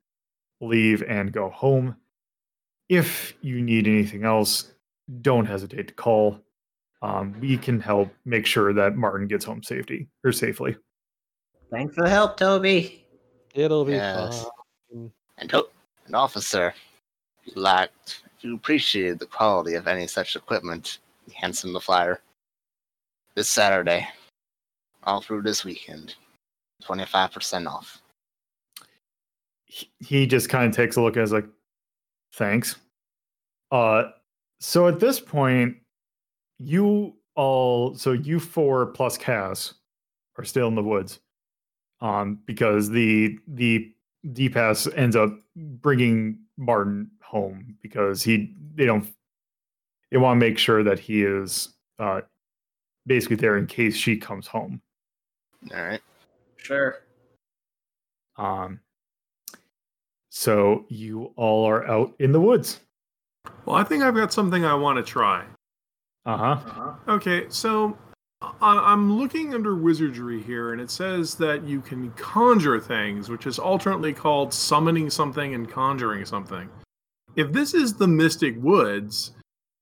leave 0.61 1.03
and 1.03 1.33
go 1.33 1.49
home. 1.49 1.97
If 2.87 3.33
you 3.41 3.61
need 3.61 3.85
anything 3.85 4.23
else, 4.23 4.71
don't 5.21 5.45
hesitate 5.45 5.89
to 5.89 5.93
call. 5.93 6.39
Um, 7.01 7.35
we 7.41 7.57
can 7.57 7.81
help 7.81 8.09
make 8.23 8.45
sure 8.45 8.71
that 8.73 8.95
Martin 8.95 9.27
gets 9.27 9.43
home 9.43 9.61
safety 9.61 10.07
or 10.23 10.31
safely. 10.31 10.77
Thanks 11.69 11.93
for 11.95 12.05
the 12.05 12.09
help, 12.09 12.37
Toby. 12.37 13.05
It'll 13.53 13.83
be 13.83 13.93
Yes. 13.93 14.45
fine. 14.89 15.11
And, 15.37 15.49
to- 15.49 15.67
and 16.05 16.15
officer, 16.15 16.73
you 17.43 17.53
lacked, 17.61 18.23
if 18.37 18.43
you 18.45 18.55
appreciated 18.55 19.19
the 19.19 19.25
quality 19.25 19.75
of 19.75 19.85
any 19.87 20.07
such 20.07 20.37
equipment, 20.37 20.99
he 21.27 21.33
hands 21.33 21.61
him 21.63 21.73
the 21.73 21.81
flyer. 21.81 22.21
This 23.35 23.49
Saturday, 23.49 24.07
all 25.03 25.21
through 25.21 25.41
this 25.41 25.65
weekend, 25.65 26.15
25% 26.83 27.67
off. 27.67 28.01
He- 29.70 29.91
he 29.99 30.28
just 30.28 30.49
kind 30.49 30.67
of 30.67 30.76
takes 30.76 30.97
a 30.97 31.01
look 31.01 31.15
and 31.15 31.24
is 31.24 31.32
like, 31.32 31.47
thanks. 32.34 32.76
Uh, 33.72 34.11
so 34.59 34.88
at 34.88 34.99
this 34.99 35.20
point, 35.20 35.78
you 36.57 37.15
all, 37.36 37.95
so 37.95 38.11
you 38.11 38.39
four 38.39 38.88
plus 38.88 39.17
Cass 39.17 39.76
are 40.38 40.43
still 40.43 40.67
in 40.67 40.76
the 40.76 40.84
woods, 40.84 41.20
um, 42.01 42.39
because 42.45 42.89
the 42.89 43.38
the 43.47 43.93
D 44.34 44.49
pass 44.49 44.88
ends 44.95 45.15
up 45.15 45.32
bringing 45.55 46.39
Martin 46.57 47.09
home 47.22 47.78
because 47.82 48.22
he 48.22 48.53
they 48.76 48.86
don't 48.86 49.07
they 50.11 50.17
want 50.17 50.39
to 50.39 50.45
make 50.45 50.57
sure 50.57 50.84
that 50.84 50.99
he 50.99 51.24
is 51.24 51.70
uh 51.99 52.22
basically 53.05 53.38
there 53.38 53.57
in 53.57 53.65
case 53.67 53.95
she 53.95 54.17
comes 54.17 54.45
home. 54.47 54.82
All 55.74 55.82
right. 55.82 56.01
Sure. 56.57 56.97
Um, 58.36 58.82
so 60.30 60.86
you 60.89 61.34
all 61.36 61.65
are 61.67 61.88
out 61.88 62.13
in 62.19 62.32
the 62.32 62.39
woods. 62.41 62.80
Well, 63.65 63.75
I 63.75 63.84
think 63.84 64.03
I've 64.03 64.15
got 64.15 64.34
something 64.34 64.65
I 64.65 64.75
want 64.75 64.97
to 64.97 65.03
try. 65.03 65.45
Uh 66.25 66.30
Uh-huh. 66.30 66.93
Okay, 67.07 67.45
so 67.49 67.97
I'm 68.61 69.17
looking 69.17 69.53
under 69.53 69.75
wizardry 69.75 70.41
here, 70.41 70.71
and 70.71 70.82
it 70.82 70.89
says 70.89 71.36
that 71.36 71.63
you 71.63 71.82
can 71.82 72.11
conjure 72.11 72.80
things, 72.80 73.30
which 73.30 73.45
is 73.45 73.59
alternately 73.59 74.13
called 74.13 74.53
summoning 74.53 75.09
something 75.09 75.53
and 75.53 75.69
conjuring 75.69 76.25
something. 76.25 76.69
If 77.36 77.51
this 77.51 77.73
is 77.73 77.93
the 77.93 78.07
Mystic 78.07 78.55
Woods, 78.57 79.32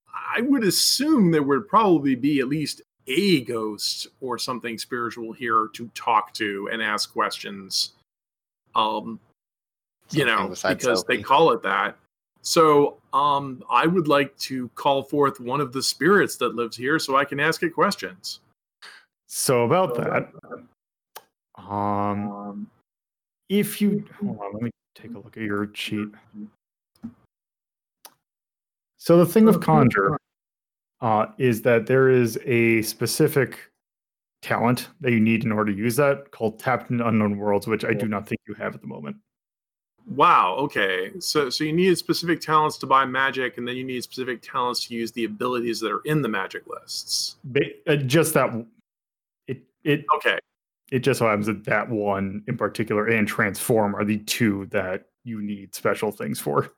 I 0.10 0.42
would 0.42 0.64
assume 0.64 1.32
there 1.32 1.44
would 1.44 1.68
probably 1.68 2.16
be 2.16 2.40
at 2.40 2.48
least 2.48 2.82
a 3.08 3.42
ghost 3.42 4.08
or 4.22 4.38
something 4.38 4.78
spiritual 4.78 5.34
here 5.34 5.70
to 5.74 5.88
talk 5.94 6.34
to 6.34 6.68
and 6.72 6.82
ask 6.82 7.14
questions. 7.14 7.94
Um, 8.76 9.20
you 10.12 10.26
know, 10.26 10.48
besides 10.50 10.84
because 10.84 11.04
they 11.06 11.22
call 11.22 11.52
it 11.52 11.62
that. 11.64 11.98
So, 12.42 12.98
um, 13.14 13.64
I 13.70 13.86
would 13.88 14.08
like 14.08 14.38
to 14.40 14.70
call 14.76 15.04
forth 15.04 15.40
one 15.40 15.60
of 15.60 15.74
the 15.74 15.84
spirits 15.84 16.38
that 16.38 16.56
lives 16.56 16.78
here 16.78 17.00
so 17.00 17.16
I 17.16 17.26
can 17.26 17.40
ask 17.40 17.64
it 17.64 17.72
questions. 17.72 18.40
So 19.28 19.64
about 19.66 19.96
that, 19.96 20.32
um, 21.56 22.70
if 23.50 23.82
you 23.82 24.06
hold 24.20 24.40
on, 24.40 24.54
let 24.54 24.62
me 24.62 24.72
take 24.96 25.12
a 25.14 25.18
look 25.18 25.36
at 25.36 25.44
your 25.44 25.70
sheet. 25.74 26.08
So 28.98 29.18
the 29.18 29.26
thing 29.26 29.46
with 29.46 29.62
conjure 29.62 30.18
uh, 31.02 31.28
is 31.38 31.62
that 31.64 31.86
there 31.86 32.10
is 32.10 32.40
a 32.46 32.82
specific 32.82 33.72
talent 34.42 34.90
that 35.02 35.12
you 35.12 35.20
need 35.20 35.44
in 35.44 35.52
order 35.52 35.72
to 35.72 35.78
use 35.78 35.96
that 35.98 36.32
called 36.32 36.60
tapped 36.60 36.92
in 36.92 37.02
unknown 37.02 37.38
worlds, 37.38 37.68
which 37.68 37.84
I 37.84 37.94
do 37.94 38.08
not 38.08 38.28
think 38.28 38.42
you 38.48 38.54
have 38.56 38.76
at 38.76 38.82
the 38.82 38.88
moment. 38.88 39.18
Wow. 40.10 40.56
Okay. 40.56 41.12
So, 41.20 41.50
so 41.50 41.64
you 41.64 41.74
need 41.74 41.98
specific 41.98 42.40
talents 42.40 42.78
to 42.78 42.88
buy 42.88 43.06
magic, 43.06 43.58
and 43.58 43.68
then 43.68 43.76
you 43.76 43.84
need 43.84 44.04
specific 44.04 44.42
talents 44.42 44.88
to 44.88 44.94
use 44.94 45.12
the 45.12 45.26
abilities 45.26 45.80
that 45.82 45.92
are 45.92 46.02
in 46.06 46.22
the 46.22 46.30
magic 46.30 46.64
lists. 46.68 47.36
Uh, 47.88 47.96
just 47.98 48.34
that 48.34 48.66
it 49.48 49.64
it 49.84 50.06
Okay. 50.16 50.40
it 50.92 51.00
just 51.00 51.20
so 51.20 51.28
happens 51.28 51.48
that 51.48 51.66
that 51.66 51.90
one 51.90 52.44
in 52.48 52.58
particular 52.58 53.08
and 53.08 53.28
transform 53.28 53.96
are 53.96 54.06
the 54.06 54.20
two 54.20 54.66
that 54.68 55.08
you 55.26 55.42
need 55.42 55.76
special 55.76 56.12
things 56.12 56.40
for. 56.40 56.72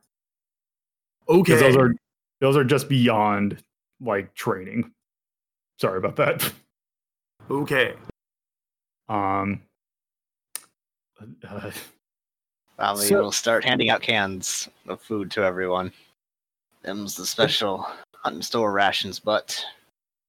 Okay. 1.28 1.54
those 1.54 1.76
are 1.76 1.94
those 2.40 2.56
are 2.56 2.64
just 2.64 2.88
beyond 2.88 3.62
like 4.00 4.34
training. 4.34 4.90
Sorry 5.78 5.98
about 5.98 6.16
that. 6.16 6.52
okay. 7.50 7.94
Um, 9.08 9.62
uh, 11.48 11.70
Bobby 12.80 13.02
So- 13.02 13.20
will 13.22 13.32
start 13.32 13.62
handing 13.62 13.90
out 13.90 14.00
cans 14.00 14.66
of 14.88 15.02
food 15.02 15.30
to 15.32 15.42
everyone. 15.44 15.92
Them's 16.82 17.14
the 17.14 17.26
special 17.26 17.86
hunt 18.16 18.36
and 18.36 18.44
store 18.44 18.72
rations, 18.72 19.18
but 19.20 19.62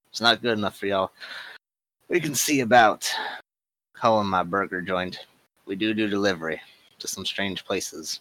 it's 0.10 0.20
not 0.20 0.42
good 0.42 0.58
enough 0.58 0.78
for 0.78 0.86
y'all. 0.88 1.14
We 2.10 2.20
can 2.20 2.36
see 2.36 2.60
about 2.60 3.10
calling 3.94 4.28
my 4.28 4.44
burger 4.44 4.82
joint. 4.82 5.26
We 5.66 5.78
do 5.78 5.94
do 5.94 6.10
delivery 6.10 6.62
to 7.00 7.08
some 7.08 7.26
strange 7.26 7.64
places. 7.64 8.20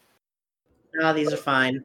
No, 0.94 1.12
these 1.12 1.32
are 1.32 1.36
fine. 1.36 1.84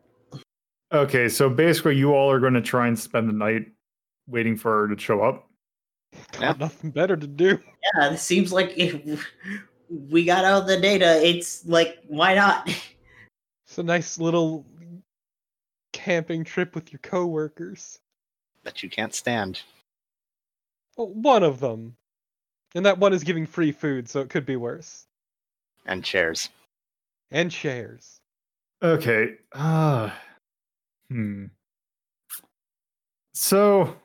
Okay, 0.91 1.27
so 1.27 1.49
basically, 1.49 1.95
you 1.97 2.13
all 2.13 2.29
are 2.29 2.39
going 2.39 2.53
to 2.53 2.61
try 2.61 2.87
and 2.87 2.97
spend 2.97 3.27
the 3.27 3.33
night 3.33 3.71
waiting 4.27 4.55
for 4.55 4.81
her 4.87 4.93
to 4.95 5.01
show 5.01 5.23
up. 5.23 5.49
Got 6.33 6.41
Yeah. 6.41 6.53
nothing 6.59 6.91
better 6.91 7.17
to 7.17 7.25
do. 7.27 7.59
Yeah, 7.95 8.09
this 8.09 8.21
seems 8.21 8.53
like 8.53 8.77
if 8.77 9.27
we 9.89 10.25
got 10.25 10.45
all 10.45 10.61
the 10.61 10.79
data, 10.79 11.21
it's 11.25 11.65
like 11.65 11.99
why 12.07 12.35
not? 12.35 12.69
It's 13.67 13.77
a 13.79 13.83
nice 13.83 14.19
little 14.19 14.65
camping 15.91 16.43
trip 16.43 16.75
with 16.75 16.91
your 16.91 16.99
coworkers. 16.99 17.99
that 18.63 18.83
you 18.83 18.89
can't 18.89 19.13
stand. 19.13 19.61
Well, 20.97 21.09
one 21.09 21.43
of 21.43 21.59
them. 21.59 21.95
And 22.75 22.85
that 22.85 22.97
one 22.99 23.13
is 23.13 23.23
giving 23.23 23.45
free 23.45 23.71
food, 23.71 24.09
so 24.09 24.19
it 24.21 24.29
could 24.29 24.45
be 24.45 24.55
worse. 24.55 25.05
And 25.85 26.03
chairs. 26.03 26.49
And 27.31 27.51
shares. 27.51 28.19
Okay. 28.83 29.35
Uh, 29.53 30.09
hmm. 31.09 31.45
So, 33.33 33.95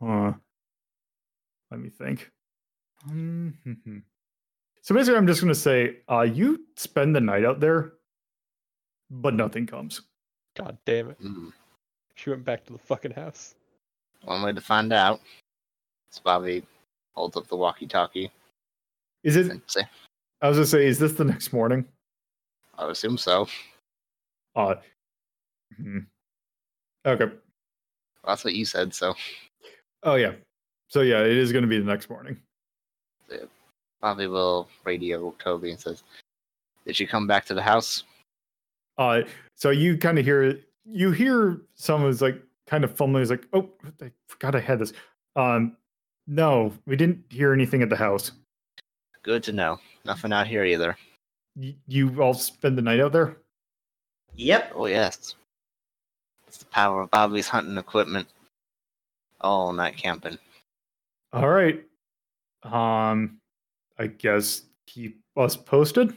uh, 0.00 0.32
let 1.70 1.80
me 1.80 1.88
think. 1.90 2.30
Mhm. 3.08 4.02
So 4.82 4.94
basically, 4.94 5.18
I'm 5.18 5.26
just 5.26 5.40
going 5.40 5.52
to 5.52 5.58
say, 5.58 5.98
uh, 6.10 6.22
you 6.22 6.64
spend 6.76 7.14
the 7.14 7.20
night 7.20 7.44
out 7.44 7.60
there, 7.60 7.92
but 9.10 9.34
nothing 9.34 9.66
comes. 9.66 10.02
God 10.56 10.78
damn 10.86 11.10
it. 11.10 11.16
Hmm. 11.20 11.48
She 12.14 12.30
went 12.30 12.44
back 12.44 12.64
to 12.66 12.72
the 12.72 12.78
fucking 12.78 13.12
house. 13.12 13.54
One 14.24 14.42
way 14.42 14.52
to 14.52 14.60
find 14.60 14.92
out. 14.92 15.20
So 16.10 16.20
Bobby 16.24 16.64
holds 17.14 17.36
up 17.36 17.46
the 17.48 17.56
walkie-talkie 17.56 18.30
Is 19.22 19.36
it? 19.36 19.52
I 20.40 20.48
was 20.48 20.56
going 20.56 20.64
to 20.64 20.66
say, 20.66 20.86
is 20.86 20.98
this 20.98 21.12
the 21.12 21.24
next 21.24 21.52
morning? 21.52 21.84
"I 22.76 22.84
would 22.84 22.92
assume 22.92 23.18
so." 23.18 23.46
Uh, 24.56 24.76
hmm. 25.76 25.98
Okay. 27.06 27.26
That's 28.24 28.44
what 28.44 28.54
you 28.54 28.64
said. 28.64 28.94
So 28.94 29.14
Oh 30.02 30.14
yeah. 30.14 30.32
So 30.88 31.00
yeah, 31.00 31.20
it 31.20 31.36
is 31.36 31.52
going 31.52 31.62
to 31.62 31.68
be 31.68 31.78
the 31.78 31.84
next 31.84 32.08
morning. 32.08 32.40
Bobby 34.00 34.26
will 34.26 34.68
radio 34.84 35.34
Toby 35.38 35.70
and 35.70 35.80
says, 35.80 36.02
"Did 36.86 36.96
she 36.96 37.06
come 37.06 37.26
back 37.26 37.44
to 37.46 37.54
the 37.54 37.62
house?" 37.62 38.04
Uh, 38.96 39.22
so 39.54 39.70
you 39.70 39.96
kind 39.96 40.18
of 40.18 40.24
hear 40.24 40.58
you 40.84 41.12
hear 41.12 41.60
someone's 41.74 42.22
like 42.22 42.40
kind 42.66 42.84
of 42.84 42.96
fumbling. 42.96 43.22
Is 43.22 43.30
like, 43.30 43.46
oh, 43.52 43.68
I 44.02 44.10
forgot 44.28 44.54
I 44.54 44.60
had 44.60 44.78
this. 44.78 44.92
Um, 45.36 45.76
no, 46.26 46.72
we 46.86 46.96
didn't 46.96 47.24
hear 47.30 47.52
anything 47.52 47.82
at 47.82 47.88
the 47.88 47.96
house. 47.96 48.32
Good 49.22 49.42
to 49.44 49.52
know. 49.52 49.78
Nothing 50.04 50.32
out 50.32 50.46
here 50.46 50.64
either. 50.64 50.96
Y- 51.56 51.76
you 51.86 52.22
all 52.22 52.34
spend 52.34 52.76
the 52.76 52.82
night 52.82 53.00
out 53.00 53.12
there. 53.12 53.36
Yep. 54.36 54.72
Oh 54.74 54.86
yes. 54.86 55.34
It's 56.46 56.58
the 56.58 56.64
power 56.66 57.02
of 57.02 57.10
Bobby's 57.10 57.48
hunting 57.48 57.76
equipment. 57.76 58.28
All 59.40 59.72
night 59.72 59.96
camping. 59.96 60.38
All 61.32 61.48
right. 61.48 61.84
Um, 62.62 63.38
I 63.98 64.06
guess 64.06 64.62
keep 64.86 65.20
us 65.36 65.56
posted. 65.56 66.14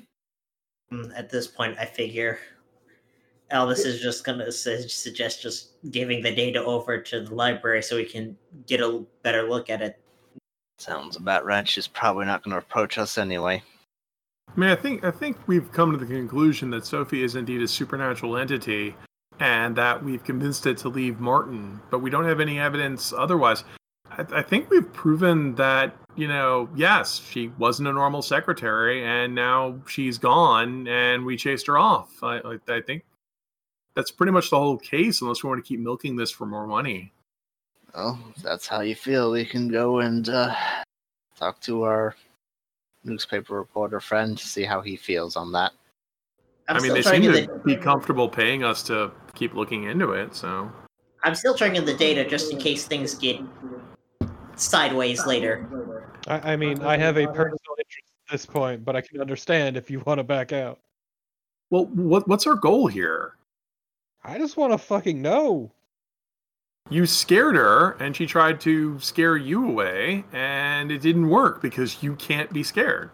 Mm, 0.92 1.12
At 1.18 1.30
this 1.30 1.48
point, 1.48 1.78
I 1.80 1.86
figure 1.86 2.40
Elmas 3.52 3.86
is 3.86 4.00
just 4.02 4.24
gonna 4.24 4.52
su- 4.52 4.88
suggest 4.88 5.42
just 5.42 5.72
giving 5.92 6.22
the 6.22 6.34
data 6.34 6.64
over 6.64 7.00
to 7.02 7.22
the 7.22 7.34
library 7.34 7.82
so 7.82 7.96
we 7.96 8.06
can 8.06 8.38
get 8.68 8.82
a 8.82 9.04
better 9.24 9.44
look 9.44 9.70
at 9.70 9.82
it. 9.82 10.00
Sounds 10.80 11.16
about 11.16 11.46
right. 11.46 11.68
She's 11.68 11.88
probably 11.88 12.26
not 12.26 12.44
going 12.44 12.54
to 12.54 12.58
approach 12.58 12.98
us 12.98 13.20
anyway. 13.20 13.62
I 14.50 14.60
mean, 14.60 14.70
I 14.72 14.76
think 14.76 15.04
I 15.04 15.12
think 15.12 15.38
we've 15.48 15.72
come 15.72 15.92
to 15.92 15.98
the 15.98 16.08
conclusion 16.08 16.72
that 16.72 16.86
Sophie 16.86 17.24
is 17.24 17.36
indeed 17.36 17.62
a 17.62 17.68
supernatural 17.68 18.36
entity, 18.36 18.96
and 19.40 19.76
that 19.76 20.04
we've 20.04 20.24
convinced 20.24 20.66
it 20.66 20.78
to 20.80 20.90
leave 20.90 21.20
Martin, 21.20 21.80
but 21.92 22.00
we 22.00 22.10
don't 22.10 22.26
have 22.26 22.40
any 22.40 22.60
evidence 22.60 23.14
otherwise. 23.14 23.64
I, 24.10 24.26
I 24.32 24.42
think 24.42 24.70
we've 24.72 24.92
proven 24.92 25.54
that 25.56 25.96
you 26.16 26.28
know, 26.28 26.70
yes, 26.76 27.20
she 27.20 27.50
wasn't 27.58 27.88
a 27.88 27.94
normal 27.94 28.22
secretary, 28.22 29.06
and 29.06 29.34
now 29.34 29.80
she's 29.88 30.18
gone, 30.18 30.88
and 30.88 31.26
we 31.26 31.38
chased 31.38 31.68
her 31.68 31.78
off. 31.78 32.24
I 32.24 32.38
I, 32.38 32.58
I 32.68 32.82
think 32.82 33.04
that's 33.96 34.12
pretty 34.12 34.32
much 34.32 34.50
the 34.50 34.58
whole 34.58 34.78
case, 34.78 35.22
unless 35.22 35.44
we 35.44 35.50
want 35.50 35.64
to 35.64 35.68
keep 35.68 35.80
milking 35.80 36.16
this 36.16 36.32
for 36.32 36.46
more 36.46 36.68
money. 36.68 37.12
Well, 37.94 38.20
if 38.36 38.42
that's 38.44 38.68
how 38.68 38.82
you 38.82 38.96
feel, 38.96 39.32
we 39.32 39.46
can 39.46 39.68
go 39.68 40.00
and 40.00 40.28
uh, 40.30 40.56
talk 41.36 41.60
to 41.62 41.84
our 41.84 42.16
newspaper 43.04 43.56
reporter 43.56 44.00
friend 44.00 44.38
to 44.38 44.48
see 44.48 44.64
how 44.64 44.82
he 44.82 44.96
feels 44.96 45.36
on 45.36 45.52
that. 45.54 45.74
I'm 46.70 46.78
i 46.78 46.80
mean, 46.80 46.94
they 46.94 47.02
seem 47.02 47.24
to 47.24 47.48
to 47.48 47.60
be 47.66 47.76
comfortable 47.76 48.30
paying 48.30 48.64
us 48.64 48.84
to 48.84 49.12
keep 49.34 49.54
looking 49.56 49.86
into 49.86 50.12
it. 50.12 50.36
So 50.36 50.72
I'm 51.24 51.36
still 51.36 51.54
trying 51.54 51.74
to 51.74 51.80
get 51.80 51.86
the 51.86 51.98
data 51.98 52.28
just 52.28 52.52
in 52.52 52.60
case 52.60 52.86
things 52.86 53.16
get 53.16 53.42
sideways 54.56 55.26
later. 55.26 55.68
I, 56.28 56.54
I 56.54 56.56
mean, 56.56 56.82
I 56.82 56.98
have 56.98 57.18
a 57.18 57.26
personal 57.28 57.76
interest 57.78 58.08
at 58.28 58.32
this 58.32 58.46
point, 58.46 58.86
but 58.86 58.96
I 58.96 59.02
can 59.02 59.20
understand 59.22 59.78
if 59.78 59.90
you 59.90 60.00
want 60.06 60.20
to 60.20 60.24
back 60.24 60.54
out. 60.54 60.80
well, 61.70 61.86
what 61.88 62.28
what's 62.28 62.46
our 62.48 62.56
goal 62.56 62.88
here? 62.88 63.36
I 64.24 64.38
just 64.38 64.56
want 64.58 64.72
to 64.74 64.78
fucking 64.78 65.22
know. 65.22 65.72
you 66.92 67.06
scared 67.06 67.56
her 67.56 67.92
and 68.00 68.16
she 68.16 68.26
tried 68.28 68.62
to 68.62 69.00
scare 69.00 69.36
you 69.38 69.68
away 69.68 70.24
and 70.32 70.92
it 70.92 71.02
didn't 71.02 71.30
work 71.30 71.62
because 71.62 72.04
you 72.04 72.16
can't 72.16 72.52
be 72.52 72.64
scared 72.64 73.10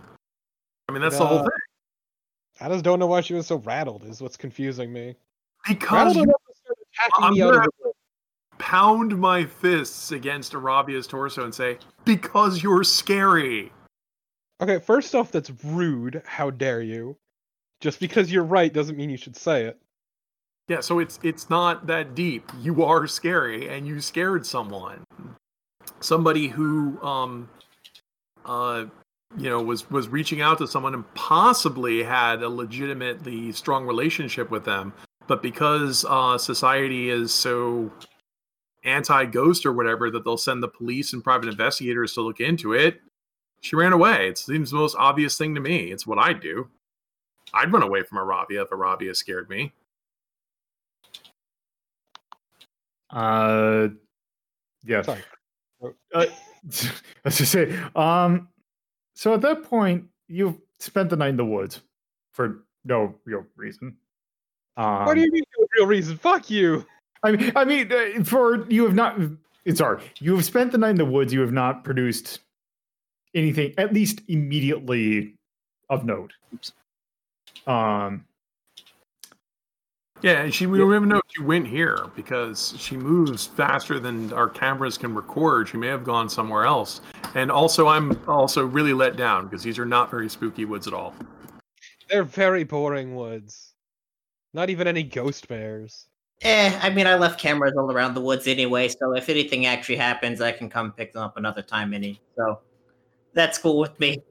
i 0.89 0.93
mean 0.93 1.01
that's 1.01 1.17
the 1.17 1.25
whole 1.25 1.39
Uh, 1.39 1.43
thing 1.43 1.51
I 2.59 2.69
just 2.69 2.83
don't 2.83 2.97
know 2.97 3.05
why 3.07 3.21
she 3.21 3.35
was 3.35 3.45
so 3.45 3.57
rattled. 3.57 4.03
Is 4.05 4.19
what's 4.21 4.35
confusing 4.37 4.91
me. 4.91 5.15
because 5.67 6.15
you 6.15 6.23
enough 6.23 6.41
to 6.47 6.55
start 6.55 6.77
attacking 6.91 7.23
I'm 7.25 7.37
gonna 7.37 7.67
pound 8.59 9.17
my 9.17 9.45
fists 9.45 10.11
against 10.11 10.53
Aravia's 10.53 11.07
torso 11.07 11.43
and 11.43 11.53
say 11.53 11.77
because 12.05 12.61
you're 12.63 12.83
scary 12.83 13.71
Okay, 14.59 14.79
first 14.79 15.13
off, 15.13 15.31
that's 15.31 15.51
rude. 15.63 16.23
How 16.25 16.49
dare 16.49 16.81
you? 16.81 17.15
Just 17.79 17.99
because 17.99 18.31
you're 18.31 18.43
right 18.43 18.73
doesn't 18.73 18.97
mean 18.97 19.11
you 19.11 19.17
should 19.17 19.35
say 19.35 19.65
it. 19.65 19.77
yeah 20.67 20.79
so 20.79 20.97
it's 20.97 21.19
it's 21.21 21.47
not 21.49 21.85
that 21.85 22.15
deep 22.15 22.49
you 22.59 22.83
are 22.83 23.05
scary 23.05 23.69
and 23.69 23.85
you 23.87 24.01
scared 24.01 24.45
someone 24.45 25.03
somebody 25.99 26.47
who 26.47 26.99
um 27.03 27.47
uh 28.45 28.85
you 29.37 29.49
know 29.49 29.61
was 29.61 29.89
was 29.91 30.07
reaching 30.09 30.41
out 30.41 30.57
to 30.57 30.67
someone 30.67 30.93
and 30.95 31.05
possibly 31.13 32.01
had 32.03 32.41
a 32.41 32.49
legitimately 32.49 33.51
strong 33.51 33.85
relationship 33.85 34.49
with 34.49 34.65
them 34.65 34.91
but 35.27 35.41
because 35.43 36.03
uh 36.09 36.35
society 36.37 37.09
is 37.11 37.31
so 37.33 37.91
anti-ghost 38.87 39.65
or 39.65 39.73
whatever 39.73 40.09
that 40.09 40.23
they'll 40.23 40.37
send 40.37 40.63
the 40.63 40.67
police 40.67 41.13
and 41.13 41.23
private 41.23 41.49
investigators 41.49 42.13
to 42.13 42.21
look 42.21 42.39
into 42.39 42.73
it 42.73 43.01
she 43.61 43.75
ran 43.75 43.93
away 43.93 44.27
it 44.27 44.37
seems 44.37 44.71
the 44.71 44.77
most 44.77 44.95
obvious 44.97 45.37
thing 45.37 45.53
to 45.53 45.61
me 45.61 45.91
it's 45.91 46.07
what 46.07 46.17
i'd 46.19 46.39
do 46.39 46.67
i'd 47.53 47.71
run 47.71 47.83
away 47.83 48.03
from 48.03 48.17
Aravia 48.17 48.63
if 48.63 48.69
Aravia 48.69 49.15
scared 49.15 49.49
me 49.49 49.73
Uh, 53.09 53.89
yeah. 54.85 55.01
Sorry. 55.01 55.23
Uh, 55.81 55.89
I 56.13 56.27
was 57.23 57.37
just 57.37 57.51
say. 57.51 57.77
Um, 57.95 58.49
so 59.13 59.33
at 59.33 59.41
that 59.41 59.63
point, 59.63 60.05
you've 60.27 60.57
spent 60.79 61.09
the 61.09 61.15
night 61.15 61.29
in 61.29 61.37
the 61.37 61.45
woods 61.45 61.81
for 62.33 62.63
no 62.85 63.15
real 63.25 63.45
reason. 63.55 63.95
Um, 64.75 65.05
what 65.05 65.15
do 65.15 65.21
you 65.21 65.31
mean 65.31 65.43
no 65.57 65.65
real 65.77 65.87
reason? 65.87 66.17
Fuck 66.17 66.49
you. 66.49 66.85
I 67.23 67.31
mean, 67.31 67.51
I 67.55 67.65
mean, 67.65 67.91
uh, 67.91 68.23
for 68.23 68.69
you 68.69 68.83
have 68.83 68.95
not. 68.95 69.19
It's 69.65 69.79
Sorry, 69.79 70.01
you 70.19 70.35
have 70.35 70.45
spent 70.45 70.71
the 70.71 70.77
night 70.77 70.91
in 70.91 70.95
the 70.95 71.05
woods. 71.05 71.33
You 71.33 71.41
have 71.41 71.51
not 71.51 71.83
produced 71.83 72.39
anything, 73.33 73.73
at 73.77 73.93
least 73.93 74.21
immediately, 74.27 75.35
of 75.89 76.05
note. 76.05 76.31
Um, 77.65 78.25
Yeah, 80.23 80.41
and 80.41 80.53
she 80.53 80.65
we 80.65 80.79
don't 80.79 80.93
even 80.95 81.09
know 81.09 81.17
if 81.17 81.23
she 81.35 81.43
went 81.43 81.67
here 81.67 82.07
because 82.15 82.73
she 82.79 82.97
moves 82.97 83.45
faster 83.45 83.99
than 83.99 84.33
our 84.33 84.49
cameras 84.49 84.97
can 84.97 85.13
record. 85.13 85.69
She 85.69 85.77
may 85.77 85.87
have 85.87 86.03
gone 86.03 86.27
somewhere 86.27 86.65
else. 86.65 87.01
And 87.35 87.51
also, 87.51 87.87
I'm 87.87 88.19
also 88.27 88.65
really 88.65 88.93
let 88.93 89.15
down 89.15 89.47
because 89.47 89.61
these 89.61 89.77
are 89.77 89.85
not 89.85 90.09
very 90.09 90.27
spooky 90.27 90.65
woods 90.65 90.87
at 90.87 90.93
all. 90.93 91.13
They're 92.09 92.23
very 92.23 92.63
boring 92.63 93.15
woods. 93.15 93.73
Not 94.53 94.71
even 94.71 94.87
any 94.87 95.03
ghost 95.03 95.47
bears. 95.47 96.07
Eh, 96.43 96.79
I 96.81 96.89
mean, 96.91 97.07
I 97.07 97.15
left 97.15 97.39
cameras 97.39 97.73
all 97.75 97.91
around 97.91 98.13
the 98.13 98.21
woods 98.21 98.47
anyway, 98.47 98.89
so 98.89 99.15
if 99.15 99.27
anything 99.27 99.65
actually 99.65 99.95
happens, 99.95 100.39
I 100.39 100.51
can 100.51 100.69
come 100.69 100.91
pick 100.91 101.13
them 101.13 101.23
up 101.23 101.35
another 101.35 101.63
time. 101.63 101.93
Any, 101.93 102.21
so 102.35 102.59
that's 103.33 103.57
cool 103.57 103.79
with 103.79 103.99
me. 103.99 104.21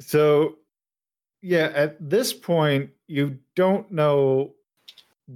So, 0.00 0.56
yeah, 1.40 1.70
at 1.74 1.96
this 2.00 2.32
point, 2.32 2.90
you 3.06 3.38
don't 3.54 3.90
know 3.92 4.54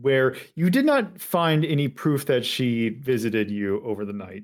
where 0.00 0.34
you 0.56 0.68
did 0.68 0.84
not 0.84 1.20
find 1.20 1.64
any 1.64 1.86
proof 1.86 2.26
that 2.26 2.44
she 2.44 2.88
visited 2.88 3.50
you 3.50 3.80
over 3.84 4.04
the 4.04 4.12
night. 4.12 4.42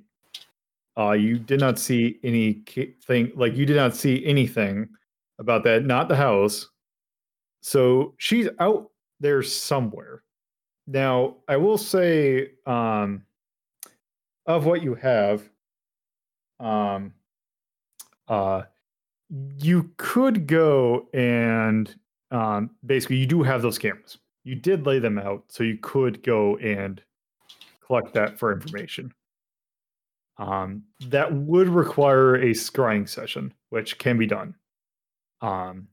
Uh, 0.97 1.13
you 1.13 1.39
did 1.39 1.59
not 1.59 1.79
see 1.79 2.21
anything, 2.23 3.33
like, 3.35 3.57
you 3.57 3.67
did 3.67 3.77
not 3.77 3.97
see 3.97 4.25
anything 4.25 4.89
about 5.39 5.65
that, 5.65 5.85
not 5.85 6.09
the 6.09 6.17
house. 6.17 6.69
So 7.63 8.15
she's 8.19 8.49
out 8.61 8.91
there 9.19 9.43
somewhere. 9.43 10.23
Now, 10.91 11.37
I 11.47 11.57
will 11.57 11.79
say, 11.79 12.51
um, 12.67 13.23
of 14.45 14.67
what 14.67 14.83
you 14.83 14.97
have, 14.97 15.49
um, 16.59 17.15
uh, 18.27 18.63
you 19.61 19.93
could 19.99 20.49
go 20.49 21.09
and 21.15 21.95
um, 22.33 22.71
basically 22.85 23.19
you 23.19 23.27
do 23.27 23.45
have 23.45 23.63
those 23.63 23.79
cameras. 23.79 24.19
You 24.43 24.57
did 24.57 24.85
lay 24.85 24.99
them 24.99 25.17
out, 25.17 25.45
so 25.47 25.63
you 25.63 25.79
could 25.81 26.25
go 26.25 26.57
and 26.57 27.01
collect 27.87 28.13
that 28.15 28.37
for 28.37 28.53
information. 28.53 29.15
Um, 30.39 30.83
that 31.07 31.33
would 31.33 31.69
require 31.69 32.35
a 32.35 32.51
scrying 32.51 33.09
session, 33.09 33.55
which 33.69 33.99
can 33.99 34.19
be 34.19 34.27
done. 34.27 34.57
Um, 35.41 35.87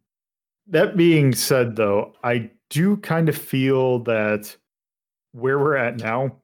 that 0.66 0.98
being 0.98 1.36
said, 1.36 1.76
though, 1.76 2.16
I 2.24 2.50
do 2.72 2.98
kind 2.98 3.30
of 3.30 3.38
feel 3.38 4.00
that 4.00 4.56
where 5.38 5.60
we're 5.60 5.76
at 5.76 5.98
now 5.98 6.36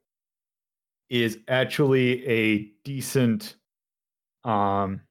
is 1.09 1.39
actually 1.47 2.25
a 2.27 2.71
decent 2.83 3.55
um 4.43 5.01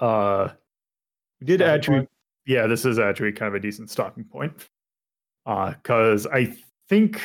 uh 0.00 0.48
we 1.40 1.46
did 1.46 1.60
Starting 1.60 1.74
actually 1.74 1.96
point? 1.98 2.10
yeah 2.46 2.66
this 2.66 2.84
is 2.84 2.98
actually 2.98 3.32
kind 3.32 3.48
of 3.48 3.54
a 3.54 3.60
decent 3.60 3.88
stopping 3.88 4.24
point 4.24 4.52
uh 5.46 5.70
because 5.70 6.26
i 6.26 6.52
think 6.88 7.20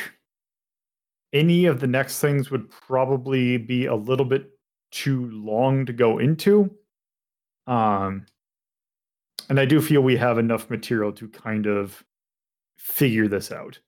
any 1.32 1.66
of 1.66 1.80
the 1.80 1.86
next 1.86 2.20
things 2.20 2.50
would 2.50 2.70
probably 2.70 3.56
be 3.56 3.86
a 3.86 3.94
little 3.94 4.24
bit 4.24 4.50
too 4.90 5.28
long 5.30 5.84
to 5.84 5.92
go 5.92 6.18
into 6.18 6.70
um 7.66 8.24
and 9.48 9.58
i 9.58 9.64
do 9.64 9.80
feel 9.80 10.02
we 10.02 10.16
have 10.16 10.38
enough 10.38 10.70
material 10.70 11.12
to 11.12 11.28
kind 11.28 11.66
of 11.66 12.04
figure 12.76 13.26
this 13.26 13.50
out 13.50 13.78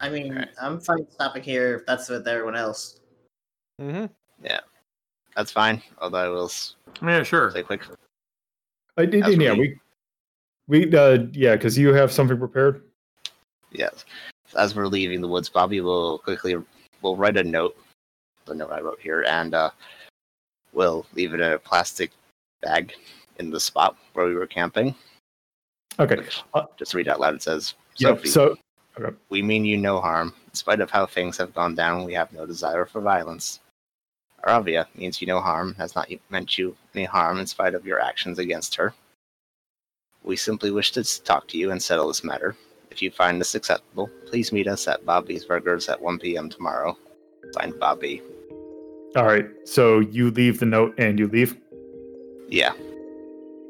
I 0.00 0.08
mean, 0.08 0.32
Alright. 0.32 0.48
I'm 0.60 0.80
fine 0.80 1.06
stopping 1.10 1.42
here 1.42 1.76
if 1.76 1.86
that's 1.86 2.08
with 2.08 2.26
everyone 2.28 2.56
else. 2.56 3.00
Mm-hmm. 3.80 4.06
Yeah, 4.44 4.60
that's 5.36 5.50
fine. 5.52 5.82
Although 6.00 6.18
I 6.18 6.28
will 6.28 6.44
s- 6.46 6.76
Yeah, 7.02 7.22
sure. 7.22 7.50
say 7.50 7.62
quick. 7.62 7.82
I 8.96 9.04
did, 9.06 9.24
As 9.24 9.36
yeah, 9.36 9.52
we- 9.52 9.78
we, 10.68 10.86
we, 10.86 10.96
uh, 10.96 11.26
yeah, 11.32 11.56
because 11.56 11.76
you 11.78 11.92
have 11.92 12.12
something 12.12 12.38
prepared. 12.38 12.82
Yes. 13.72 14.04
As 14.56 14.74
we're 14.74 14.86
leaving 14.86 15.20
the 15.20 15.28
woods, 15.28 15.48
Bobby 15.48 15.80
will 15.80 16.18
quickly 16.20 16.56
will 17.02 17.16
write 17.16 17.36
a 17.36 17.44
note, 17.44 17.76
the 18.46 18.54
note 18.54 18.72
I 18.72 18.80
wrote 18.80 18.98
here, 19.00 19.22
and 19.28 19.54
uh, 19.54 19.70
we'll 20.72 21.06
leave 21.14 21.34
it 21.34 21.40
in 21.40 21.52
a 21.52 21.58
plastic 21.58 22.10
bag 22.62 22.92
in 23.38 23.50
the 23.50 23.60
spot 23.60 23.96
where 24.14 24.26
we 24.26 24.34
were 24.34 24.46
camping. 24.46 24.94
Okay, 26.00 26.16
Which, 26.16 26.42
Uh, 26.54 26.64
just 26.78 26.94
read 26.94 27.08
out 27.08 27.20
loud. 27.20 27.34
It 27.34 27.42
says, 27.42 27.74
yeah. 27.96 28.08
"Sophie, 28.08 28.28
So, 28.28 28.56
we 29.28 29.42
mean 29.42 29.64
you 29.64 29.76
no 29.76 30.00
harm. 30.00 30.34
In 30.46 30.54
spite 30.54 30.80
of 30.80 30.90
how 30.90 31.06
things 31.06 31.36
have 31.38 31.54
gone 31.54 31.74
down, 31.74 32.04
we 32.04 32.14
have 32.14 32.32
no 32.32 32.46
desire 32.46 32.84
for 32.84 33.00
violence. 33.00 33.60
Aravia 34.44 34.86
means 34.94 35.20
you 35.20 35.26
no 35.26 35.40
harm, 35.40 35.74
has 35.74 35.94
not 35.94 36.10
meant 36.30 36.58
you 36.58 36.76
any 36.94 37.04
harm 37.04 37.38
in 37.38 37.46
spite 37.46 37.74
of 37.74 37.86
your 37.86 38.00
actions 38.00 38.38
against 38.38 38.74
her. 38.76 38.94
We 40.22 40.36
simply 40.36 40.70
wish 40.70 40.92
to 40.92 41.22
talk 41.24 41.48
to 41.48 41.58
you 41.58 41.70
and 41.70 41.82
settle 41.82 42.08
this 42.08 42.24
matter. 42.24 42.56
If 42.90 43.02
you 43.02 43.10
find 43.10 43.40
this 43.40 43.54
acceptable, 43.54 44.10
please 44.26 44.52
meet 44.52 44.68
us 44.68 44.88
at 44.88 45.04
Bobby's 45.04 45.44
Burgers 45.44 45.88
at 45.88 46.00
1 46.00 46.18
p.m. 46.18 46.48
tomorrow. 46.48 46.96
Signed, 47.52 47.78
Bobby. 47.78 48.22
all 49.16 49.24
right. 49.24 49.46
So 49.64 50.00
you 50.00 50.30
leave 50.30 50.60
the 50.60 50.66
note 50.66 50.94
and 50.98 51.18
you 51.18 51.28
leave. 51.28 51.56
Yeah, 52.48 52.72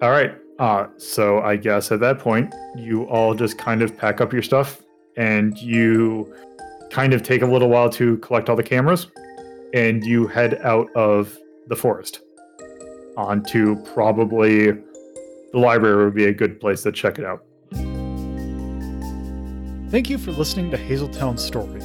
All 0.03 0.11
right. 0.11 0.37
Uh, 0.59 0.87
so 0.97 1.41
I 1.41 1.57
guess 1.57 1.91
at 1.93 2.01
that 2.01 2.19
point, 2.19 2.55
you 2.77 3.05
all 3.05 3.35
just 3.35 3.59
kind 3.59 3.83
of 3.83 3.97
pack 3.97 4.21
up 4.21 4.33
your 4.33 4.43
stuff 4.43 4.83
and 5.19 5.59
you 5.59 6.33
kind 6.91 7.13
of 7.13 7.23
take 7.23 7.43
a 7.43 7.47
little 7.47 7.69
while 7.69 7.91
to 7.91 8.17
collect 8.19 8.49
all 8.49 8.57
the 8.57 8.63
cameras 8.63 9.09
and 9.75 10.03
you 10.05 10.27
head 10.27 10.59
out 10.63 10.89
of 10.95 11.37
the 11.67 11.77
forest 11.77 12.21
onto 13.19 13.77
probably 13.83 14.71
the 15.53 15.59
library 15.59 16.05
would 16.05 16.15
be 16.15 16.27
a 16.27 16.33
good 16.33 16.61
place 16.61 16.83
to 16.83 16.93
check 16.93 17.19
it 17.19 17.25
out. 17.25 17.45
Thank 19.91 20.09
you 20.09 20.19
for 20.19 20.31
listening 20.33 20.71
to 20.71 20.77
Hazeltown 20.77 21.39
Story. 21.39 21.83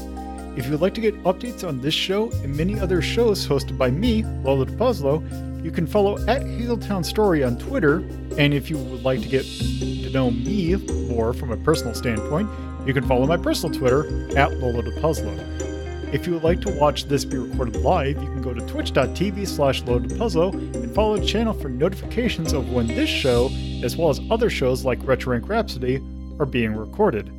If 0.56 0.68
you'd 0.68 0.82
like 0.82 0.94
to 0.94 1.02
get 1.02 1.16
updates 1.24 1.68
on 1.68 1.82
this 1.82 1.94
show 1.94 2.30
and 2.44 2.56
many 2.56 2.80
other 2.80 3.02
shows 3.02 3.48
hosted 3.48 3.78
by 3.78 3.90
me, 3.90 4.24
Lola 4.44 4.68
DePuzlo, 4.68 5.64
you 5.64 5.72
can 5.72 5.88
follow 5.88 6.20
at 6.28 6.44
Hazeltown 6.44 7.04
Story 7.04 7.44
on 7.44 7.58
Twitter. 7.58 8.04
And 8.38 8.54
if 8.54 8.70
you 8.70 8.78
would 8.78 9.04
like 9.04 9.22
to 9.22 9.30
get 9.30 9.46
to 9.46 10.10
know 10.12 10.30
me 10.30 10.76
more 11.08 11.34
from 11.34 11.52
a 11.52 11.58
personal 11.58 11.96
standpoint, 11.96 12.50
you 12.86 12.94
can 12.94 13.08
follow 13.08 13.26
my 13.26 13.38
personal 13.38 13.78
Twitter 13.78 14.06
at 14.38 14.60
Lola. 14.60 14.84
If 16.14 16.28
you 16.28 16.34
would 16.34 16.44
like 16.44 16.62
to 16.62 16.70
watch 16.70 17.06
this 17.06 17.26
be 17.26 17.38
recorded 17.38 17.78
live, 17.78 18.22
you 18.22 18.30
can 18.30 18.42
go 18.42 18.54
to 18.54 18.62
twitch.tv 18.68 19.48
slash 19.48 19.82
LoadPuzzle 19.84 20.54
and 20.76 20.94
follow 20.94 21.18
the 21.18 21.26
channel 21.26 21.54
for 21.54 21.70
notifications 21.70 22.54
of 22.54 22.72
when 22.72 22.86
this 22.86 23.10
show, 23.10 23.50
as 23.84 23.98
well 23.98 24.10
as 24.10 24.22
other 24.30 24.50
shows 24.50 24.86
like 24.86 25.00
Retrorank 25.00 25.50
Rhapsody, 25.50 26.02
are 26.40 26.46
being 26.46 26.76
recorded. 26.76 27.32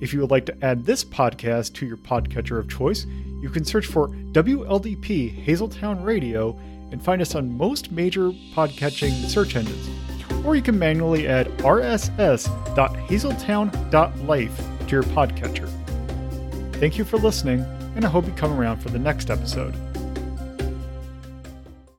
If 0.00 0.12
you 0.12 0.20
would 0.20 0.30
like 0.30 0.46
to 0.46 0.64
add 0.64 0.84
this 0.84 1.04
podcast 1.04 1.74
to 1.74 1.86
your 1.86 1.96
podcatcher 1.96 2.58
of 2.58 2.68
choice, 2.68 3.06
you 3.40 3.48
can 3.48 3.64
search 3.64 3.86
for 3.86 4.08
WLDP 4.08 5.44
Hazeltown 5.44 6.04
Radio 6.04 6.58
and 6.90 7.02
find 7.02 7.22
us 7.22 7.34
on 7.34 7.56
most 7.56 7.92
major 7.92 8.30
podcatching 8.52 9.12
search 9.28 9.56
engines. 9.56 9.88
Or 10.44 10.56
you 10.56 10.62
can 10.62 10.76
manually 10.78 11.28
add 11.28 11.46
rss.hazeltown.life 11.58 14.56
to 14.80 14.88
your 14.88 15.04
podcatcher. 15.04 15.68
Thank 16.76 16.98
you 16.98 17.04
for 17.04 17.18
listening, 17.18 17.60
and 17.94 18.04
I 18.04 18.08
hope 18.08 18.26
you 18.26 18.32
come 18.32 18.58
around 18.58 18.78
for 18.78 18.88
the 18.88 18.98
next 18.98 19.30
episode. 19.30 19.76